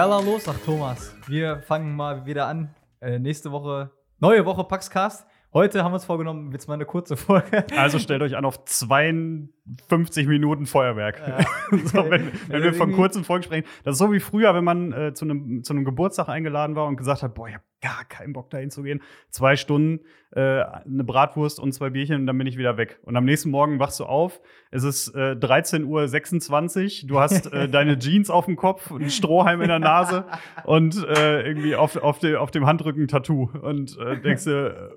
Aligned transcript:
Jalla 0.00 0.18
los, 0.18 0.44
sagt 0.44 0.64
Thomas. 0.64 1.14
Wir 1.26 1.60
fangen 1.60 1.94
mal 1.94 2.24
wieder 2.24 2.46
an. 2.46 2.74
Äh, 3.02 3.18
nächste 3.18 3.52
Woche, 3.52 3.90
neue 4.18 4.46
Woche 4.46 4.64
Paxcast. 4.64 5.26
Heute 5.52 5.82
haben 5.82 5.90
wir 5.90 5.96
uns 5.96 6.04
vorgenommen, 6.04 6.52
jetzt 6.52 6.68
mal 6.68 6.74
eine 6.74 6.84
kurze 6.84 7.16
Folge. 7.16 7.64
Also 7.76 7.98
stellt 7.98 8.22
euch 8.22 8.36
an 8.36 8.44
auf 8.44 8.64
52 8.66 10.28
Minuten 10.28 10.64
Feuerwerk. 10.64 11.20
Ja. 11.26 11.78
so, 11.86 12.08
wenn 12.08 12.10
wenn 12.10 12.30
Also 12.52 12.64
wir 12.66 12.74
von 12.74 12.92
kurzen 12.92 13.24
Folgen 13.24 13.42
sprechen. 13.42 13.66
Das 13.82 13.94
ist 13.94 13.98
so 13.98 14.12
wie 14.12 14.20
früher, 14.20 14.54
wenn 14.54 14.62
man 14.62 14.92
äh, 14.92 15.12
zu, 15.12 15.24
einem, 15.24 15.64
zu 15.64 15.72
einem 15.72 15.84
Geburtstag 15.84 16.28
eingeladen 16.28 16.76
war 16.76 16.86
und 16.86 16.96
gesagt 16.96 17.24
hat, 17.24 17.34
boah, 17.34 17.48
ich 17.48 17.54
habe 17.54 17.64
gar 17.80 18.04
keinen 18.04 18.32
Bock 18.32 18.48
dahin 18.50 18.70
zu 18.70 18.84
gehen. 18.84 19.02
Zwei 19.30 19.56
Stunden, 19.56 20.04
äh, 20.30 20.40
eine 20.40 21.02
Bratwurst 21.02 21.58
und 21.58 21.72
zwei 21.72 21.90
Bierchen 21.90 22.20
und 22.20 22.26
dann 22.28 22.38
bin 22.38 22.46
ich 22.46 22.56
wieder 22.56 22.76
weg. 22.76 23.00
Und 23.02 23.16
am 23.16 23.24
nächsten 23.24 23.50
Morgen 23.50 23.80
wachst 23.80 23.98
du 23.98 24.04
auf, 24.04 24.40
es 24.70 24.84
ist 24.84 25.08
äh, 25.16 25.32
13.26 25.32 27.02
Uhr, 27.02 27.08
du 27.08 27.18
hast 27.18 27.52
äh, 27.52 27.68
deine 27.68 27.98
Jeans 27.98 28.30
auf 28.30 28.44
dem 28.44 28.54
Kopf, 28.54 28.92
einen 28.92 29.10
Strohhalm 29.10 29.62
in 29.62 29.68
der 29.68 29.80
Nase 29.80 30.26
und 30.62 31.04
äh, 31.08 31.42
irgendwie 31.44 31.74
auf, 31.74 31.96
auf, 31.96 32.20
de, 32.20 32.36
auf 32.36 32.52
dem 32.52 32.66
Handrücken 32.66 33.02
ein 33.02 33.08
Tattoo. 33.08 33.50
Und 33.62 33.98
äh, 33.98 34.20
denkst 34.20 34.44
du, 34.44 34.92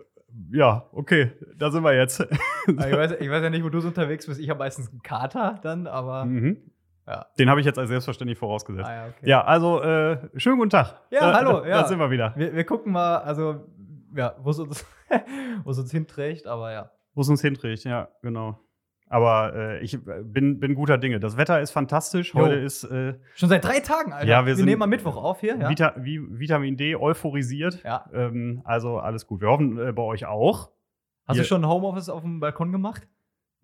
ja, 0.51 0.87
okay, 0.91 1.31
da 1.57 1.69
sind 1.71 1.83
wir 1.83 1.93
jetzt. 1.95 2.21
Aber 2.21 2.29
ich, 2.67 2.77
weiß, 2.95 3.11
ich 3.19 3.29
weiß 3.29 3.43
ja 3.43 3.49
nicht, 3.49 3.63
wo 3.63 3.69
du 3.69 3.79
so 3.79 3.87
unterwegs 3.89 4.25
bist. 4.27 4.39
Ich 4.39 4.49
habe 4.49 4.59
meistens 4.59 4.89
einen 4.89 5.02
Kater 5.02 5.59
dann, 5.63 5.88
aber. 5.88 6.25
Mhm. 6.25 6.58
Ja. 7.05 7.25
Den 7.38 7.49
habe 7.49 7.59
ich 7.59 7.66
jetzt 7.66 7.77
als 7.77 7.89
selbstverständlich 7.89 8.38
vorausgesetzt. 8.39 8.88
Ah, 8.88 8.93
ja, 8.95 9.05
okay. 9.08 9.30
Ja, 9.30 9.43
also 9.43 9.81
äh, 9.81 10.17
schönen 10.38 10.58
guten 10.58 10.69
Tag. 10.69 11.02
Ja, 11.11 11.19
Da- 11.19 11.33
hallo, 11.33 11.59
Da, 11.59 11.67
ja. 11.67 11.81
da 11.81 11.88
sind 11.88 11.99
wir 11.99 12.09
wieder. 12.09 12.33
Wir, 12.38 12.53
wir 12.53 12.63
gucken 12.63 12.93
mal, 12.93 13.17
also, 13.17 13.67
ja, 14.16 14.35
wo 14.41 14.52
es 14.52 14.59
uns, 14.59 14.85
wo 15.66 15.71
es 15.71 15.80
uns 15.80 15.91
hinträgt, 15.91 16.47
aber 16.47 16.71
ja. 16.71 16.91
Wo 17.13 17.21
es 17.21 17.27
uns 17.30 17.41
hinträgt, 17.41 17.83
ja, 17.83 18.08
genau. 18.21 18.58
Aber 19.09 19.53
äh, 19.55 19.79
ich 19.83 19.93
äh, 19.95 19.99
bin, 20.23 20.59
bin 20.59 20.73
guter 20.75 20.97
Dinge. 20.97 21.19
Das 21.19 21.37
Wetter 21.37 21.61
ist 21.61 21.71
fantastisch. 21.71 22.33
Jo. 22.33 22.41
Heute 22.41 22.55
ist 22.55 22.83
äh, 22.85 23.15
Schon 23.35 23.49
seit 23.49 23.63
drei 23.63 23.79
Tagen, 23.79 24.11
Alter. 24.13 24.27
Ja, 24.27 24.45
wir 24.45 24.57
wir 24.57 24.65
nehmen 24.65 24.81
am 24.81 24.89
Mittwoch 24.89 25.15
auf 25.17 25.39
hier, 25.41 25.57
ja. 25.57 25.69
Vita, 25.69 25.93
Vitamin 25.97 26.77
D 26.77 26.95
euphorisiert. 26.95 27.83
ja. 27.83 28.05
Ähm, 28.13 28.61
also 28.63 28.97
alles 28.99 29.27
gut. 29.27 29.41
Wir 29.41 29.49
hoffen 29.49 29.77
äh, 29.77 29.91
bei 29.91 30.01
euch 30.03 30.25
auch. 30.25 30.71
Hast 31.27 31.37
Ihr- 31.37 31.43
du 31.43 31.47
schon 31.47 31.67
Homeoffice 31.67 32.09
auf 32.09 32.21
dem 32.23 32.39
Balkon 32.39 32.71
gemacht? 32.71 33.07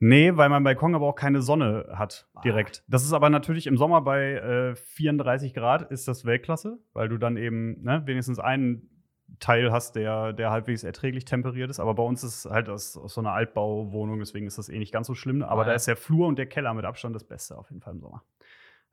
Nee, 0.01 0.37
weil 0.37 0.47
mein 0.47 0.63
Balkon 0.63 0.95
aber 0.95 1.07
auch 1.07 1.15
keine 1.15 1.41
Sonne 1.41 1.87
hat 1.93 2.27
Ah. 2.33 2.41
direkt. 2.41 2.83
Das 2.87 3.03
ist 3.03 3.11
aber 3.11 3.29
natürlich 3.29 3.67
im 3.67 3.75
Sommer 3.75 3.99
bei 4.01 4.35
äh, 4.35 4.75
34 4.75 5.53
Grad 5.53 5.91
ist 5.91 6.07
das 6.07 6.23
Weltklasse, 6.23 6.77
weil 6.93 7.09
du 7.09 7.17
dann 7.17 7.35
eben 7.35 7.81
ne, 7.81 8.01
wenigstens 8.05 8.39
einen 8.39 8.98
Teil 9.39 9.71
hast, 9.71 9.95
der, 9.95 10.33
der 10.33 10.51
halbwegs 10.51 10.83
erträglich 10.83 11.25
temperiert 11.25 11.69
ist. 11.69 11.79
Aber 11.79 11.93
bei 11.93 12.03
uns 12.03 12.23
ist 12.23 12.45
halt 12.45 12.67
aus, 12.69 12.97
aus 12.97 13.13
so 13.13 13.21
einer 13.21 13.31
Altbauwohnung, 13.33 14.19
deswegen 14.19 14.47
ist 14.47 14.57
das 14.57 14.69
eh 14.69 14.77
nicht 14.79 14.91
ganz 14.91 15.07
so 15.07 15.15
schlimm. 15.15 15.43
Aber 15.43 15.61
Ah, 15.61 15.65
da 15.65 15.71
ja. 15.71 15.75
ist 15.75 15.87
der 15.87 15.95
Flur 15.95 16.27
und 16.27 16.37
der 16.37 16.45
Keller 16.47 16.73
mit 16.73 16.85
Abstand 16.85 17.15
das 17.15 17.23
Beste 17.23 17.57
auf 17.57 17.69
jeden 17.69 17.81
Fall 17.81 17.93
im 17.93 17.99
Sommer. 18.01 18.23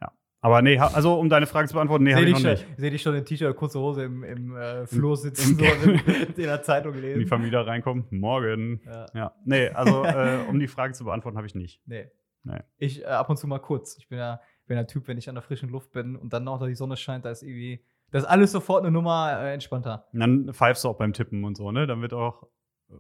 Ja. 0.01 0.13
Aber 0.41 0.63
nee, 0.63 0.79
also 0.79 1.19
um 1.19 1.29
deine 1.29 1.47
Frage 1.47 1.67
zu 1.69 1.75
beantworten, 1.75 2.05
nee, 2.05 2.15
habe 2.15 2.25
ich 2.25 2.33
noch 2.33 2.41
schon, 2.41 2.51
nicht. 2.51 2.67
seh 2.77 2.91
dich 2.91 3.03
schon 3.03 3.15
in 3.15 3.25
T-Shirt, 3.25 3.57
kurze 3.57 3.81
Hose 3.81 4.05
im, 4.05 4.23
im 4.23 4.57
äh, 4.57 4.87
Flur 4.87 5.17
sitzen, 5.17 5.57
so 5.59 5.65
in, 5.65 5.95
in 6.27 6.35
der 6.37 6.63
Zeitung 6.63 6.95
In 6.95 7.01
die 7.01 7.07
lesen. 7.07 7.27
Familie 7.29 7.67
reinkommen. 7.67 8.05
Morgen. 8.11 8.81
Ja. 8.87 9.07
Ja. 9.15 9.35
Nee, 9.45 9.69
also 9.71 10.05
äh, 10.05 10.39
um 10.49 10.61
die 10.61 10.69
Frage 10.69 10.93
zu 10.93 11.05
beantworten, 11.05 11.37
habe 11.37 11.47
ich 11.47 11.55
nicht. 11.55 11.81
Nee. 11.87 12.11
Nee. 12.45 12.61
Ich 12.79 13.03
äh, 13.03 13.07
ab 13.07 13.29
und 13.31 13.39
zu 13.39 13.49
mal 13.49 13.59
kurz. 13.59 13.97
Ich 13.99 14.09
bin 14.09 14.19
ja 14.19 14.41
bin 14.67 14.77
der 14.77 14.87
Typ, 14.87 15.07
wenn 15.09 15.17
ich 15.17 15.29
an 15.29 15.35
der 15.37 15.43
frischen 15.43 15.69
Luft 15.69 15.93
bin 15.93 16.17
und 16.17 16.33
dann 16.33 16.43
noch 16.45 16.65
die 16.67 16.75
Sonne 16.75 16.97
scheint, 16.97 17.25
da 17.25 17.31
ist 17.31 17.43
irgendwie, 17.43 17.85
das 18.11 18.23
ist 18.23 18.29
alles 18.29 18.53
sofort 18.53 18.83
eine 18.83 18.91
Nummer 18.91 19.41
äh, 19.41 19.55
entspannter. 19.55 20.07
Und 20.13 20.21
dann 20.21 20.53
pfeifst 20.53 20.85
du 20.85 20.89
auch 20.89 20.99
beim 20.99 21.13
Tippen 21.13 21.45
und 21.45 21.57
so, 21.57 21.71
ne? 21.73 21.87
Dann 21.87 22.03
wird 22.03 22.13
auch 22.13 22.47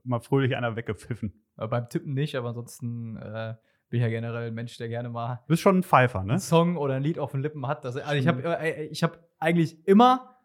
mal 0.05 0.21
fröhlich 0.21 0.57
einer 0.57 0.77
weggepfiffen. 0.77 1.45
Äh, 1.57 1.69
beim 1.69 1.89
Tippen 1.89 2.15
nicht, 2.15 2.35
aber 2.37 2.49
ansonsten 2.49 3.17
äh, 3.17 3.55
bin 3.89 4.01
ich 4.01 4.03
ja 4.03 4.09
generell 4.09 4.49
ein 4.49 4.55
Mensch, 4.55 4.77
der 4.79 4.89
gerne 4.89 5.09
mal 5.09 5.41
Du 5.47 5.49
bist 5.49 5.63
schon 5.63 5.79
ein 5.79 5.83
Pfeifer, 5.83 6.21
einen 6.21 6.29
ne? 6.29 6.39
Song 6.39 6.77
oder 6.77 6.95
ein 6.95 7.03
Lied 7.03 7.19
auf 7.19 7.33
den 7.33 7.43
Lippen 7.43 7.67
hat. 7.67 7.85
Das, 7.85 7.97
also 7.97 8.15
ich 8.17 8.27
habe 8.27 8.43
äh, 8.43 8.87
ich 8.87 9.03
hab 9.03 9.21
eigentlich 9.39 9.87
immer 9.87 10.37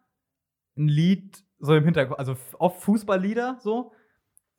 ein 0.76 0.88
Lied 0.88 1.44
so 1.58 1.74
im 1.74 1.84
Hintergrund, 1.84 2.18
also 2.18 2.36
oft 2.58 2.80
Fußballlieder 2.82 3.58
so. 3.60 3.92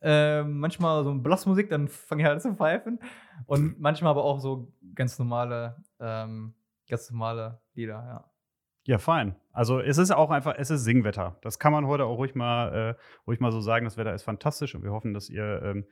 Ähm, 0.06 0.58
manchmal 0.58 1.02
so 1.02 1.14
Blasmusik, 1.14 1.70
dann 1.70 1.88
fange 1.88 2.22
ich 2.22 2.26
halt 2.26 2.34
an 2.34 2.40
zu 2.40 2.54
pfeifen. 2.54 2.98
Und 3.46 3.80
manchmal 3.80 4.10
aber 4.10 4.22
auch 4.22 4.38
so 4.38 4.70
ganz 4.94 5.18
normale, 5.18 5.82
ähm, 5.98 6.54
ganz 6.88 7.10
normale 7.10 7.62
Lieder, 7.72 7.94
ja. 7.94 8.30
Ja, 8.84 8.98
fein. 8.98 9.34
Also 9.52 9.80
es 9.80 9.98
ist 9.98 10.10
auch 10.10 10.30
einfach, 10.30 10.54
es 10.58 10.70
ist 10.70 10.84
Singwetter. 10.84 11.36
Das 11.42 11.58
kann 11.58 11.72
man 11.72 11.86
heute 11.86 12.04
auch 12.04 12.18
ruhig 12.18 12.34
mal, 12.34 12.90
äh, 12.90 12.94
ruhig 13.26 13.40
mal 13.40 13.50
so 13.50 13.60
sagen. 13.60 13.84
Das 13.84 13.96
Wetter 13.96 14.14
ist 14.14 14.22
fantastisch 14.22 14.74
und 14.74 14.82
wir 14.82 14.92
hoffen, 14.92 15.14
dass 15.14 15.30
ihr 15.30 15.62
ähm, 15.62 15.86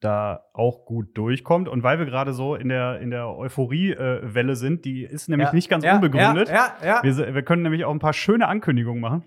da 0.00 0.44
auch 0.52 0.84
gut 0.84 1.16
durchkommt. 1.16 1.68
Und 1.68 1.82
weil 1.82 1.98
wir 1.98 2.06
gerade 2.06 2.32
so 2.32 2.54
in 2.54 2.68
der, 2.68 3.00
in 3.00 3.10
der 3.10 3.28
Euphorie-Welle 3.28 4.56
sind, 4.56 4.84
die 4.84 5.04
ist 5.04 5.28
nämlich 5.28 5.48
ja, 5.48 5.54
nicht 5.54 5.68
ganz 5.70 5.84
ja, 5.84 5.94
unbegründet. 5.94 6.48
Ja, 6.48 6.74
ja, 6.82 6.86
ja. 6.86 7.02
Wir, 7.02 7.34
wir 7.34 7.42
können 7.42 7.62
nämlich 7.62 7.84
auch 7.84 7.92
ein 7.92 8.00
paar 8.00 8.12
schöne 8.12 8.48
Ankündigungen 8.48 9.00
machen. 9.00 9.24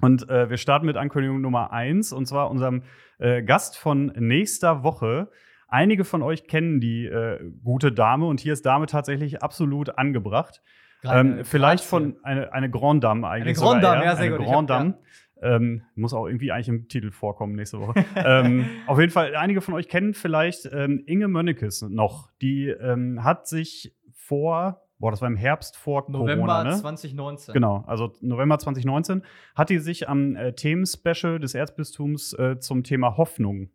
Und 0.00 0.28
äh, 0.28 0.48
wir 0.48 0.56
starten 0.56 0.86
mit 0.86 0.96
Ankündigung 0.96 1.40
Nummer 1.40 1.72
eins, 1.72 2.12
und 2.12 2.26
zwar 2.26 2.50
unserem 2.50 2.82
äh, 3.18 3.42
Gast 3.42 3.78
von 3.78 4.06
nächster 4.16 4.82
Woche. 4.82 5.30
Einige 5.68 6.04
von 6.04 6.22
euch 6.22 6.48
kennen 6.48 6.80
die 6.80 7.06
äh, 7.06 7.38
gute 7.62 7.92
Dame 7.92 8.26
und 8.26 8.40
hier 8.40 8.52
ist 8.52 8.66
Dame 8.66 8.86
tatsächlich 8.86 9.42
absolut 9.42 9.98
angebracht. 9.98 10.62
Ähm, 11.04 11.44
vielleicht 11.44 11.84
von 11.84 12.16
eine, 12.22 12.52
eine 12.52 12.70
Grand 12.70 13.02
Dame 13.02 13.26
eigentlich. 13.28 13.58
Eine 13.58 13.66
Grand 13.66 13.82
Dame, 13.82 14.04
ja, 14.04 14.16
sehr 14.16 14.26
eine 14.26 14.36
gut. 14.36 14.46
Grand 14.46 14.70
Dame. 14.70 14.98
Ähm, 15.42 15.82
muss 15.96 16.14
auch 16.14 16.26
irgendwie 16.26 16.52
eigentlich 16.52 16.68
im 16.68 16.88
Titel 16.88 17.10
vorkommen 17.10 17.56
nächste 17.56 17.80
Woche. 17.80 18.04
ähm, 18.16 18.66
auf 18.86 19.00
jeden 19.00 19.10
Fall, 19.10 19.34
einige 19.34 19.60
von 19.60 19.74
euch 19.74 19.88
kennen 19.88 20.14
vielleicht 20.14 20.68
ähm, 20.72 21.02
Inge 21.06 21.26
Mönnekes 21.26 21.82
noch. 21.82 22.30
Die 22.40 22.68
ähm, 22.68 23.24
hat 23.24 23.48
sich 23.48 23.92
vor, 24.12 24.82
boah, 24.98 25.10
das 25.10 25.20
war 25.20 25.26
im 25.26 25.36
Herbst 25.36 25.76
vor 25.76 26.08
November 26.08 26.46
Corona, 26.46 26.64
ne? 26.64 26.76
2019. 26.76 27.54
Genau, 27.54 27.82
also 27.88 28.12
November 28.20 28.60
2019 28.60 29.22
hat 29.56 29.68
die 29.68 29.78
sich 29.78 30.08
am 30.08 30.36
äh, 30.36 30.52
Themenspecial 30.52 31.40
des 31.40 31.56
Erzbistums 31.56 32.34
äh, 32.34 32.60
zum 32.60 32.84
Thema 32.84 33.16
Hoffnung, 33.16 33.70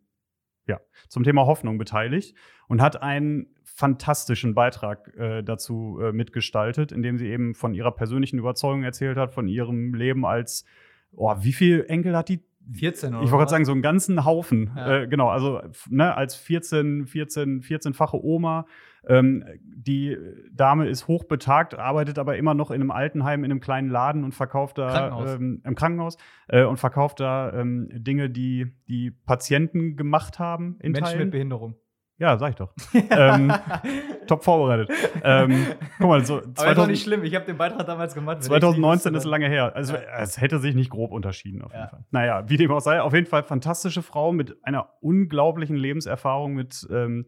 ja, 0.68 0.80
zum 1.08 1.24
Thema 1.24 1.46
Hoffnung 1.46 1.78
beteiligt 1.78 2.36
und 2.68 2.80
hat 2.80 3.02
einen 3.02 3.54
fantastischen 3.64 4.54
Beitrag 4.54 5.14
äh, 5.16 5.42
dazu 5.42 5.98
äh, 6.00 6.12
mitgestaltet, 6.12 6.92
indem 6.92 7.18
sie 7.18 7.28
eben 7.28 7.54
von 7.54 7.74
ihrer 7.74 7.92
persönlichen 7.92 8.38
Überzeugung 8.38 8.84
erzählt 8.84 9.16
hat, 9.16 9.32
von 9.32 9.48
ihrem 9.48 9.94
Leben 9.94 10.24
als, 10.24 10.64
oh, 11.12 11.34
wie 11.40 11.52
viel 11.52 11.84
Enkel 11.88 12.16
hat 12.16 12.28
die? 12.28 12.40
14 12.72 13.14
oder 13.14 13.24
Ich 13.24 13.30
wollte 13.30 13.38
gerade 13.42 13.50
sagen, 13.50 13.64
so 13.64 13.72
einen 13.72 13.82
ganzen 13.82 14.24
Haufen. 14.24 14.70
Ja. 14.76 15.02
Äh, 15.02 15.08
genau, 15.08 15.28
also 15.28 15.60
ne, 15.88 16.14
als 16.16 16.34
14, 16.34 17.06
14, 17.06 17.62
14-fache 17.62 18.18
Oma. 18.22 18.66
Ähm, 19.06 19.44
die 19.62 20.16
Dame 20.52 20.88
ist 20.88 21.08
hochbetagt, 21.08 21.78
arbeitet 21.78 22.18
aber 22.18 22.36
immer 22.36 22.54
noch 22.54 22.70
in 22.70 22.80
einem 22.80 22.90
Altenheim, 22.90 23.44
in 23.44 23.50
einem 23.50 23.60
kleinen 23.60 23.88
Laden 23.88 24.24
und 24.24 24.32
verkauft 24.32 24.78
da 24.78 24.90
Krankenhaus. 24.90 25.34
Ähm, 25.34 25.62
im 25.64 25.74
Krankenhaus 25.74 26.16
äh, 26.48 26.64
und 26.64 26.78
verkauft 26.78 27.20
da 27.20 27.52
ähm, 27.52 27.88
Dinge, 27.92 28.28
die 28.28 28.66
die 28.88 29.10
Patienten 29.10 29.96
gemacht 29.96 30.38
haben 30.38 30.76
Menschen 30.82 31.04
Teilen. 31.04 31.18
mit 31.20 31.30
Behinderung. 31.30 31.76
Ja, 32.18 32.36
sag 32.36 32.50
ich 32.50 32.56
doch. 32.56 32.72
ähm, 33.10 33.52
top 34.26 34.42
vorbereitet. 34.42 34.90
ähm, 35.22 35.66
guck 35.98 36.08
mal, 36.08 36.24
so 36.24 36.38
Aber 36.38 36.42
ist 36.46 36.56
doch 36.58 36.64
2000, 36.64 36.90
nicht 36.90 37.02
schlimm, 37.04 37.22
ich 37.24 37.34
habe 37.36 37.44
den 37.46 37.56
Beitrag 37.56 37.86
damals 37.86 38.14
gemacht. 38.14 38.38
Wenn 38.38 38.42
ich 38.42 38.48
2019 38.48 39.12
nicht 39.12 39.18
ist 39.20 39.24
lange 39.24 39.48
her. 39.48 39.74
Also 39.76 39.94
Ja. 39.94 40.00
es 40.20 40.40
hätte 40.40 40.58
sich 40.58 40.74
nicht 40.74 40.90
grob 40.90 41.12
unterschieden 41.12 41.62
auf 41.62 41.70
jeden 41.72 41.84
Ja. 41.84 41.88
Fall. 41.88 42.04
Naja, 42.10 42.44
wie 42.48 42.56
dem 42.56 42.70
auch 42.72 42.80
sei, 42.80 43.00
auf 43.00 43.14
jeden 43.14 43.26
Fall 43.26 43.44
fantastische 43.44 44.02
Frau 44.02 44.32
mit 44.32 44.56
einer 44.64 44.88
unglaublichen 45.00 45.76
Lebenserfahrung, 45.76 46.54
mit 46.54 46.86
ähm, 46.90 47.26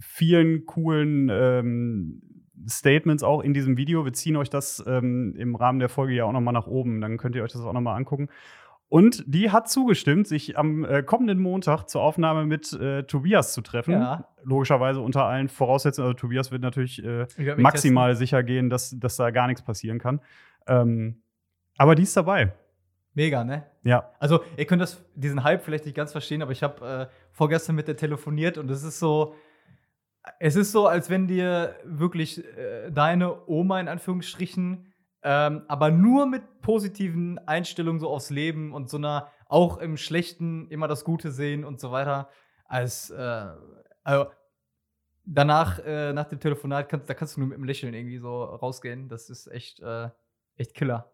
vielen 0.00 0.64
coolen 0.64 1.28
ähm, 1.30 2.22
Statements 2.66 3.22
auch 3.22 3.42
in 3.42 3.52
diesem 3.52 3.76
Video. 3.76 4.06
Wir 4.06 4.14
ziehen 4.14 4.36
euch 4.36 4.48
das 4.48 4.82
ähm, 4.86 5.34
im 5.36 5.54
Rahmen 5.54 5.80
der 5.80 5.90
Folge 5.90 6.14
ja 6.14 6.24
auch 6.24 6.32
nochmal 6.32 6.54
nach 6.54 6.66
oben. 6.66 7.00
Dann 7.02 7.18
könnt 7.18 7.36
ihr 7.36 7.42
euch 7.42 7.52
das 7.52 7.60
auch 7.60 7.72
nochmal 7.74 7.96
angucken. 7.96 8.28
Und 8.94 9.24
die 9.26 9.50
hat 9.50 9.68
zugestimmt, 9.68 10.28
sich 10.28 10.56
am 10.56 10.84
äh, 10.84 11.02
kommenden 11.02 11.40
Montag 11.40 11.86
zur 11.86 12.00
Aufnahme 12.00 12.46
mit 12.46 12.72
äh, 12.74 13.02
Tobias 13.02 13.52
zu 13.52 13.60
treffen. 13.60 13.94
Ja. 13.94 14.28
Logischerweise 14.44 15.00
unter 15.00 15.24
allen 15.24 15.48
Voraussetzungen. 15.48 16.06
Also 16.06 16.16
Tobias 16.16 16.52
wird 16.52 16.62
natürlich 16.62 17.04
äh, 17.04 17.26
maximal 17.56 18.14
sicher 18.14 18.44
gehen, 18.44 18.70
dass, 18.70 18.96
dass 18.96 19.16
da 19.16 19.32
gar 19.32 19.48
nichts 19.48 19.62
passieren 19.62 19.98
kann. 19.98 20.20
Ähm, 20.68 21.24
aber 21.76 21.96
die 21.96 22.04
ist 22.04 22.16
dabei. 22.16 22.52
Mega, 23.14 23.42
ne? 23.42 23.66
Ja. 23.82 24.12
Also, 24.20 24.44
ihr 24.56 24.64
könnt 24.64 24.80
das, 24.80 25.04
diesen 25.16 25.42
Hype 25.42 25.64
vielleicht 25.64 25.86
nicht 25.86 25.96
ganz 25.96 26.12
verstehen, 26.12 26.40
aber 26.40 26.52
ich 26.52 26.62
habe 26.62 27.08
äh, 27.10 27.14
vorgestern 27.32 27.74
mit 27.74 27.88
der 27.88 27.96
telefoniert 27.96 28.58
und 28.58 28.70
es 28.70 28.84
ist 28.84 29.00
so, 29.00 29.34
es 30.38 30.54
ist 30.54 30.70
so, 30.70 30.86
als 30.86 31.10
wenn 31.10 31.26
dir 31.26 31.74
wirklich 31.82 32.44
äh, 32.44 32.92
deine 32.92 33.48
Oma 33.48 33.80
in 33.80 33.88
Anführungsstrichen, 33.88 34.86
ähm, 35.24 35.62
aber 35.68 35.90
nur 35.90 36.26
mit 36.26 36.60
positiven 36.60 37.38
Einstellungen 37.48 37.98
so 37.98 38.08
aufs 38.08 38.30
Leben 38.30 38.72
und 38.72 38.88
so 38.88 38.98
einer, 38.98 39.28
auch 39.48 39.78
im 39.78 39.96
Schlechten 39.96 40.68
immer 40.68 40.86
das 40.86 41.04
Gute 41.04 41.32
sehen 41.32 41.64
und 41.64 41.80
so 41.80 41.90
weiter, 41.90 42.28
als, 42.66 43.10
äh, 43.10 43.46
also, 44.02 44.26
danach, 45.24 45.78
äh, 45.78 46.12
nach 46.12 46.26
dem 46.26 46.40
Telefonat, 46.40 46.88
kannst, 46.88 47.08
da 47.08 47.14
kannst 47.14 47.36
du 47.36 47.40
nur 47.40 47.48
mit 47.48 47.56
einem 47.56 47.64
Lächeln 47.64 47.94
irgendwie 47.94 48.18
so 48.18 48.44
rausgehen. 48.44 49.08
Das 49.08 49.30
ist 49.30 49.46
echt, 49.46 49.80
äh, 49.80 50.10
echt 50.56 50.74
Killer. 50.74 51.10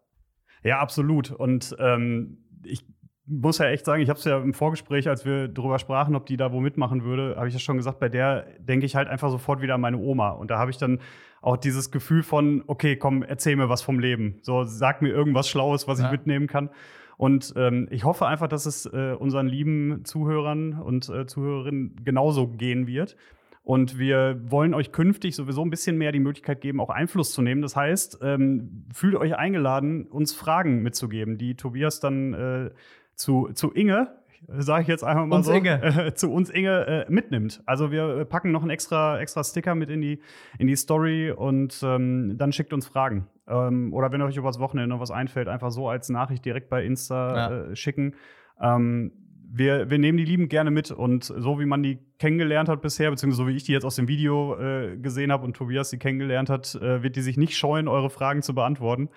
Ja, 0.63 0.79
absolut. 0.79 1.31
Und 1.31 1.75
ähm, 1.79 2.43
ich 2.63 2.85
muss 3.31 3.57
ja 3.59 3.67
echt 3.67 3.85
sagen, 3.85 4.01
ich 4.01 4.09
habe 4.09 4.19
es 4.19 4.25
ja 4.25 4.37
im 4.37 4.53
Vorgespräch, 4.53 5.07
als 5.07 5.25
wir 5.25 5.47
darüber 5.47 5.79
sprachen, 5.79 6.15
ob 6.15 6.25
die 6.25 6.37
da 6.37 6.51
wo 6.51 6.59
mitmachen 6.59 7.03
würde, 7.03 7.35
habe 7.37 7.47
ich 7.47 7.53
ja 7.53 7.59
schon 7.59 7.77
gesagt, 7.77 7.99
bei 7.99 8.09
der 8.09 8.45
denke 8.59 8.85
ich 8.85 8.95
halt 8.95 9.07
einfach 9.07 9.29
sofort 9.29 9.61
wieder 9.61 9.75
an 9.75 9.81
meine 9.81 9.97
Oma. 9.97 10.31
Und 10.31 10.51
da 10.51 10.59
habe 10.59 10.69
ich 10.69 10.77
dann 10.77 10.99
auch 11.41 11.57
dieses 11.57 11.91
Gefühl 11.91 12.23
von, 12.23 12.63
okay, 12.67 12.97
komm, 12.97 13.23
erzähl 13.23 13.55
mir 13.55 13.69
was 13.69 13.81
vom 13.81 13.99
Leben. 13.99 14.39
So, 14.41 14.65
sag 14.65 15.01
mir 15.01 15.09
irgendwas 15.09 15.49
Schlaues, 15.49 15.87
was 15.87 15.99
ja. 15.99 16.05
ich 16.05 16.11
mitnehmen 16.11 16.47
kann. 16.47 16.69
Und 17.17 17.53
ähm, 17.55 17.87
ich 17.91 18.03
hoffe 18.03 18.27
einfach, 18.27 18.47
dass 18.47 18.65
es 18.65 18.85
äh, 18.85 19.15
unseren 19.17 19.47
lieben 19.47 20.03
Zuhörern 20.03 20.73
und 20.73 21.07
äh, 21.09 21.25
Zuhörerinnen 21.25 21.95
genauso 22.03 22.47
gehen 22.47 22.87
wird. 22.87 23.15
Und 23.63 23.99
wir 23.99 24.41
wollen 24.49 24.73
euch 24.73 24.91
künftig 24.91 25.35
sowieso 25.35 25.61
ein 25.63 25.69
bisschen 25.69 25.97
mehr 25.97 26.11
die 26.11 26.19
Möglichkeit 26.19 26.61
geben, 26.61 26.81
auch 26.81 26.89
Einfluss 26.89 27.31
zu 27.31 27.43
nehmen. 27.43 27.61
Das 27.61 27.75
heißt, 27.75 28.19
ähm, 28.23 28.85
fühlt 28.91 29.15
euch 29.15 29.35
eingeladen, 29.35 30.07
uns 30.07 30.33
Fragen 30.33 30.81
mitzugeben, 30.81 31.37
die 31.37 31.55
Tobias 31.55 31.99
dann 31.99 32.33
äh, 32.33 32.69
zu, 33.15 33.49
zu 33.53 33.71
Inge, 33.71 34.07
sage 34.47 34.83
ich 34.83 34.87
jetzt 34.87 35.03
einfach 35.03 35.25
mal 35.25 35.37
uns 35.37 35.45
so. 35.45 35.53
Äh, 35.53 36.13
zu 36.15 36.31
uns 36.31 36.49
Inge 36.49 36.87
äh, 36.87 37.11
mitnimmt. 37.11 37.61
Also 37.65 37.91
wir 37.91 38.25
packen 38.25 38.51
noch 38.51 38.61
einen 38.61 38.71
extra, 38.71 39.19
extra 39.19 39.43
Sticker 39.43 39.75
mit 39.75 39.89
in 39.89 40.01
die, 40.01 40.19
in 40.57 40.67
die 40.67 40.75
Story 40.75 41.31
und 41.31 41.81
ähm, 41.83 42.37
dann 42.37 42.51
schickt 42.51 42.73
uns 42.73 42.87
Fragen. 42.87 43.27
Ähm, 43.47 43.93
oder 43.93 44.11
wenn 44.11 44.21
euch 44.21 44.37
übers 44.37 44.59
Wochenende 44.59 44.89
noch 44.89 44.99
was 44.99 45.11
einfällt, 45.11 45.47
einfach 45.47 45.71
so 45.71 45.89
als 45.89 46.09
Nachricht 46.09 46.43
direkt 46.45 46.69
bei 46.69 46.83
Insta 46.83 47.35
ja. 47.35 47.57
äh, 47.71 47.75
schicken. 47.75 48.15
Ähm, 48.59 49.11
wir, 49.53 49.89
wir 49.89 49.99
nehmen 49.99 50.17
die 50.17 50.25
lieben 50.25 50.47
gerne 50.47 50.71
mit 50.71 50.91
und 50.91 51.25
so 51.25 51.59
wie 51.59 51.65
man 51.65 51.83
die 51.83 51.99
kennengelernt 52.19 52.69
hat 52.69 52.81
bisher, 52.81 53.09
beziehungsweise 53.09 53.43
so 53.43 53.47
wie 53.49 53.55
ich 53.55 53.63
die 53.63 53.73
jetzt 53.73 53.83
aus 53.83 53.97
dem 53.97 54.07
Video 54.07 54.57
äh, 54.57 54.95
gesehen 54.97 55.31
habe 55.31 55.43
und 55.43 55.55
Tobias 55.55 55.89
die 55.89 55.97
kennengelernt 55.97 56.49
hat, 56.49 56.75
äh, 56.75 57.03
wird 57.03 57.17
die 57.17 57.21
sich 57.21 57.35
nicht 57.35 57.57
scheuen, 57.57 57.89
eure 57.89 58.09
Fragen 58.09 58.41
zu 58.41 58.55
beantworten. 58.55 59.09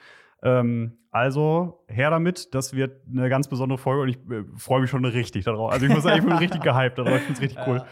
Ähm, 0.45 0.99
also 1.11 1.85
her 1.89 2.11
damit, 2.11 2.55
das 2.55 2.75
wird 2.75 3.01
eine 3.09 3.29
ganz 3.29 3.49
besondere 3.49 3.79
Folge 3.79 4.03
und 4.03 4.09
ich 4.09 4.17
äh, 4.31 4.45
freue 4.57 4.83
mich 4.83 4.91
schon 4.91 5.05
richtig 5.05 5.45
darauf. 5.45 5.73
Also 5.73 5.87
ich 5.87 5.93
muss 5.93 6.03
sagen, 6.03 6.19
ich 6.19 6.25
bin 6.25 6.37
richtig 6.37 6.61
gehypt 6.63 6.99
darauf, 6.99 7.17
ich 7.17 7.23
finde 7.23 7.33
es 7.33 7.41
richtig 7.41 7.59
cool. 7.67 7.83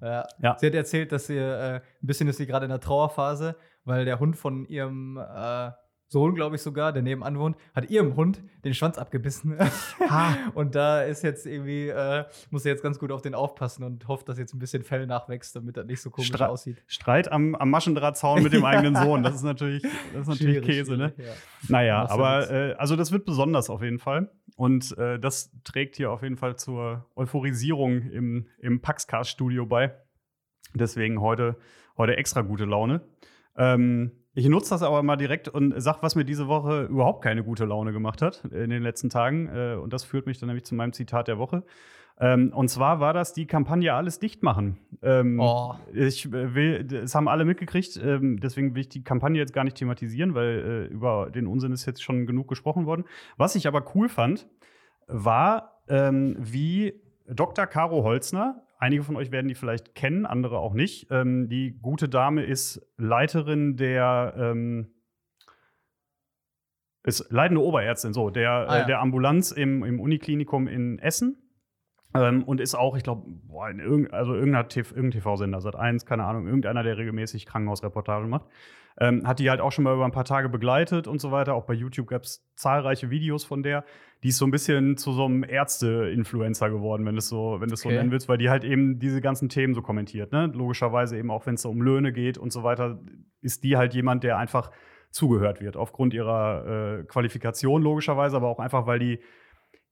Ja, 0.00 0.26
ja. 0.40 0.56
Sie 0.58 0.66
hat 0.66 0.74
erzählt, 0.74 1.12
dass 1.12 1.26
sie 1.26 1.36
äh, 1.36 1.76
ein 1.76 1.82
bisschen 2.00 2.28
ist 2.28 2.36
sie 2.36 2.46
gerade 2.46 2.64
in 2.64 2.70
der 2.70 2.80
Trauerphase, 2.80 3.56
weil 3.84 4.04
der 4.04 4.18
Hund 4.18 4.36
von 4.36 4.64
ihrem 4.66 5.18
äh, 5.18 5.70
Sohn, 6.10 6.34
glaube 6.34 6.56
ich 6.56 6.62
sogar, 6.62 6.92
der 6.92 7.02
nebenan 7.02 7.38
wohnt, 7.38 7.56
hat 7.74 7.90
ihrem 7.90 8.16
Hund 8.16 8.42
den 8.64 8.72
Schwanz 8.72 8.96
abgebissen. 8.96 9.58
und 10.54 10.74
da 10.74 11.02
ist 11.02 11.22
jetzt 11.22 11.44
irgendwie, 11.44 11.88
äh, 11.88 12.24
muss 12.50 12.64
er 12.64 12.72
jetzt 12.72 12.82
ganz 12.82 12.98
gut 12.98 13.12
auf 13.12 13.20
den 13.20 13.34
aufpassen 13.34 13.84
und 13.84 14.08
hofft, 14.08 14.26
dass 14.28 14.38
jetzt 14.38 14.54
ein 14.54 14.58
bisschen 14.58 14.82
Fell 14.82 15.06
nachwächst, 15.06 15.54
damit 15.54 15.76
das 15.76 15.84
nicht 15.86 16.00
so 16.00 16.08
komisch 16.10 16.28
Stre 16.28 16.48
aussieht. 16.48 16.82
Streit 16.86 17.30
am, 17.30 17.54
am 17.54 17.68
Maschendrahtzaun 17.70 18.42
mit 18.42 18.54
dem 18.54 18.64
eigenen 18.64 18.96
Sohn, 18.96 19.22
das 19.22 19.34
ist 19.34 19.42
natürlich, 19.42 19.82
das 19.82 20.22
ist 20.22 20.28
natürlich 20.28 20.62
Käse, 20.62 20.96
ne? 20.96 21.12
Ja. 21.18 21.24
Naja, 21.68 22.08
aber 22.08 22.50
äh, 22.50 22.72
also 22.74 22.96
das 22.96 23.12
wird 23.12 23.26
besonders 23.26 23.68
auf 23.68 23.82
jeden 23.82 23.98
Fall. 23.98 24.30
Und 24.56 24.96
äh, 24.96 25.20
das 25.20 25.52
trägt 25.62 25.96
hier 25.96 26.10
auf 26.10 26.22
jeden 26.22 26.36
Fall 26.36 26.56
zur 26.56 27.06
Euphorisierung 27.16 28.02
im, 28.02 28.48
im 28.58 28.80
Paxcast-Studio 28.80 29.66
bei. 29.66 29.94
Deswegen 30.74 31.20
heute, 31.20 31.56
heute 31.96 32.16
extra 32.16 32.40
gute 32.40 32.64
Laune. 32.64 33.02
Ähm, 33.56 34.12
ich 34.38 34.48
nutze 34.48 34.70
das 34.70 34.84
aber 34.84 35.02
mal 35.02 35.16
direkt 35.16 35.48
und 35.48 35.74
sag, 35.82 36.00
was 36.00 36.14
mir 36.14 36.24
diese 36.24 36.46
Woche 36.46 36.84
überhaupt 36.84 37.24
keine 37.24 37.42
gute 37.42 37.64
Laune 37.64 37.92
gemacht 37.92 38.22
hat 38.22 38.44
in 38.44 38.70
den 38.70 38.84
letzten 38.84 39.10
Tagen. 39.10 39.48
Äh, 39.48 39.74
und 39.74 39.92
das 39.92 40.04
führt 40.04 40.26
mich 40.26 40.38
dann 40.38 40.46
nämlich 40.46 40.64
zu 40.64 40.76
meinem 40.76 40.92
Zitat 40.92 41.26
der 41.26 41.38
Woche. 41.38 41.64
Ähm, 42.20 42.52
und 42.54 42.68
zwar 42.68 43.00
war 43.00 43.12
das 43.12 43.32
die 43.32 43.46
Kampagne 43.46 43.92
Alles 43.92 44.20
dicht 44.20 44.44
machen. 44.44 44.78
Ähm, 45.02 45.40
oh. 45.40 45.74
Ich 45.92 46.30
will, 46.30 46.86
es 46.92 47.16
haben 47.16 47.26
alle 47.26 47.44
mitgekriegt, 47.44 47.96
ähm, 47.96 48.38
deswegen 48.38 48.76
will 48.76 48.82
ich 48.82 48.88
die 48.88 49.02
Kampagne 49.02 49.40
jetzt 49.40 49.52
gar 49.52 49.64
nicht 49.64 49.76
thematisieren, 49.76 50.34
weil 50.34 50.88
äh, 50.90 50.94
über 50.94 51.30
den 51.30 51.48
Unsinn 51.48 51.72
ist 51.72 51.86
jetzt 51.86 52.04
schon 52.04 52.24
genug 52.24 52.46
gesprochen 52.46 52.86
worden. 52.86 53.06
Was 53.38 53.56
ich 53.56 53.66
aber 53.66 53.84
cool 53.94 54.08
fand, 54.08 54.48
war, 55.08 55.74
wie 55.88 57.00
Dr. 57.26 57.66
Caro 57.66 58.04
Holzner 58.04 58.62
Einige 58.78 59.02
von 59.02 59.16
euch 59.16 59.32
werden 59.32 59.48
die 59.48 59.54
vielleicht 59.54 59.94
kennen, 59.94 60.24
andere 60.24 60.58
auch 60.58 60.72
nicht. 60.72 61.08
Ähm, 61.10 61.48
die 61.48 61.78
gute 61.82 62.08
Dame 62.08 62.44
ist 62.44 62.80
Leiterin 62.96 63.76
der 63.76 64.34
ähm, 64.36 64.94
ist 67.04 67.30
leitende 67.30 67.62
Oberärztin, 67.62 68.12
so, 68.12 68.30
der, 68.30 68.50
ah, 68.50 68.78
ja. 68.78 68.82
äh, 68.82 68.86
der 68.86 69.00
Ambulanz 69.00 69.50
im, 69.50 69.82
im 69.82 69.98
Uniklinikum 69.98 70.68
in 70.68 70.98
Essen. 70.98 71.42
Ähm, 72.14 72.42
und 72.44 72.60
ist 72.60 72.74
auch, 72.74 72.96
ich 72.96 73.02
glaube, 73.02 73.28
in 73.70 73.80
irgend, 73.80 74.12
also 74.12 74.34
irgendein 74.34 74.68
TV-Sender, 74.68 75.60
seit 75.60 75.76
eins, 75.76 76.06
keine 76.06 76.24
Ahnung, 76.24 76.46
irgendeiner, 76.46 76.82
der 76.82 76.96
regelmäßig 76.96 77.44
Krankenhausreportagen 77.46 78.30
macht. 78.30 78.46
Ähm, 79.00 79.26
hat 79.26 79.38
die 79.38 79.50
halt 79.50 79.60
auch 79.60 79.72
schon 79.72 79.84
mal 79.84 79.94
über 79.94 80.04
ein 80.04 80.12
paar 80.12 80.24
Tage 80.24 80.48
begleitet 80.48 81.06
und 81.06 81.20
so 81.20 81.30
weiter. 81.30 81.54
Auch 81.54 81.64
bei 81.64 81.74
YouTube 81.74 82.08
gab 82.08 82.22
es 82.22 82.50
zahlreiche 82.56 83.10
Videos 83.10 83.44
von 83.44 83.62
der. 83.62 83.84
Die 84.22 84.28
ist 84.28 84.38
so 84.38 84.46
ein 84.46 84.50
bisschen 84.50 84.96
zu 84.96 85.12
so 85.12 85.26
einem 85.26 85.44
Ärzte-Influencer 85.44 86.70
geworden, 86.70 87.06
wenn 87.06 87.14
du 87.14 87.18
es 87.18 87.28
so, 87.28 87.58
wenn 87.60 87.68
du 87.68 87.74
okay. 87.74 87.82
so 87.82 87.88
nennen 87.90 88.10
willst, 88.10 88.28
weil 88.28 88.38
die 88.38 88.50
halt 88.50 88.64
eben 88.64 88.98
diese 88.98 89.20
ganzen 89.20 89.48
Themen 89.48 89.74
so 89.74 89.82
kommentiert. 89.82 90.32
Ne? 90.32 90.50
Logischerweise 90.52 91.16
eben 91.16 91.30
auch, 91.30 91.46
wenn 91.46 91.54
es 91.54 91.62
so 91.62 91.70
um 91.70 91.80
Löhne 91.80 92.12
geht 92.12 92.36
und 92.36 92.52
so 92.52 92.64
weiter, 92.64 92.98
ist 93.40 93.62
die 93.62 93.76
halt 93.76 93.94
jemand, 93.94 94.24
der 94.24 94.38
einfach 94.38 94.72
zugehört 95.10 95.60
wird, 95.60 95.76
aufgrund 95.76 96.14
ihrer 96.14 97.00
äh, 97.00 97.04
Qualifikation 97.04 97.82
logischerweise, 97.82 98.36
aber 98.36 98.48
auch 98.48 98.58
einfach, 98.58 98.86
weil 98.86 98.98
die 98.98 99.20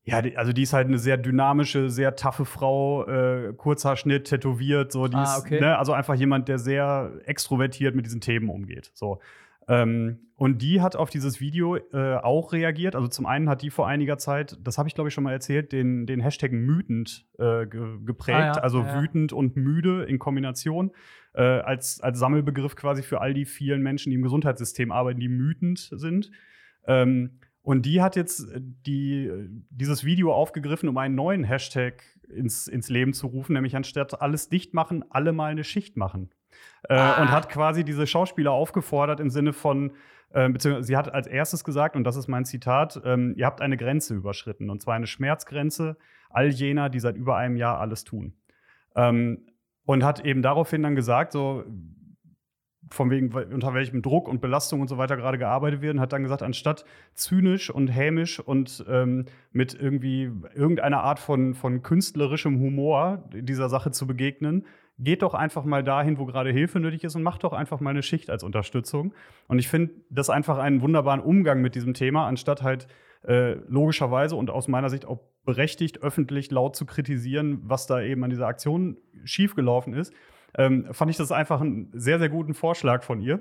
ja, 0.07 0.23
also 0.37 0.53
die 0.53 0.63
ist 0.63 0.73
halt 0.73 0.87
eine 0.87 0.99
sehr 0.99 1.17
dynamische, 1.17 1.91
sehr 1.91 2.15
taffe 2.15 2.45
Frau, 2.45 3.05
äh, 3.09 3.53
Kurzhaarschnitt, 3.57 4.29
tätowiert, 4.29 4.93
so 4.93 5.09
die 5.09 5.17
ah, 5.17 5.39
okay. 5.39 5.57
ist, 5.57 5.61
ne, 5.61 5.77
also 5.77 5.93
einfach 5.93 6.15
jemand, 6.15 6.47
der 6.47 6.61
sehr 6.61 7.11
extrovertiert 7.25 7.97
mit 7.97 8.07
diesen 8.07 8.21
Themen 8.21 8.49
umgeht. 8.49 8.93
So. 8.95 9.19
Ähm, 9.69 10.21
und 10.37 10.61
die 10.61 10.83
hat 10.83 10.97
auf 10.97 11.09
dieses 11.09 11.41
Video 11.41 11.77
äh, 11.77 12.17
auch 12.17 12.53
reagiert. 12.53 12.95
Also 12.95 13.09
zum 13.09 13.25
einen 13.25 13.49
hat 13.49 13.63
die 13.63 13.71
vor 13.71 13.89
einiger 13.89 14.19
Zeit, 14.19 14.59
das 14.63 14.77
habe 14.77 14.89
ich 14.89 14.95
glaube 14.95 15.09
ich 15.09 15.15
schon 15.15 15.25
mal 15.25 15.33
erzählt, 15.33 15.73
den, 15.73 16.07
den 16.07 16.21
Hashtag 16.21 16.53
mütend 16.53 17.27
äh, 17.39 17.67
ge 17.67 17.99
geprägt. 18.05 18.39
Ah, 18.39 18.47
ja. 18.47 18.53
Also 18.53 18.83
ja, 18.83 19.01
wütend 19.01 19.33
und 19.33 19.57
müde 19.57 20.05
in 20.05 20.19
Kombination. 20.19 20.93
Äh, 21.33 21.43
als, 21.43 22.01
als 22.01 22.19
Sammelbegriff 22.19 22.77
quasi 22.77 23.03
für 23.03 23.21
all 23.21 23.35
die 23.35 23.47
vielen 23.47 23.83
Menschen, 23.83 24.11
die 24.11 24.17
im 24.17 24.23
Gesundheitssystem 24.23 24.93
arbeiten, 24.93 25.21
die 25.21 25.29
mütend 25.29 25.91
sind. 25.93 26.31
Ähm, 26.87 27.41
und 27.63 27.85
die 27.85 28.01
hat 28.01 28.15
jetzt 28.15 28.49
äh, 28.53 28.61
die, 28.61 29.27
äh, 29.27 29.49
dieses 29.71 30.05
Video 30.05 30.33
aufgegriffen, 30.33 30.89
um 30.89 30.97
einen 30.99 31.15
neuen 31.15 31.45
Hashtag 31.45 32.05
ins, 32.29 32.69
ins 32.69 32.89
Leben 32.89 33.13
zu 33.13 33.27
rufen, 33.27 33.55
nämlich 33.55 33.75
anstatt 33.75 34.21
alles 34.21 34.49
dicht 34.49 34.75
machen, 34.75 35.05
alle 35.11 35.33
mal 35.33 35.51
eine 35.51 35.65
Schicht 35.65 35.97
machen. 35.97 36.31
Äh, 36.89 36.95
ah. 36.95 37.23
Und 37.23 37.31
hat 37.31 37.49
quasi 37.49 37.85
diese 37.85 38.07
Schauspieler 38.07 38.53
aufgefordert 38.53 39.21
im 39.21 39.31
Sinne 39.31 39.53
von, 39.53 39.93
äh, 40.31 40.49
beziehungsweise 40.49 40.87
sie 40.87 40.97
hat 40.97 41.13
als 41.13 41.27
erstes 41.27 41.65
gesagt, 41.65 41.97
und 41.97 42.05
das 42.05 42.17
ist 42.17 42.29
mein 42.29 42.45
Zitat, 42.45 43.01
ähm, 43.05 43.35
ihr 43.37 43.47
habt 43.47 43.61
eine 43.61 43.77
Grenze 43.77 44.15
überschritten, 44.15 44.71
und 44.71 44.83
zwar 44.83 44.95
eine 44.95 45.07
Schmerzgrenze 45.07 45.97
all 46.31 46.49
jener, 46.49 46.89
die 46.91 47.01
seit 47.01 47.17
über 47.17 47.37
einem 47.37 47.57
Jahr 47.57 47.81
alles 47.81 48.05
tun. 48.05 48.35
Ähm, 48.95 49.47
und 49.85 50.05
hat 50.05 50.25
eben 50.25 50.43
daraufhin 50.43 50.83
dann 50.83 50.97
gesagt, 50.97 51.33
so, 51.33 51.65
von 52.91 53.11
wegen, 53.11 53.33
unter 53.33 53.75
welchem 53.75 54.03
Druck 54.03 54.29
und 54.29 54.41
Belastung 54.41 54.81
und 54.81 54.89
so 54.89 54.99
weiter 54.99 55.17
gerade 55.17 55.39
gearbeitet 55.39 55.81
wird, 55.81 55.95
und 55.95 56.01
hat 56.01 56.13
dann 56.13 56.23
gesagt, 56.23 56.43
anstatt 56.43 56.85
zynisch 57.15 57.71
und 57.71 57.89
hämisch 57.89 58.39
und 58.39 58.85
ähm, 58.89 59.27
mit 59.53 59.75
irgendwie 59.75 60.31
irgendeiner 60.55 61.03
Art 61.03 61.19
von, 61.19 61.55
von 61.55 61.83
künstlerischem 61.83 62.61
Humor 62.61 63.25
dieser 63.33 63.69
Sache 63.69 63.91
zu 63.91 64.07
begegnen, 64.07 64.67
geht 64.99 65.23
doch 65.23 65.35
einfach 65.35 65.65
mal 65.65 65.85
dahin, 65.85 66.19
wo 66.19 66.27
gerade 66.27 66.51
Hilfe 66.51 66.81
nötig 66.81 67.05
ist 67.05 67.15
und 67.17 67.23
macht 67.23 67.45
doch 67.45 67.53
einfach 67.53 67.81
mal 67.81 67.91
eine 67.91 68.03
Schicht 68.03 68.31
als 68.31 68.43
Unterstützung. 68.43 69.13
Und 69.47 69.59
ich 69.59 69.69
finde 69.69 69.93
das 70.11 70.31
einfach 70.31 70.59
einen 70.59 70.81
wunderbaren 70.81 71.21
Umgang 71.21 71.61
mit 71.61 71.75
diesem 71.75 71.95
Thema, 71.95 72.27
anstatt 72.27 72.63
halt 72.63 72.87
äh, 73.27 73.55
logischerweise 73.69 74.37
und 74.37 74.51
aus 74.51 74.69
meiner 74.69 74.89
Sicht 74.89 75.05
auch 75.05 75.21
berechtigt 75.45 76.03
öffentlich 76.03 76.51
laut 76.51 76.77
zu 76.77 76.87
kritisieren, 76.87 77.61
was 77.65 77.87
da 77.87 78.01
eben 78.01 78.25
an 78.25 78.31
dieser 78.31 78.47
Aktion 78.47 78.97
schiefgelaufen 79.25 79.95
ist 79.95 80.13
ähm, 80.57 80.87
fand 80.93 81.11
ich 81.11 81.17
das 81.17 81.33
einfach 81.33 81.61
einen 81.61 81.91
sehr, 81.93 82.19
sehr 82.19 82.29
guten 82.29 82.55
Vorschlag 82.55 83.03
von 83.03 83.21
ihr. 83.21 83.41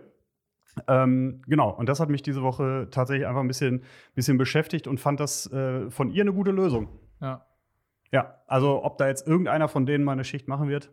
Ähm, 0.88 1.42
genau, 1.48 1.70
und 1.70 1.88
das 1.88 2.00
hat 2.02 2.10
mich 2.10 2.22
diese 2.22 2.42
Woche 2.42 2.90
tatsächlich 2.92 3.26
einfach 3.26 3.42
ein 3.42 3.48
bisschen, 3.48 3.84
bisschen 4.14 4.38
beschäftigt 4.38 4.88
und 4.88 5.00
fand 5.00 5.20
das 5.22 5.52
äh, 5.52 5.90
von 5.90 6.10
ihr 6.10 6.24
eine 6.24 6.34
gute 6.34 6.52
Lösung. 6.52 6.90
Ja. 7.22 7.46
Ja, 8.12 8.36
also 8.48 8.84
ob 8.84 8.98
da 8.98 9.08
jetzt 9.08 9.28
irgendeiner 9.28 9.68
von 9.68 9.86
denen 9.86 10.04
mal 10.04 10.12
eine 10.12 10.24
Schicht 10.24 10.48
machen 10.48 10.70
wird, 10.70 10.92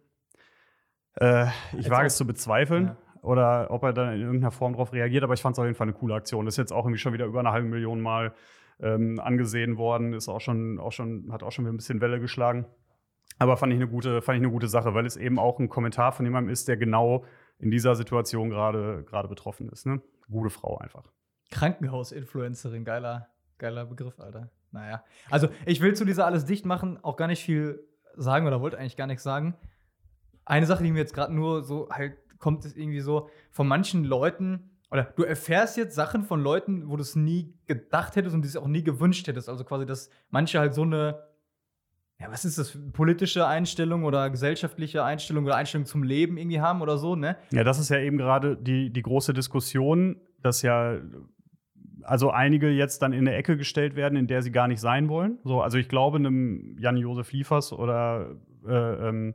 äh, 1.16 1.46
ich 1.76 1.90
wage 1.90 2.06
es 2.06 2.16
zu 2.16 2.26
bezweifeln. 2.26 2.86
Ja. 2.86 2.96
Oder 3.22 3.70
ob 3.70 3.84
er 3.84 3.92
dann 3.92 4.14
in 4.14 4.20
irgendeiner 4.20 4.50
Form 4.50 4.72
darauf 4.72 4.92
reagiert, 4.92 5.22
aber 5.22 5.34
ich 5.34 5.42
fand 5.42 5.54
es 5.54 5.58
auf 5.60 5.64
jeden 5.64 5.76
Fall 5.76 5.86
eine 5.86 5.94
coole 5.94 6.14
Aktion. 6.14 6.44
Das 6.44 6.54
ist 6.54 6.58
jetzt 6.58 6.72
auch 6.72 6.84
irgendwie 6.84 6.98
schon 6.98 7.12
wieder 7.12 7.26
über 7.26 7.38
eine 7.38 7.52
halbe 7.52 7.68
Million 7.68 8.00
Mal 8.00 8.32
ähm, 8.80 9.20
angesehen 9.20 9.76
worden, 9.76 10.12
ist 10.12 10.28
auch 10.28 10.40
schon, 10.40 10.80
auch 10.80 10.90
schon, 10.90 11.32
hat 11.32 11.44
auch 11.44 11.52
schon 11.52 11.64
wieder 11.64 11.72
ein 11.72 11.76
bisschen 11.76 12.00
Welle 12.00 12.18
geschlagen. 12.18 12.66
Aber 13.38 13.56
fand 13.56 13.72
ich 13.72 13.78
eine 13.78 13.88
gute, 13.88 14.22
fand 14.22 14.36
ich 14.36 14.42
eine 14.42 14.50
gute 14.50 14.66
Sache, 14.66 14.94
weil 14.94 15.06
es 15.06 15.16
eben 15.16 15.38
auch 15.38 15.60
ein 15.60 15.68
Kommentar 15.68 16.12
von 16.12 16.26
jemandem 16.26 16.52
ist, 16.52 16.66
der 16.66 16.76
genau 16.76 17.24
in 17.58 17.70
dieser 17.70 17.94
Situation 17.94 18.50
gerade 18.50 19.04
gerade 19.04 19.28
betroffen 19.28 19.68
ist. 19.68 19.86
Ne? 19.86 20.02
Gute 20.28 20.50
Frau 20.50 20.78
einfach. 20.78 21.04
Krankenhaus-Influencerin, 21.50 22.84
geiler, 22.84 23.28
geiler 23.58 23.86
Begriff, 23.86 24.18
Alter. 24.18 24.50
Naja. 24.72 25.04
Also, 25.30 25.48
ich 25.66 25.80
will 25.80 25.94
zu 25.94 26.04
dieser 26.04 26.26
alles 26.26 26.44
dicht 26.44 26.66
machen 26.66 26.98
auch 27.02 27.16
gar 27.16 27.28
nicht 27.28 27.44
viel 27.44 27.86
sagen 28.16 28.46
oder 28.46 28.60
wollte 28.60 28.78
eigentlich 28.78 28.96
gar 28.96 29.06
nichts 29.06 29.22
sagen. 29.22 29.54
Eine 30.44 30.66
Sache, 30.66 30.82
die 30.82 30.90
mir 30.90 30.98
jetzt 30.98 31.14
gerade 31.14 31.34
nur 31.34 31.62
so 31.62 31.88
halt 31.90 32.14
kommt, 32.38 32.64
ist 32.64 32.76
irgendwie 32.76 33.00
so, 33.00 33.28
von 33.50 33.68
manchen 33.68 34.04
Leuten 34.04 34.70
Oder 34.90 35.04
du 35.04 35.22
erfährst 35.22 35.76
jetzt 35.76 35.94
Sachen 35.94 36.24
von 36.24 36.42
Leuten, 36.42 36.88
wo 36.90 36.96
du 36.96 37.02
es 37.02 37.16
nie 37.16 37.54
gedacht 37.66 38.16
hättest 38.16 38.34
und 38.34 38.42
die 38.42 38.48
es 38.48 38.56
auch 38.56 38.66
nie 38.66 38.82
gewünscht 38.82 39.26
hättest. 39.26 39.48
Also 39.48 39.64
quasi, 39.64 39.86
dass 39.86 40.10
manche 40.30 40.58
halt 40.58 40.74
so 40.74 40.82
eine, 40.82 41.22
ja, 42.20 42.30
was 42.30 42.44
ist 42.44 42.58
das, 42.58 42.76
politische 42.92 43.46
Einstellung 43.46 44.04
oder 44.04 44.28
gesellschaftliche 44.28 45.02
Einstellung 45.02 45.46
oder 45.46 45.56
Einstellung 45.56 45.86
zum 45.86 46.02
Leben 46.02 46.36
irgendwie 46.36 46.60
haben 46.60 46.82
oder 46.82 46.98
so, 46.98 47.16
ne? 47.16 47.36
Ja, 47.52 47.64
das 47.64 47.78
ist 47.78 47.88
ja 47.88 47.98
eben 48.00 48.18
gerade 48.18 48.56
die, 48.56 48.90
die 48.90 49.02
große 49.02 49.32
Diskussion, 49.32 50.20
dass 50.42 50.62
ja 50.62 50.98
also 52.02 52.30
einige 52.30 52.68
jetzt 52.68 53.02
dann 53.02 53.12
in 53.12 53.26
eine 53.26 53.36
Ecke 53.36 53.56
gestellt 53.56 53.94
werden, 53.96 54.16
in 54.16 54.26
der 54.26 54.42
sie 54.42 54.50
gar 54.50 54.68
nicht 54.68 54.80
sein 54.80 55.08
wollen. 55.08 55.38
So, 55.44 55.62
also 55.62 55.78
ich 55.78 55.88
glaube, 55.88 56.18
einem 56.18 56.76
Jan-Josef 56.78 57.32
Liefers 57.32 57.72
oder 57.72 58.36
äh, 58.66 59.08
ähm, 59.08 59.34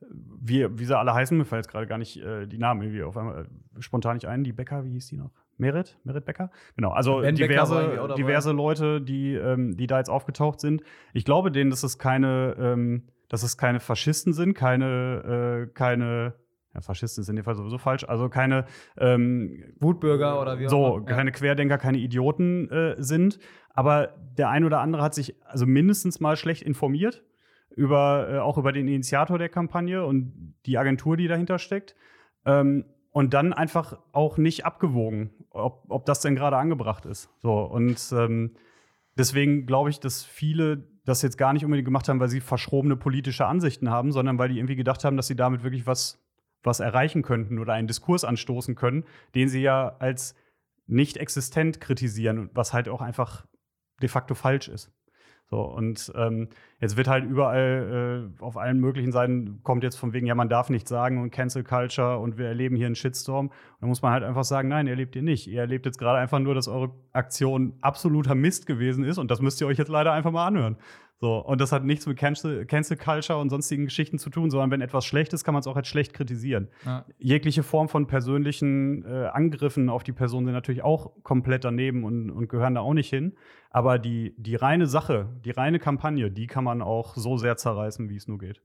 wie, 0.00 0.66
wie 0.78 0.84
sie 0.84 0.96
alle 0.96 1.14
heißen, 1.14 1.36
mir 1.36 1.44
fällt 1.44 1.64
jetzt 1.64 1.72
gerade 1.72 1.86
gar 1.86 1.98
nicht 1.98 2.16
äh, 2.16 2.46
die 2.46 2.58
Namen 2.58 2.82
irgendwie 2.82 3.02
auf 3.02 3.16
einmal 3.16 3.44
äh, 3.44 3.82
spontan 3.82 4.14
nicht 4.14 4.26
ein. 4.26 4.44
Die 4.44 4.52
Becker, 4.52 4.84
wie 4.84 4.90
hieß 4.90 5.08
die 5.08 5.16
noch? 5.16 5.30
Merit? 5.56 5.96
Merit 6.04 6.24
Becker? 6.24 6.50
Genau, 6.76 6.90
also 6.90 7.20
Ben 7.20 7.34
diverse, 7.34 8.14
diverse 8.16 8.52
Leute, 8.52 9.00
die, 9.00 9.34
ähm, 9.34 9.76
die 9.76 9.86
da 9.86 9.98
jetzt 9.98 10.10
aufgetaucht 10.10 10.60
sind. 10.60 10.82
Ich 11.12 11.24
glaube 11.24 11.50
denen, 11.50 11.70
dass 11.70 11.82
es 11.82 11.98
keine, 11.98 12.56
ähm, 12.58 13.04
dass 13.28 13.42
es 13.42 13.56
keine 13.56 13.80
Faschisten 13.80 14.32
sind, 14.32 14.54
keine, 14.54 15.68
äh, 15.68 15.72
keine, 15.72 16.34
ja, 16.74 16.80
Faschisten 16.80 17.22
sind 17.22 17.34
in 17.34 17.36
dem 17.36 17.44
Fall 17.44 17.54
sowieso 17.54 17.78
falsch, 17.78 18.04
also 18.04 18.28
keine 18.28 18.64
ähm, 18.98 19.62
Wutbürger 19.78 20.40
oder 20.40 20.58
wie 20.58 20.66
auch 20.66 20.70
so, 20.70 20.96
immer. 20.96 21.08
Ja. 21.08 21.16
keine 21.16 21.30
Querdenker, 21.30 21.78
keine 21.78 21.98
Idioten 21.98 22.68
äh, 22.70 22.96
sind. 22.98 23.38
Aber 23.70 24.14
der 24.36 24.50
ein 24.50 24.64
oder 24.64 24.80
andere 24.80 25.02
hat 25.02 25.14
sich 25.14 25.36
also 25.44 25.66
mindestens 25.66 26.20
mal 26.20 26.36
schlecht 26.36 26.62
informiert 26.62 27.24
über 27.76 28.28
äh, 28.30 28.38
auch 28.38 28.58
über 28.58 28.72
den 28.72 28.88
Initiator 28.88 29.38
der 29.38 29.48
Kampagne 29.48 30.04
und 30.04 30.54
die 30.66 30.78
Agentur, 30.78 31.16
die 31.16 31.28
dahinter 31.28 31.58
steckt. 31.58 31.94
Ähm, 32.44 32.84
und 33.10 33.32
dann 33.32 33.52
einfach 33.52 33.96
auch 34.10 34.38
nicht 34.38 34.66
abgewogen, 34.66 35.30
ob, 35.50 35.84
ob 35.88 36.04
das 36.04 36.20
denn 36.20 36.34
gerade 36.34 36.56
angebracht 36.56 37.06
ist. 37.06 37.30
So, 37.38 37.60
und 37.60 38.12
ähm, 38.12 38.56
deswegen 39.16 39.66
glaube 39.66 39.90
ich, 39.90 40.00
dass 40.00 40.24
viele 40.24 40.88
das 41.04 41.22
jetzt 41.22 41.38
gar 41.38 41.52
nicht 41.52 41.64
unbedingt 41.64 41.84
gemacht 41.84 42.08
haben, 42.08 42.18
weil 42.18 42.28
sie 42.28 42.40
verschrobene 42.40 42.96
politische 42.96 43.46
Ansichten 43.46 43.90
haben, 43.90 44.10
sondern 44.10 44.38
weil 44.38 44.48
die 44.48 44.58
irgendwie 44.58 44.74
gedacht 44.74 45.04
haben, 45.04 45.16
dass 45.16 45.28
sie 45.28 45.36
damit 45.36 45.62
wirklich 45.62 45.86
was, 45.86 46.24
was 46.62 46.80
erreichen 46.80 47.22
könnten 47.22 47.58
oder 47.58 47.74
einen 47.74 47.86
Diskurs 47.86 48.24
anstoßen 48.24 48.74
können, 48.74 49.04
den 49.34 49.48
sie 49.48 49.62
ja 49.62 49.94
als 49.98 50.34
nicht 50.86 51.16
existent 51.18 51.80
kritisieren, 51.80 52.50
was 52.52 52.72
halt 52.72 52.88
auch 52.88 53.00
einfach 53.00 53.46
de 54.02 54.08
facto 54.08 54.34
falsch 54.34 54.68
ist. 54.68 54.90
So, 55.54 55.60
und 55.60 56.12
ähm, 56.16 56.48
jetzt 56.80 56.96
wird 56.96 57.06
halt 57.06 57.24
überall 57.24 58.28
äh, 58.40 58.42
auf 58.42 58.56
allen 58.56 58.80
möglichen 58.80 59.12
Seiten 59.12 59.60
kommt 59.62 59.84
jetzt 59.84 59.94
von 59.94 60.12
wegen, 60.12 60.26
ja, 60.26 60.34
man 60.34 60.48
darf 60.48 60.68
nichts 60.68 60.90
sagen 60.90 61.22
und 61.22 61.30
Cancel 61.30 61.62
Culture 61.62 62.18
und 62.18 62.38
wir 62.38 62.46
erleben 62.46 62.74
hier 62.74 62.86
einen 62.86 62.96
Shitstorm. 62.96 63.46
Und 63.46 63.54
dann 63.78 63.88
muss 63.88 64.02
man 64.02 64.10
halt 64.10 64.24
einfach 64.24 64.42
sagen, 64.42 64.66
nein, 64.66 64.88
erlebt 64.88 65.14
ihr 65.14 65.22
nicht. 65.22 65.46
Ihr 65.46 65.60
erlebt 65.60 65.86
jetzt 65.86 65.98
gerade 66.00 66.18
einfach 66.18 66.40
nur, 66.40 66.56
dass 66.56 66.66
eure 66.66 66.90
Aktion 67.12 67.74
absoluter 67.82 68.34
Mist 68.34 68.66
gewesen 68.66 69.04
ist 69.04 69.18
und 69.18 69.30
das 69.30 69.40
müsst 69.40 69.60
ihr 69.60 69.68
euch 69.68 69.78
jetzt 69.78 69.90
leider 69.90 70.10
einfach 70.12 70.32
mal 70.32 70.44
anhören. 70.44 70.76
So, 71.20 71.38
und 71.38 71.60
das 71.60 71.72
hat 71.72 71.84
nichts 71.84 72.06
mit 72.06 72.18
Cancel, 72.18 72.66
Cancel 72.66 72.96
Culture 72.96 73.38
und 73.38 73.48
sonstigen 73.48 73.84
Geschichten 73.84 74.18
zu 74.18 74.30
tun, 74.30 74.50
sondern 74.50 74.70
wenn 74.70 74.80
etwas 74.80 75.04
schlecht 75.04 75.32
ist, 75.32 75.44
kann 75.44 75.54
man 75.54 75.60
es 75.60 75.66
auch 75.66 75.76
als 75.76 75.88
schlecht 75.88 76.12
kritisieren. 76.12 76.68
Ja. 76.84 77.06
Jegliche 77.18 77.62
Form 77.62 77.88
von 77.88 78.06
persönlichen 78.06 79.04
äh, 79.04 79.26
Angriffen 79.26 79.88
auf 79.88 80.02
die 80.02 80.12
Person 80.12 80.44
sind 80.44 80.54
natürlich 80.54 80.82
auch 80.82 81.12
komplett 81.22 81.64
daneben 81.64 82.04
und, 82.04 82.30
und 82.30 82.48
gehören 82.48 82.74
da 82.74 82.80
auch 82.80 82.94
nicht 82.94 83.10
hin. 83.10 83.36
Aber 83.70 83.98
die, 83.98 84.34
die 84.38 84.56
reine 84.56 84.86
Sache, 84.86 85.28
die 85.44 85.50
reine 85.50 85.78
Kampagne, 85.78 86.30
die 86.30 86.46
kann 86.46 86.64
man 86.64 86.82
auch 86.82 87.14
so 87.16 87.36
sehr 87.36 87.56
zerreißen, 87.56 88.08
wie 88.08 88.16
es 88.16 88.28
nur 88.28 88.38
geht. 88.38 88.60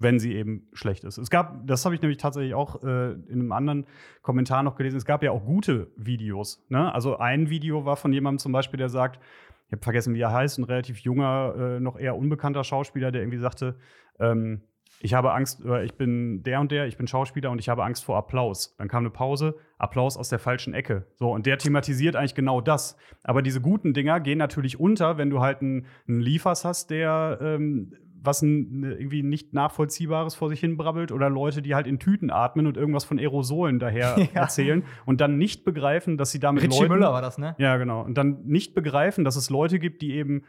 Wenn 0.00 0.20
sie 0.20 0.34
eben 0.34 0.68
schlecht 0.72 1.02
ist. 1.02 1.18
Es 1.18 1.28
gab, 1.28 1.66
das 1.66 1.84
habe 1.84 1.96
ich 1.96 2.00
nämlich 2.00 2.18
tatsächlich 2.18 2.54
auch 2.54 2.84
äh, 2.84 3.14
in 3.14 3.40
einem 3.40 3.52
anderen 3.52 3.86
Kommentar 4.22 4.62
noch 4.62 4.76
gelesen, 4.76 4.96
es 4.96 5.04
gab 5.04 5.24
ja 5.24 5.32
auch 5.32 5.44
gute 5.44 5.90
Videos. 5.96 6.64
Ne? 6.68 6.94
Also 6.94 7.18
ein 7.18 7.50
Video 7.50 7.84
war 7.84 7.96
von 7.96 8.12
jemandem 8.12 8.38
zum 8.38 8.52
Beispiel, 8.52 8.78
der 8.78 8.88
sagt, 8.88 9.18
ich 9.68 9.72
habe 9.72 9.82
vergessen, 9.82 10.14
wie 10.14 10.20
er 10.20 10.32
heißt, 10.32 10.58
ein 10.58 10.64
relativ 10.64 10.98
junger, 11.00 11.54
äh, 11.56 11.80
noch 11.80 11.98
eher 11.98 12.16
unbekannter 12.16 12.64
Schauspieler, 12.64 13.12
der 13.12 13.22
irgendwie 13.22 13.38
sagte, 13.38 13.76
ähm, 14.18 14.62
ich 15.00 15.14
habe 15.14 15.32
Angst, 15.32 15.62
ich 15.84 15.94
bin 15.94 16.42
der 16.42 16.60
und 16.60 16.72
der, 16.72 16.86
ich 16.86 16.96
bin 16.96 17.06
Schauspieler 17.06 17.50
und 17.50 17.60
ich 17.60 17.68
habe 17.68 17.84
Angst 17.84 18.04
vor 18.04 18.16
Applaus. 18.16 18.74
Dann 18.78 18.88
kam 18.88 19.02
eine 19.04 19.10
Pause, 19.10 19.54
Applaus 19.76 20.16
aus 20.16 20.28
der 20.28 20.40
falschen 20.40 20.74
Ecke. 20.74 21.06
So, 21.14 21.30
und 21.32 21.46
der 21.46 21.58
thematisiert 21.58 22.16
eigentlich 22.16 22.34
genau 22.34 22.60
das. 22.60 22.96
Aber 23.22 23.42
diese 23.42 23.60
guten 23.60 23.94
Dinger 23.94 24.18
gehen 24.18 24.38
natürlich 24.38 24.80
unter, 24.80 25.16
wenn 25.16 25.30
du 25.30 25.40
halt 25.40 25.60
einen, 25.60 25.86
einen 26.08 26.20
Liefers 26.20 26.64
hast, 26.64 26.90
der 26.90 27.38
ähm, 27.40 27.92
was 28.28 28.42
ein, 28.42 28.84
irgendwie 28.84 29.24
nicht 29.24 29.52
nachvollziehbares 29.54 30.36
vor 30.36 30.48
sich 30.48 30.60
hin 30.60 30.76
brabbelt 30.76 31.10
oder 31.10 31.28
Leute, 31.28 31.62
die 31.62 31.74
halt 31.74 31.86
in 31.88 31.98
Tüten 31.98 32.30
atmen 32.30 32.66
und 32.68 32.76
irgendwas 32.76 33.04
von 33.04 33.18
Aerosolen 33.18 33.80
daher 33.80 34.16
Ja. 34.34 34.42
erzählen 34.42 34.84
und 35.06 35.20
dann 35.20 35.38
nicht 35.38 35.64
begreifen, 35.64 36.16
dass 36.16 36.30
sie 36.30 36.38
damit 36.38 36.62
Richie 36.62 36.78
Leuten 36.82 36.92
Müller 36.92 37.12
war 37.12 37.22
das, 37.22 37.38
ne? 37.38 37.56
ja, 37.58 37.76
genau. 37.78 38.02
Und 38.04 38.14
dann 38.16 38.44
nicht 38.44 38.74
begreifen, 38.74 39.24
dass 39.24 39.34
es 39.36 39.50
Leute 39.50 39.78
gibt, 39.80 40.02
die 40.02 40.12
eben 40.12 40.44